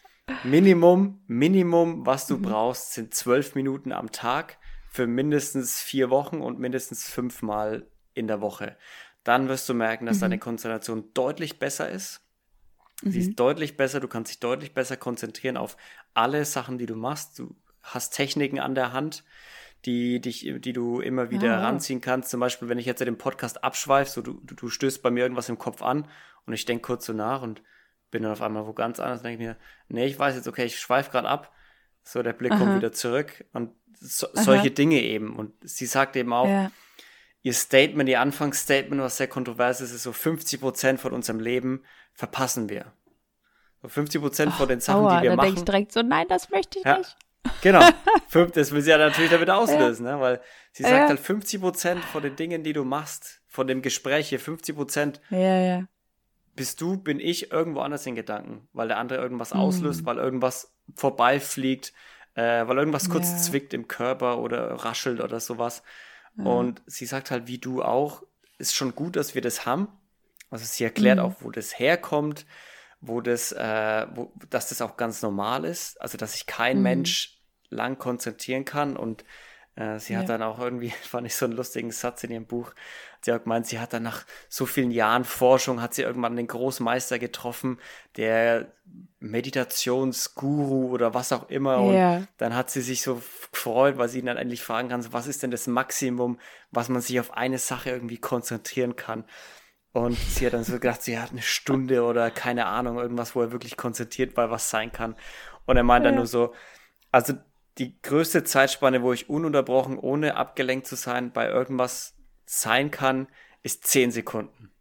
Minimum, 0.43 1.21
Minimum, 1.27 2.05
was 2.05 2.29
Mhm. 2.29 2.33
du 2.41 2.49
brauchst, 2.49 2.93
sind 2.93 3.13
zwölf 3.13 3.55
Minuten 3.55 3.91
am 3.91 4.11
Tag 4.11 4.57
für 4.89 5.05
mindestens 5.07 5.79
vier 5.81 6.09
Wochen 6.09 6.41
und 6.41 6.59
mindestens 6.59 7.07
fünfmal 7.09 7.85
in 8.15 8.27
der 8.27 8.41
Woche. 8.41 8.75
Dann 9.29 9.47
wirst 9.47 9.69
du 9.69 9.75
merken, 9.75 10.07
dass 10.07 10.17
Mhm. 10.17 10.21
deine 10.21 10.39
Konzentration 10.39 11.13
deutlich 11.13 11.59
besser 11.59 11.87
ist. 11.87 12.21
Sie 13.03 13.19
ist 13.19 13.39
deutlich 13.39 13.77
besser, 13.77 13.99
du 13.99 14.07
kannst 14.07 14.31
dich 14.31 14.39
deutlich 14.39 14.73
besser 14.73 14.97
konzentrieren 14.97 15.55
auf 15.55 15.77
alle 16.15 16.43
Sachen, 16.45 16.79
die 16.79 16.87
du 16.87 16.95
machst. 16.95 17.37
Du 17.37 17.55
hast 17.83 18.09
Techniken 18.15 18.59
an 18.59 18.73
der 18.73 18.91
Hand, 18.91 19.23
die, 19.85 20.19
dich, 20.19 20.51
die 20.57 20.73
du 20.73 20.99
immer 20.99 21.29
wieder 21.29 21.59
Ah, 21.59 21.65
ranziehen 21.65 22.01
kannst. 22.01 22.31
Zum 22.31 22.39
Beispiel, 22.39 22.69
wenn 22.69 22.79
ich 22.79 22.87
jetzt 22.87 23.01
den 23.01 23.19
Podcast 23.19 23.63
abschweife, 23.63 24.09
so 24.09 24.23
du, 24.23 24.33
du, 24.43 24.55
du 24.55 24.67
stößt 24.67 25.03
bei 25.03 25.11
mir 25.11 25.21
irgendwas 25.21 25.47
im 25.47 25.59
Kopf 25.59 25.83
an 25.83 26.07
und 26.47 26.53
ich 26.53 26.65
denke 26.65 26.81
kurz 26.81 27.05
so 27.05 27.13
nach 27.13 27.43
und 27.43 27.61
bin 28.09 28.23
dann 28.23 28.31
auf 28.31 28.41
einmal 28.41 28.65
wo 28.65 28.73
ganz 28.73 28.99
anders, 28.99 29.21
denke 29.21 29.43
ich 29.43 29.47
mir, 29.47 29.57
nee, 29.89 30.07
ich 30.07 30.17
weiß 30.17 30.33
jetzt, 30.35 30.47
okay, 30.47 30.65
ich 30.65 30.79
schweife 30.79 31.11
gerade 31.11 31.29
ab. 31.29 31.53
So, 32.03 32.23
der 32.23 32.33
Blick 32.33 32.53
kommt 32.53 32.71
Aha. 32.71 32.75
wieder 32.77 32.93
zurück 32.93 33.45
und 33.53 33.73
so, 34.01 34.25
solche 34.33 34.71
Dinge 34.71 34.99
eben. 35.03 35.35
Und 35.35 35.53
sie 35.61 35.85
sagt 35.85 36.15
eben 36.15 36.33
auch, 36.33 36.47
Ja. 36.47 36.71
Ihr 37.41 37.53
Statement, 37.53 38.09
ihr 38.09 38.19
Anfangsstatement, 38.21 39.01
was 39.01 39.17
sehr 39.17 39.27
kontrovers 39.27 39.81
ist, 39.81 39.91
ist 39.91 40.03
so 40.03 40.11
50 40.11 40.59
Prozent 40.59 40.99
von 40.99 41.13
unserem 41.13 41.39
Leben 41.39 41.83
verpassen 42.13 42.69
wir. 42.69 42.93
So 43.81 43.87
50 43.87 44.21
Prozent 44.21 44.53
von 44.53 44.67
den 44.67 44.79
Sachen, 44.81 45.01
Aua, 45.05 45.17
die 45.17 45.23
wir 45.23 45.29
da 45.35 45.35
denke 45.37 45.45
machen. 45.51 45.57
ich 45.59 45.63
direkt 45.65 45.91
so, 45.93 46.01
nein, 46.01 46.27
das 46.27 46.49
möchte 46.49 46.79
ich 46.79 46.85
Ja, 46.85 46.97
nicht. 46.97 47.15
genau. 47.61 47.81
Das 48.53 48.71
will 48.71 48.81
sie 48.83 48.91
ja 48.91 48.97
natürlich 48.99 49.31
damit 49.31 49.49
auslösen, 49.49 50.05
ne? 50.05 50.19
weil 50.19 50.39
sie 50.71 50.83
sagt 50.83 50.93
Ja. 51.01 51.07
halt 51.07 51.19
50 51.19 51.59
Prozent 51.61 52.05
von 52.05 52.21
den 52.21 52.35
Dingen, 52.35 52.61
die 52.63 52.73
du 52.73 52.83
machst, 52.83 53.41
von 53.47 53.65
dem 53.65 53.81
Gespräch 53.81 54.29
hier, 54.29 54.39
50 54.39 54.75
Prozent 54.75 55.21
Ja, 55.31 55.57
ja. 55.59 55.87
bist 56.55 56.79
du, 56.79 56.97
bin 56.97 57.19
ich 57.19 57.51
irgendwo 57.51 57.79
anders 57.79 58.05
in 58.05 58.13
Gedanken, 58.13 58.67
weil 58.71 58.87
der 58.89 58.97
andere 58.97 59.19
irgendwas 59.19 59.51
Mhm. 59.53 59.59
auslöst, 59.61 60.05
weil 60.05 60.17
irgendwas 60.17 60.75
vorbeifliegt, 60.95 61.91
äh, 62.35 62.67
weil 62.67 62.77
irgendwas 62.77 63.09
kurz 63.09 63.31
Ja. 63.31 63.37
zwickt 63.37 63.73
im 63.73 63.87
Körper 63.87 64.37
oder 64.39 64.73
raschelt 64.73 65.19
oder 65.21 65.39
sowas. 65.39 65.81
Und 66.45 66.81
sie 66.85 67.05
sagt 67.05 67.31
halt, 67.31 67.47
wie 67.47 67.57
du 67.57 67.83
auch, 67.83 68.23
ist 68.57 68.75
schon 68.75 68.95
gut, 68.95 69.15
dass 69.15 69.35
wir 69.35 69.41
das 69.41 69.65
haben. 69.65 69.87
Also 70.49 70.65
sie 70.65 70.83
erklärt 70.83 71.19
Mhm. 71.19 71.25
auch, 71.25 71.35
wo 71.41 71.51
das 71.51 71.77
herkommt, 71.77 72.45
wo 73.01 73.21
das, 73.21 73.51
äh, 73.51 74.07
wo, 74.15 74.31
dass 74.49 74.69
das 74.69 74.81
auch 74.81 74.97
ganz 74.97 75.21
normal 75.21 75.63
ist, 75.65 75.99
also 76.01 76.17
dass 76.17 76.33
sich 76.33 76.45
kein 76.45 76.77
Mhm. 76.77 76.83
Mensch 76.83 77.39
lang 77.69 77.97
konzentrieren 77.97 78.65
kann 78.65 78.97
und 78.97 79.23
äh, 79.75 79.99
sie 79.99 80.17
hat 80.17 80.27
Ja. 80.27 80.37
dann 80.37 80.43
auch 80.43 80.59
irgendwie, 80.59 80.89
fand 81.03 81.27
ich 81.27 81.35
so 81.35 81.45
einen 81.45 81.55
lustigen 81.55 81.91
Satz 81.91 82.23
in 82.23 82.31
ihrem 82.31 82.47
Buch, 82.47 82.73
sie 83.21 83.31
hat 83.31 83.43
gemeint, 83.43 83.67
sie 83.67 83.79
hat 83.79 83.93
dann 83.93 84.03
nach 84.03 84.25
so 84.49 84.65
vielen 84.65 84.91
Jahren 84.91 85.23
Forschung, 85.23 85.81
hat 85.81 85.93
sie 85.93 86.01
irgendwann 86.01 86.35
den 86.35 86.47
Großmeister 86.47 87.19
getroffen, 87.19 87.79
der 88.17 88.73
Meditationsguru 89.19 90.89
oder 90.91 91.13
was 91.13 91.31
auch 91.31 91.49
immer. 91.49 91.83
Und 91.83 91.95
Ja. 91.95 92.23
dann 92.37 92.55
hat 92.55 92.69
sie 92.69 92.81
sich 92.81 93.01
so 93.01 93.15
gefreut, 93.15 93.97
weil 93.97 94.09
sie 94.09 94.19
ihn 94.19 94.25
dann 94.25 94.37
endlich 94.37 94.63
fragen 94.63 94.89
kann, 94.89 95.01
so, 95.01 95.13
was 95.13 95.27
ist 95.27 95.43
denn 95.43 95.51
das 95.51 95.67
Maximum, 95.67 96.39
was 96.71 96.89
man 96.89 97.01
sich 97.01 97.19
auf 97.19 97.31
eine 97.33 97.57
Sache 97.57 97.89
irgendwie 97.89 98.17
konzentrieren 98.17 98.95
kann. 98.95 99.25
Und 99.91 100.17
sie 100.17 100.45
hat 100.45 100.53
dann 100.53 100.63
so 100.63 100.73
gedacht, 100.73 101.01
sie 101.01 101.19
hat 101.19 101.31
eine 101.31 101.41
Stunde 101.41 102.03
oder 102.03 102.29
keine 102.31 102.67
Ahnung, 102.67 102.97
irgendwas, 102.99 103.35
wo 103.35 103.41
er 103.41 103.51
wirklich 103.51 103.75
konzentriert 103.75 104.35
bei 104.35 104.49
was 104.49 104.69
sein 104.69 104.91
kann. 104.91 105.15
Und 105.65 105.77
er 105.77 105.83
meint 105.83 106.05
dann 106.05 106.13
Ja. 106.13 106.19
nur 106.19 106.27
so, 106.27 106.53
also 107.11 107.33
die 107.77 107.99
größte 108.01 108.43
Zeitspanne, 108.43 109.01
wo 109.01 109.13
ich 109.13 109.29
ununterbrochen, 109.29 109.97
ohne 109.97 110.35
abgelenkt 110.35 110.85
zu 110.85 110.95
sein, 110.95 111.31
bei 111.31 111.47
irgendwas 111.49 112.13
sein 112.45 112.91
kann, 112.91 113.27
ist 113.63 113.85
10 113.87 114.11
Sekunden. 114.11 114.71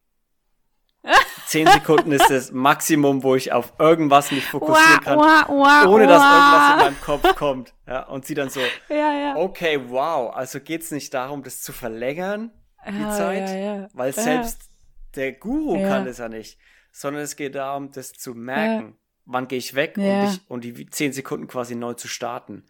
10 1.48 1.66
Sekunden 1.68 2.12
ist 2.12 2.28
das 2.30 2.52
Maximum, 2.52 3.22
wo 3.22 3.34
ich 3.34 3.52
auf 3.52 3.72
irgendwas 3.78 4.30
mich 4.32 4.44
fokussieren 4.44 5.00
kann, 5.00 5.18
Wah, 5.18 5.46
wah, 5.48 5.86
ohne 5.88 6.06
dass 6.06 6.22
irgendwas 6.22 6.70
in 6.72 6.76
meinem 6.78 7.00
Kopf 7.00 7.34
kommt. 7.36 7.74
Ja, 7.86 8.02
und 8.04 8.26
sie 8.26 8.34
dann 8.34 8.50
so, 8.50 8.60
Ja, 8.90 9.12
ja. 9.12 9.36
okay, 9.36 9.80
wow, 9.88 10.34
also 10.34 10.60
geht 10.60 10.82
es 10.82 10.90
nicht 10.90 11.12
darum, 11.14 11.42
das 11.42 11.62
zu 11.62 11.72
verlängern, 11.72 12.50
die 12.86 13.00
Ja, 13.00 13.10
Zeit, 13.10 13.88
weil 13.94 14.12
selbst 14.12 14.68
der 15.16 15.32
Guru 15.32 15.82
kann 15.88 16.04
das 16.04 16.18
ja 16.18 16.28
nicht, 16.28 16.58
sondern 16.92 17.22
es 17.22 17.34
geht 17.34 17.54
darum, 17.54 17.92
das 17.92 18.12
zu 18.12 18.34
merken. 18.34 18.96
Wann 19.24 19.48
gehe 19.48 19.58
ich 19.58 19.74
weg 19.74 19.94
und, 19.96 20.04
ich, 20.24 20.40
und 20.50 20.64
die 20.64 20.86
10 20.88 21.12
Sekunden 21.12 21.48
quasi 21.48 21.74
neu 21.74 21.94
zu 21.94 22.08
starten. 22.08 22.64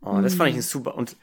Und 0.00 0.22
das 0.22 0.34
fand 0.34 0.50
Mhm. 0.50 0.58
ich 0.58 0.64
ein 0.64 0.68
super. 0.68 0.94
Und 0.94 1.16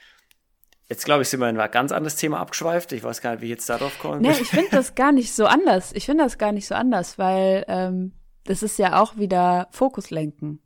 jetzt 0.90 1.06
glaube 1.06 1.22
ich, 1.22 1.30
sind 1.30 1.40
wir 1.40 1.50
in 1.50 1.60
ein 1.60 1.72
ganz 1.72 1.92
anderes 1.92 2.16
Thema 2.16 2.40
abgeschweift. 2.40 2.92
Ich 2.92 3.04
weiß 3.04 3.22
gar 3.22 3.32
nicht, 3.32 3.42
wie 3.42 3.46
ich 3.46 3.52
jetzt 3.52 3.70
darauf 3.70 3.98
kommen. 4.00 4.22
Nee, 4.22 4.32
ich 4.32 4.50
finde 4.50 4.72
das 4.72 4.96
gar 4.96 5.12
nicht 5.12 5.34
so 5.34 5.46
anders. 5.46 5.92
Ich 5.94 6.06
finde 6.06 6.24
das 6.24 6.38
gar 6.38 6.52
nicht 6.52 6.68
so 6.68 6.76
anders, 6.76 7.18
weil 7.18 7.64
ähm, 7.68 8.14
das 8.46 8.64
ist 8.64 8.80
ja 8.80 9.02
auch 9.02 9.18
wieder 9.18 9.68
Fokuslenken. 9.72 10.62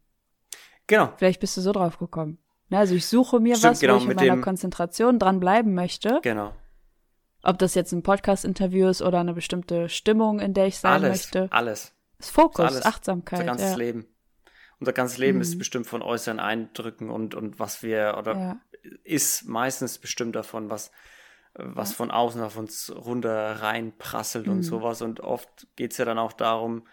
genau. 0.88 1.12
Vielleicht 1.18 1.42
bist 1.42 1.58
du 1.58 1.62
so 1.62 1.72
drauf 1.72 2.00
gekommen. 2.00 2.40
Ne, 2.70 2.80
also 2.80 2.96
ich 2.96 3.06
suche 3.06 3.40
mir 3.40 3.56
Stimmt, 3.56 3.74
was, 3.74 3.80
genau, 3.82 3.94
wo 3.94 3.98
ich 3.98 4.04
in 4.04 4.10
mit 4.10 4.18
meiner 4.18 4.42
Konzentration 4.42 5.20
dran 5.20 5.40
bleiben 5.40 5.74
möchte. 5.74 6.20
Genau. 6.24 6.54
Ob 7.44 7.60
das 7.60 7.76
jetzt 7.76 7.92
ein 7.92 8.04
Podcast-Interview 8.04 8.88
ist 8.88 9.02
oder 9.02 9.20
eine 9.20 9.34
bestimmte 9.34 9.90
Stimmung, 9.90 10.40
in 10.40 10.54
der 10.54 10.68
ich 10.68 10.80
sein 10.80 10.94
Alles. 10.94 11.10
möchte. 11.10 11.48
Alles. 11.52 11.94
Ist 12.18 12.32
Fokus, 12.32 12.66
alles. 12.66 12.86
Achtsamkeit. 12.86 13.40
Unser 13.40 13.52
ganzes 13.52 13.72
ja. 13.72 13.78
Leben. 13.78 14.08
Unser 14.80 14.94
ganzes 14.94 15.18
Leben 15.18 15.38
Mhm. 15.38 15.42
ist 15.44 15.58
bestimmt 15.58 15.88
von 15.88 16.02
äußeren 16.02 16.40
Eindrücken 16.40 17.10
und, 17.10 17.36
und 17.36 17.60
was 17.60 17.84
wir, 17.84 18.16
oder 18.18 18.38
Ja. 18.38 18.58
ist 19.04 19.46
meistens 19.48 19.98
bestimmt 19.98 20.36
davon, 20.36 20.70
was, 20.70 20.92
was 21.54 21.94
von 21.94 22.12
außen 22.12 22.42
auf 22.42 22.58
uns 22.58 22.92
runter 22.94 23.62
reinprasselt 23.62 24.48
und 24.48 24.58
Mhm. 24.58 24.64
sowas. 24.64 25.02
Und 25.02 25.20
oft 25.22 25.68
geht 25.76 25.92
es 25.92 25.98
ja 25.98 26.06
dann 26.06 26.18
auch 26.20 26.34
darum, 26.34 26.88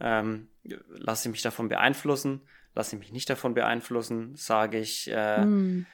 ähm, 0.00 0.48
lasse 0.88 1.28
ich 1.28 1.32
mich 1.32 1.42
davon 1.42 1.68
beeinflussen, 1.68 2.40
lasse 2.74 2.96
ich 2.96 3.00
mich 3.00 3.12
nicht 3.12 3.30
davon 3.30 3.54
beeinflussen, 3.54 4.34
sage 4.36 4.78
ich, 4.78 5.08
äh, 5.10 5.46
Mm, 5.46 5.86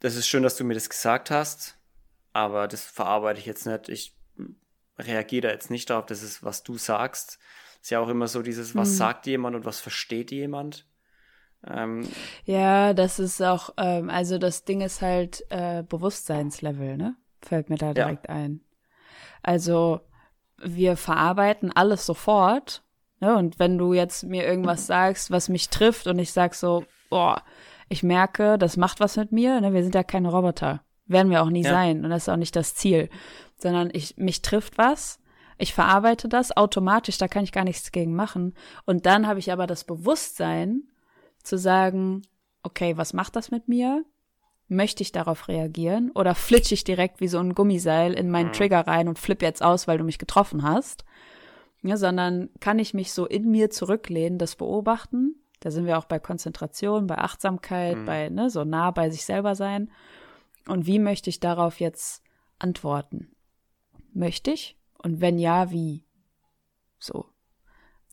das 0.00 0.14
ist 0.14 0.28
schön, 0.28 0.42
dass 0.44 0.56
du 0.56 0.64
mir 0.64 0.74
das 0.74 0.88
gesagt 0.88 1.30
hast, 1.30 1.76
aber 2.32 2.68
das 2.68 2.84
verarbeite 2.84 3.40
ich 3.40 3.46
jetzt 3.46 3.66
nicht. 3.66 3.88
Ich 3.88 4.14
reagiere 4.98 5.48
da 5.48 5.52
jetzt 5.52 5.70
nicht 5.70 5.90
darauf, 5.90 6.06
das 6.06 6.22
ist, 6.22 6.42
was 6.42 6.62
du 6.62 6.78
sagst. 6.78 7.38
Ist 7.88 7.92
ja 7.92 8.00
auch 8.00 8.08
immer 8.10 8.28
so 8.28 8.42
dieses, 8.42 8.74
was 8.76 8.90
Mhm. 8.90 8.94
sagt 8.96 9.26
jemand 9.26 9.56
und 9.56 9.64
was 9.64 9.80
versteht 9.80 10.30
jemand. 10.30 10.84
Ähm, 11.66 12.06
Ja, 12.44 12.92
das 12.92 13.18
ist 13.18 13.40
auch, 13.40 13.70
ähm, 13.78 14.10
also 14.10 14.36
das 14.36 14.66
Ding 14.66 14.82
ist 14.82 15.00
halt 15.00 15.42
äh, 15.48 15.84
Bewusstseinslevel, 15.88 16.98
ne? 16.98 17.16
Fällt 17.40 17.70
mir 17.70 17.78
da 17.78 17.94
direkt 17.94 18.28
ein. 18.28 18.60
Also 19.42 20.02
wir 20.62 20.98
verarbeiten 20.98 21.72
alles 21.74 22.04
sofort, 22.04 22.82
ne? 23.20 23.34
Und 23.34 23.58
wenn 23.58 23.78
du 23.78 23.94
jetzt 23.94 24.22
mir 24.22 24.44
irgendwas 24.44 24.86
sagst, 24.86 25.30
was 25.30 25.48
mich 25.48 25.70
trifft 25.70 26.06
und 26.08 26.18
ich 26.18 26.32
sag 26.34 26.54
so, 26.54 26.84
boah, 27.08 27.42
ich 27.88 28.02
merke, 28.02 28.58
das 28.58 28.76
macht 28.76 29.00
was 29.00 29.16
mit 29.16 29.32
mir, 29.32 29.62
ne? 29.62 29.72
Wir 29.72 29.82
sind 29.82 29.94
ja 29.94 30.02
keine 30.02 30.28
Roboter. 30.28 30.82
Werden 31.06 31.30
wir 31.30 31.42
auch 31.42 31.48
nie 31.48 31.62
Ja. 31.64 31.70
sein 31.70 32.04
und 32.04 32.10
das 32.10 32.24
ist 32.24 32.28
auch 32.28 32.36
nicht 32.36 32.54
das 32.54 32.74
Ziel. 32.74 33.08
Sondern 33.56 33.88
ich, 33.94 34.18
mich 34.18 34.42
trifft 34.42 34.76
was, 34.76 35.20
ich 35.58 35.74
verarbeite 35.74 36.28
das 36.28 36.56
automatisch, 36.56 37.18
da 37.18 37.28
kann 37.28 37.44
ich 37.44 37.52
gar 37.52 37.64
nichts 37.64 37.92
gegen 37.92 38.14
machen. 38.14 38.54
Und 38.86 39.06
dann 39.06 39.26
habe 39.26 39.40
ich 39.40 39.52
aber 39.52 39.66
das 39.66 39.84
Bewusstsein, 39.84 40.84
zu 41.42 41.56
sagen, 41.56 42.22
okay, 42.62 42.96
was 42.96 43.12
macht 43.12 43.36
das 43.36 43.50
mit 43.50 43.68
mir? 43.68 44.04
Möchte 44.68 45.02
ich 45.02 45.12
darauf 45.12 45.48
reagieren? 45.48 46.10
Oder 46.10 46.34
flitsche 46.34 46.74
ich 46.74 46.84
direkt 46.84 47.20
wie 47.20 47.28
so 47.28 47.38
ein 47.38 47.54
Gummiseil 47.54 48.12
in 48.12 48.30
meinen 48.30 48.48
Mhm. 48.48 48.52
Trigger 48.52 48.86
rein 48.86 49.08
und 49.08 49.18
flipp 49.18 49.40
jetzt 49.42 49.62
aus, 49.62 49.88
weil 49.88 49.98
du 49.98 50.04
mich 50.04 50.18
getroffen 50.18 50.62
hast? 50.62 51.04
Ja, 51.82 51.96
sondern 51.96 52.50
kann 52.60 52.78
ich 52.78 52.92
mich 52.92 53.12
so 53.12 53.24
in 53.24 53.50
mir 53.50 53.70
zurücklehnen, 53.70 54.38
das 54.38 54.56
beobachten? 54.56 55.36
Da 55.60 55.70
sind 55.70 55.86
wir 55.86 55.98
auch 55.98 56.04
bei 56.04 56.18
Konzentration, 56.18 57.06
bei 57.06 57.18
Achtsamkeit, 57.18 57.96
Mhm. 57.98 58.04
bei 58.04 58.28
ne, 58.28 58.50
so 58.50 58.64
nah 58.64 58.90
bei 58.90 59.10
sich 59.10 59.24
selber 59.24 59.54
sein. 59.54 59.90
Und 60.66 60.86
wie 60.86 60.98
möchte 60.98 61.30
ich 61.30 61.40
darauf 61.40 61.80
jetzt 61.80 62.22
antworten? 62.58 63.30
Möchte 64.12 64.50
ich? 64.50 64.77
Und 64.98 65.20
wenn 65.20 65.38
ja, 65.38 65.70
wie? 65.70 66.04
So. 66.98 67.26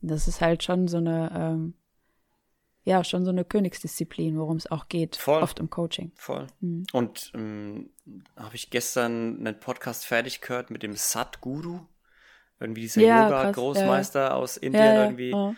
Das 0.02 0.28
ist 0.28 0.42
halt 0.42 0.64
schon 0.64 0.88
so 0.88 0.98
eine, 0.98 1.32
ähm, 1.36 1.74
ja, 2.84 3.04
schon 3.04 3.26
so 3.26 3.32
eine 3.32 3.44
Königsdisziplin, 3.44 4.38
worum 4.38 4.58
es 4.58 4.70
auch 4.70 4.88
geht, 4.88 5.16
Voll. 5.16 5.42
oft 5.42 5.60
im 5.60 5.70
Coaching. 5.72 6.12
voll. 6.16 6.46
Mhm. 6.60 6.86
Und 6.94 7.32
ähm, 7.34 7.90
habe 8.38 8.56
ich 8.56 8.70
gestern 8.70 9.38
einen 9.40 9.60
Podcast 9.60 10.06
fertig 10.06 10.42
gehört 10.42 10.70
mit 10.70 10.84
dem 10.84 10.94
Sadhguru, 10.96 11.80
irgendwie 12.60 12.82
dieser 12.82 13.02
Ja, 13.02 13.24
Yoga-Großmeister 13.26 14.36
aus 14.36 14.58
Indien 14.58 14.84
Ja, 14.84 14.94
ja, 14.94 15.04
irgendwie. 15.06 15.32
ja. 15.32 15.56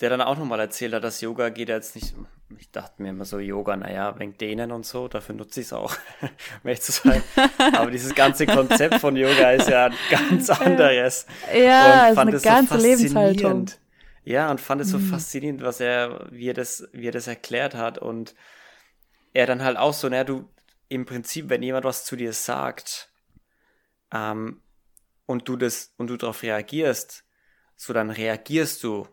der 0.00 0.10
dann 0.10 0.20
auch 0.20 0.36
nochmal 0.38 0.60
erzählt 0.60 0.92
hat, 0.94 1.04
dass 1.04 1.20
Yoga 1.22 1.48
geht 1.48 1.68
jetzt 1.70 1.94
nicht. 1.94 2.14
Ich 2.60 2.70
dachte 2.70 3.00
mir 3.02 3.08
immer 3.08 3.24
so, 3.24 3.38
Yoga, 3.38 3.74
naja, 3.76 4.18
wegen 4.18 4.36
denen 4.36 4.70
und 4.70 4.84
so, 4.84 5.08
dafür 5.08 5.34
nutze 5.34 5.60
ich 5.60 5.68
es 5.68 5.72
auch, 5.72 5.96
um 6.22 6.28
ehrlich 6.68 6.82
zu 6.82 6.92
sein. 6.92 7.22
Aber 7.72 7.90
dieses 7.90 8.14
ganze 8.14 8.46
Konzept 8.48 8.98
von 8.98 9.16
Yoga 9.16 9.52
ist 9.52 9.68
ja 9.68 9.86
ein 9.86 9.98
ganz 10.10 10.50
anderes. 10.50 11.26
Ja, 11.52 12.08
und 12.10 12.12
ist 12.12 12.18
eine 12.18 12.32
es 12.34 12.42
ganze 12.42 12.76
Lebenshaltung. 12.78 13.72
faszinierend. 13.72 13.80
Ja, 14.24 14.50
und 14.50 14.60
fand 14.60 14.82
es 14.82 14.90
so 14.90 14.98
Mhm. 14.98 15.00
faszinierend, 15.00 15.62
was 15.62 15.80
er, 15.80 16.28
wie 16.30 16.50
er 16.50 16.54
das, 16.54 16.86
wie 16.92 17.08
er 17.08 17.12
das 17.12 17.26
erklärt 17.28 17.74
hat. 17.74 17.96
Und 17.98 18.34
er 19.32 19.46
dann 19.46 19.62
halt 19.64 19.76
auch 19.76 19.94
so, 19.94 20.08
naja, 20.08 20.24
du, 20.24 20.48
im 20.88 21.06
Prinzip, 21.06 21.48
wenn 21.48 21.62
jemand 21.62 21.84
was 21.84 22.04
zu 22.04 22.16
dir 22.16 22.32
sagt, 22.32 23.10
ähm, 24.12 24.62
und 25.26 25.48
du 25.48 25.56
das, 25.56 25.94
und 25.98 26.08
du 26.08 26.16
darauf 26.18 26.42
reagierst, 26.42 27.24
so 27.76 27.92
dann 27.92 28.10
reagierst 28.10 28.82
du, 28.84 29.08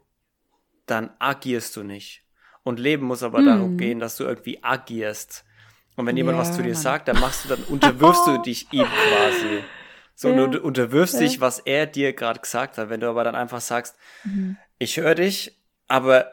dann 0.86 1.12
agierst 1.20 1.76
du 1.76 1.84
nicht. 1.84 2.27
Und 2.68 2.80
Leben 2.80 3.06
muss 3.06 3.24
aber 3.24 3.44
darum 3.44 3.74
Mhm. 3.74 3.78
gehen, 3.78 4.00
dass 4.00 4.18
du 4.18 4.24
irgendwie 4.26 4.62
agierst. 4.64 5.46
Und 5.96 6.06
wenn 6.06 6.18
jemand 6.18 6.36
Ja, 6.38 6.42
was 6.42 6.56
zu 6.56 6.62
dir 6.62 6.74
Mann. 6.74 6.82
sagt, 6.82 7.08
dann 7.08 7.20
machst 7.20 7.46
du, 7.46 7.50
dann 7.50 7.64
unterwirfst 7.64 8.28
du 8.28 8.38
dich 8.46 8.72
ihm 8.74 8.86
quasi. 8.86 9.64
So, 10.16 10.30
Ja. 10.30 10.48
du 10.48 10.62
unterwirfst 10.62 11.14
Ja. 11.16 11.22
dich, 11.22 11.40
was 11.42 11.60
er 11.60 11.86
dir 11.88 12.14
gerade 12.14 12.40
gesagt 12.42 12.78
hat. 12.78 12.90
Wenn 12.90 13.00
du 13.00 13.08
aber 13.10 13.24
dann 13.24 13.36
einfach 13.36 13.62
sagst, 13.62 13.96
Mhm. 14.26 14.58
ich 14.80 14.98
höre 14.98 15.16
dich, 15.16 15.58
aber 15.88 16.32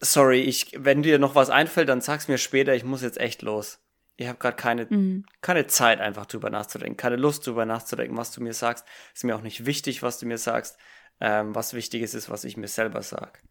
sorry, 0.00 0.40
ich, 0.40 0.74
wenn 0.78 1.02
dir 1.02 1.18
noch 1.18 1.34
was 1.34 1.50
einfällt, 1.50 1.88
dann 1.88 2.00
sag's 2.00 2.28
mir 2.28 2.38
später, 2.38 2.74
ich 2.74 2.84
muss 2.84 3.02
jetzt 3.02 3.18
echt 3.18 3.42
los. 3.42 3.80
Ich 4.16 4.28
habe 4.28 4.38
gerade 4.38 4.56
keine, 4.56 4.86
Mhm. 4.86 5.24
keine 5.40 5.66
Zeit, 5.66 6.00
einfach 6.00 6.26
drüber 6.26 6.50
nachzudenken, 6.50 6.96
keine 6.96 7.16
Lust 7.16 7.46
drüber 7.46 7.66
nachzudenken, 7.66 8.16
was 8.16 8.30
du 8.30 8.40
mir 8.42 8.52
sagst. 8.54 8.86
Ist 9.14 9.24
mir 9.24 9.34
auch 9.36 9.42
nicht 9.42 9.66
wichtig, 9.66 10.02
was 10.02 10.18
du 10.18 10.26
mir 10.26 10.38
sagst. 10.38 10.78
Ähm, 11.20 11.54
was 11.54 11.74
wichtig 11.74 12.02
ist, 12.02 12.14
ist, 12.14 12.30
was 12.30 12.44
ich 12.44 12.56
mir 12.56 12.68
selber 12.68 13.02
sag. 13.02 13.42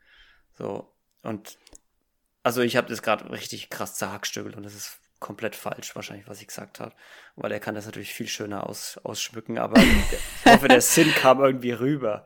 So, 0.57 0.93
und 1.23 1.57
also 2.43 2.61
ich 2.61 2.75
habe 2.75 2.87
das 2.87 3.01
gerade 3.01 3.29
richtig 3.31 3.69
krass 3.69 3.95
zerhackstückelt 3.95 4.55
und 4.55 4.63
das 4.63 4.73
ist 4.75 4.99
komplett 5.19 5.55
falsch, 5.55 5.95
wahrscheinlich, 5.95 6.27
was 6.27 6.41
ich 6.41 6.47
gesagt 6.47 6.79
habe. 6.79 6.93
Weil 7.35 7.51
er 7.51 7.59
kann 7.59 7.75
das 7.75 7.85
natürlich 7.85 8.13
viel 8.13 8.27
schöner 8.27 8.67
aus, 8.67 8.99
ausschmücken, 9.03 9.59
aber 9.59 9.79
ich 9.79 10.45
hoffe, 10.51 10.67
der 10.67 10.81
Sinn 10.81 11.11
kam 11.15 11.39
irgendwie 11.41 11.71
rüber. 11.71 12.25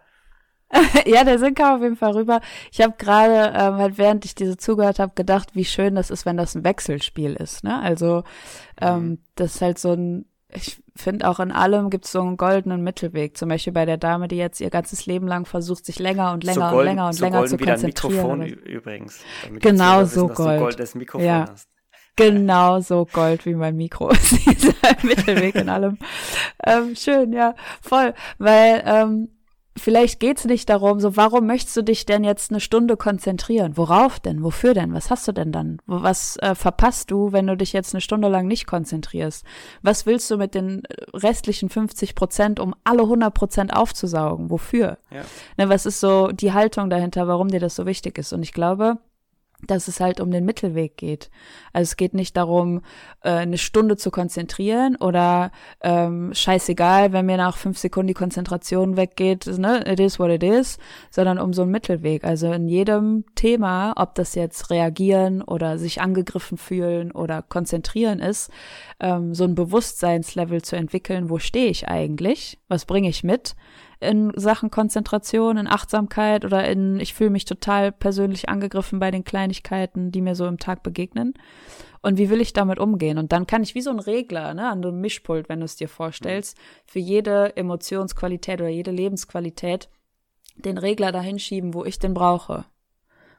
ja, 1.05 1.24
der 1.24 1.38
Sinn 1.39 1.53
kam 1.53 1.76
auf 1.78 1.82
jeden 1.82 1.95
Fall 1.95 2.13
rüber. 2.13 2.41
Ich 2.72 2.82
habe 2.82 2.95
gerade, 2.97 3.53
ähm, 3.55 3.76
halt 3.76 3.97
während 3.97 4.26
ich 4.26 4.34
diese 4.36 4.57
zugehört 4.57 4.99
habe, 4.99 5.13
gedacht, 5.16 5.55
wie 5.55 5.66
schön 5.66 5.95
das 5.95 6.09
ist, 6.09 6.26
wenn 6.26 6.38
das 6.38 6.55
ein 6.55 6.63
Wechselspiel 6.63 7.36
ist. 7.36 7.63
Ne? 7.63 7.80
Also 7.82 8.24
ähm, 8.82 9.09
Mhm. 9.09 9.20
das 9.36 9.55
ist 9.55 9.61
halt 9.61 9.80
so 9.80 9.93
ein, 9.93 10.26
ich 10.56 10.82
finde 10.95 11.30
auch 11.30 11.39
in 11.39 11.51
allem 11.51 11.89
gibt 11.89 12.06
es 12.06 12.12
so 12.12 12.22
einen 12.22 12.38
goldenen 12.38 12.82
Mittelweg. 12.82 13.38
Zum 13.38 13.49
Beispiel 13.49 13.74
bei 13.74 13.86
der 13.86 13.97
Dame, 13.97 14.28
die 14.28 14.38
jetzt 14.38 14.62
ihr 14.62 14.70
ganzes 14.70 15.06
Leben 15.06 15.28
lang 15.28 15.45
versucht, 15.45 15.86
sich 15.86 15.99
länger 15.99 16.32
und 16.32 16.43
länger 16.43 16.70
so 16.72 16.78
und 16.78 16.84
länger 16.86 17.08
und 17.08 17.14
so 17.14 17.24
länger 17.26 17.38
golden 17.39 17.49
zu 17.51 17.60
wie 17.60 17.66
dein 17.66 17.74
konzentrieren. 17.76 18.16
Mikrofon 18.39 18.39
oder- 18.41 18.49
ü- 18.49 18.76
übrigens. 18.78 19.20
Genau 19.60 20.06
so 20.06 20.30
wissen, 20.30 20.30
ein 20.30 20.36
Gold. 20.47 20.60
goldenes 20.62 20.95
Mikrofon 20.95 21.28
Ja. 21.28 21.45
hast. 21.51 21.68
Genau 22.18 22.80
so 22.80 23.06
Gold 23.12 23.45
wie 23.45 23.56
mein 23.56 23.76
Mikro 23.76 24.10
ist 24.10 24.32
dieser 24.47 24.74
Mittelweg 25.03 25.56
in 25.56 25.68
allem. 25.68 25.97
Ähm, 26.66 26.95
schön, 26.95 27.34
ja, 27.34 27.56
voll. 27.82 28.14
Weil 28.38 28.82
ähm, 28.86 29.30
vielleicht 29.78 30.19
geht's 30.19 30.45
nicht 30.45 30.69
darum, 30.69 30.99
so 30.99 31.17
warum 31.17 31.47
möchtest 31.47 31.76
du 31.78 31.82
dich 31.82 32.05
denn 32.05 32.23
jetzt 32.23 32.51
eine 32.51 32.59
Stunde 32.59 32.97
konzentrieren? 32.97 33.78
Worauf 33.78 34.19
denn? 34.19 34.43
Wofür 34.43 34.73
denn? 34.73 34.93
Was 34.93 35.09
hast 35.09 35.28
du 35.28 35.32
denn 35.32 35.51
dann? 35.51 35.82
Was 35.86 36.38
äh, 36.38 36.55
verpasst 36.55 37.11
du, 37.11 37.32
wenn 37.32 37.47
du 37.47 37.57
dich 37.57 37.73
jetzt 37.73 37.93
eine 37.93 38.01
Stunde 38.01 38.28
lang 38.28 38.47
nicht 38.47 38.67
konzentrierst? 38.67 39.45
Was 39.82 40.05
willst 40.05 40.30
du 40.32 40.38
mit 40.38 40.55
den 40.55 40.84
restlichen 41.13 41.69
50 41.69 42.15
Prozent, 42.15 42.59
um 42.59 42.73
alle 42.84 43.03
100 43.03 43.34
Prozent 43.34 43.76
aufzusaugen? 43.76 44.49
Wofür? 44.49 44.97
Ja. 45.11 45.23
Ne, 45.57 45.69
was 45.69 45.86
ist 45.86 45.99
so 45.99 46.28
die 46.28 46.53
Haltung 46.53 46.89
dahinter, 46.89 47.28
warum 47.28 47.49
dir 47.49 47.59
das 47.59 47.76
so 47.76 47.86
wichtig 47.86 48.17
ist? 48.17 48.34
Und 48.34 48.43
ich 48.43 48.53
glaube, 48.53 48.97
dass 49.64 49.88
es 49.88 49.99
halt 49.99 50.20
um 50.20 50.32
den 50.32 50.45
Mittelweg 50.45 50.97
geht. 50.97 51.30
Also 51.74 51.89
es 51.89 51.97
geht 51.97 52.14
nicht 52.14 52.38
darum, 52.38 52.82
äh, 53.22 53.30
eine 53.30 53.58
Stunde 53.58 53.97
zu 53.97 54.12
konzentrieren 54.12 54.95
oder 54.95 55.51
ähm, 55.82 56.34
scheißegal, 56.34 57.14
wenn 57.14 57.26
mir 57.26 57.38
nach 57.38 57.58
fünf 57.58 57.78
Sekunden 57.78 58.08
die 58.08 58.14
Konzentration 58.14 58.97
weggeht, 58.97 59.47
ne, 59.58 59.84
it 59.88 59.99
is 59.99 60.20
what 60.20 60.30
it 60.30 60.43
is, 60.43 60.78
sondern 61.10 61.39
um 61.39 61.53
so 61.53 61.64
einen 61.64 61.72
Mittelweg. 61.72 62.24
Also 62.24 62.51
in 62.51 62.68
jedem 62.68 63.26
Thema, 63.36 63.93
ob 63.95 64.16
das 64.16 64.36
jetzt 64.36 64.70
reagieren 64.70 65.41
oder 65.41 65.78
sich 65.78 66.01
angegriffen 66.01 66.58
fühlen 66.58 67.12
oder 67.12 67.41
konzentrieren 67.41 68.20
ist, 68.20 68.51
ähm, 68.99 69.34
so 69.34 69.43
ein 69.43 69.56
Bewusstseinslevel 69.56 70.62
zu 70.62 70.76
entwickeln, 70.76 71.30
wo 71.30 71.39
stehe 71.39 71.70
ich 71.70 71.88
eigentlich, 71.88 72.60
was 72.68 72.86
bringe 72.86 73.10
ich 73.10 73.24
mit 73.24 73.56
in 74.06 74.32
Sachen 74.36 74.72
Konzentration, 74.72 75.58
in 75.58 75.68
Achtsamkeit 75.68 76.45
oder 76.45 76.68
in, 76.68 76.99
ich 76.99 77.14
fühle 77.14 77.30
mich 77.30 77.45
total 77.45 77.91
persönlich 77.91 78.49
angegriffen 78.49 78.99
bei 78.99 79.12
den 79.12 79.24
Kleinigkeiten, 79.24 80.12
die 80.12 80.22
mir 80.22 80.36
so 80.36 80.45
im 80.45 80.60
Tag 80.60 80.84
begegnen. 80.84 81.34
Und 82.01 82.18
wie 82.18 82.30
will 82.30 82.39
ich 82.39 82.53
damit 82.53 82.80
umgehen? 82.80 83.18
Und 83.18 83.32
dann 83.32 83.47
kann 83.47 83.64
ich 83.64 83.74
wie 83.74 83.82
so 83.82 83.89
ein 83.89 83.99
Regler, 83.99 84.53
ne, 84.53 84.70
an 84.70 84.84
so 84.84 84.89
einem 84.89 85.01
Mischpult, 85.01 85.49
wenn 85.49 85.60
du 85.60 85.66
es 85.66 85.76
dir 85.76 85.89
vorstellst, 85.89 86.58
für 86.86 86.99
jede 86.99 87.58
Emotionsqualität 87.58 88.62
oder 88.62 88.70
jede 88.70 88.91
Lebensqualität 88.91 89.89
den 90.56 90.78
Regler 90.78 91.12
dahin 91.12 91.39
schieben, 91.39 91.74
wo 91.74 91.84
ich 91.84 91.99
den 91.99 92.14
brauche, 92.14 92.66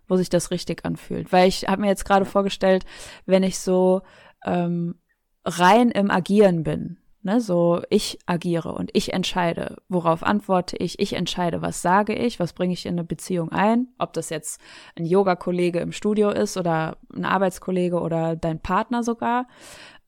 wo 0.08 0.16
sich 0.16 0.28
das 0.28 0.50
richtig 0.50 0.84
anfühlt. 0.84 1.32
Weil 1.32 1.48
ich 1.48 1.68
habe 1.68 1.80
mir 1.80 1.88
jetzt 1.88 2.04
gerade 2.04 2.24
vorgestellt, 2.24 2.84
wenn 3.24 3.42
ich 3.42 3.58
so 3.58 4.02
ähm, 4.44 4.96
rein 5.44 5.90
im 5.90 6.10
Agieren 6.10 6.64
bin, 6.64 6.98
Ne, 7.26 7.40
so 7.40 7.82
ich 7.90 8.20
agiere 8.26 8.70
und 8.72 8.92
ich 8.92 9.12
entscheide, 9.12 9.78
worauf 9.88 10.22
antworte 10.22 10.76
ich, 10.76 11.00
ich 11.00 11.14
entscheide, 11.14 11.60
was 11.60 11.82
sage 11.82 12.14
ich, 12.14 12.38
was 12.38 12.52
bringe 12.52 12.72
ich 12.72 12.86
in 12.86 12.92
eine 12.92 13.02
Beziehung 13.02 13.50
ein, 13.50 13.88
ob 13.98 14.12
das 14.12 14.30
jetzt 14.30 14.60
ein 14.96 15.04
Yoga-Kollege 15.04 15.80
im 15.80 15.90
Studio 15.90 16.30
ist 16.30 16.56
oder 16.56 16.98
ein 17.12 17.24
Arbeitskollege 17.24 17.98
oder 17.98 18.36
dein 18.36 18.60
Partner 18.60 19.02
sogar. 19.02 19.48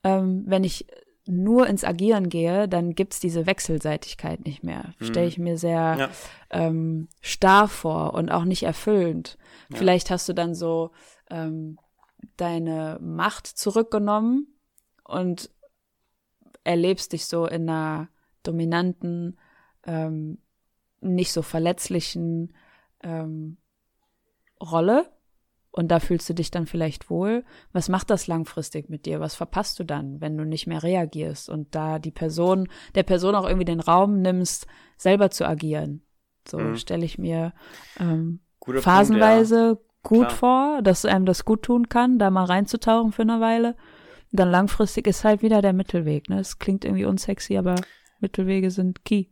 Ähm, 0.04 0.44
wenn 0.46 0.62
ich 0.62 0.86
nur 1.26 1.66
ins 1.66 1.82
Agieren 1.82 2.28
gehe, 2.28 2.68
dann 2.68 2.94
gibt's 2.94 3.18
diese 3.18 3.46
Wechselseitigkeit 3.46 4.44
nicht 4.44 4.62
mehr. 4.62 4.94
Mhm. 5.00 5.04
Stelle 5.04 5.26
ich 5.26 5.38
mir 5.38 5.58
sehr 5.58 5.96
ja. 5.98 6.10
ähm, 6.50 7.08
starr 7.20 7.66
vor 7.66 8.14
und 8.14 8.30
auch 8.30 8.44
nicht 8.44 8.62
erfüllend. 8.62 9.38
Ja. 9.70 9.78
Vielleicht 9.78 10.12
hast 10.12 10.28
du 10.28 10.34
dann 10.34 10.54
so 10.54 10.92
ähm, 11.30 11.78
deine 12.36 13.00
Macht 13.02 13.48
zurückgenommen 13.48 14.54
und 15.02 15.50
erlebst 16.64 17.12
dich 17.12 17.26
so 17.26 17.46
in 17.46 17.68
einer 17.68 18.08
dominanten, 18.42 19.38
ähm, 19.84 20.38
nicht 21.00 21.32
so 21.32 21.42
verletzlichen 21.42 22.54
ähm, 23.02 23.58
Rolle 24.60 25.10
und 25.70 25.88
da 25.88 26.00
fühlst 26.00 26.28
du 26.28 26.34
dich 26.34 26.50
dann 26.50 26.66
vielleicht 26.66 27.10
wohl. 27.10 27.44
Was 27.72 27.88
macht 27.88 28.10
das 28.10 28.26
langfristig 28.26 28.88
mit 28.88 29.06
dir? 29.06 29.20
Was 29.20 29.34
verpasst 29.34 29.78
du 29.78 29.84
dann, 29.84 30.20
wenn 30.20 30.36
du 30.36 30.44
nicht 30.44 30.66
mehr 30.66 30.82
reagierst 30.82 31.48
und 31.48 31.74
da 31.74 31.98
die 31.98 32.10
Person, 32.10 32.68
der 32.94 33.04
Person 33.04 33.34
auch 33.34 33.46
irgendwie 33.46 33.64
den 33.64 33.80
Raum 33.80 34.20
nimmst, 34.20 34.66
selber 34.96 35.30
zu 35.30 35.46
agieren? 35.46 36.02
So 36.48 36.58
mhm. 36.58 36.76
stelle 36.76 37.04
ich 37.04 37.18
mir 37.18 37.52
ähm, 38.00 38.40
phasenweise 38.60 39.76
Punkt, 39.76 39.82
ja. 39.82 40.08
gut 40.08 40.28
Klar. 40.28 40.38
vor, 40.38 40.82
dass 40.82 41.04
einem 41.04 41.26
das 41.26 41.44
gut 41.44 41.62
tun 41.62 41.88
kann, 41.88 42.18
da 42.18 42.30
mal 42.30 42.44
reinzutauchen 42.44 43.12
für 43.12 43.22
eine 43.22 43.40
Weile 43.40 43.76
dann 44.32 44.50
langfristig 44.50 45.06
ist 45.06 45.24
halt 45.24 45.42
wieder 45.42 45.62
der 45.62 45.72
Mittelweg. 45.72 46.28
Ne? 46.28 46.40
Es 46.40 46.58
klingt 46.58 46.84
irgendwie 46.84 47.04
unsexy, 47.04 47.56
aber 47.56 47.76
Mittelwege 48.20 48.70
sind 48.70 49.04
key. 49.04 49.26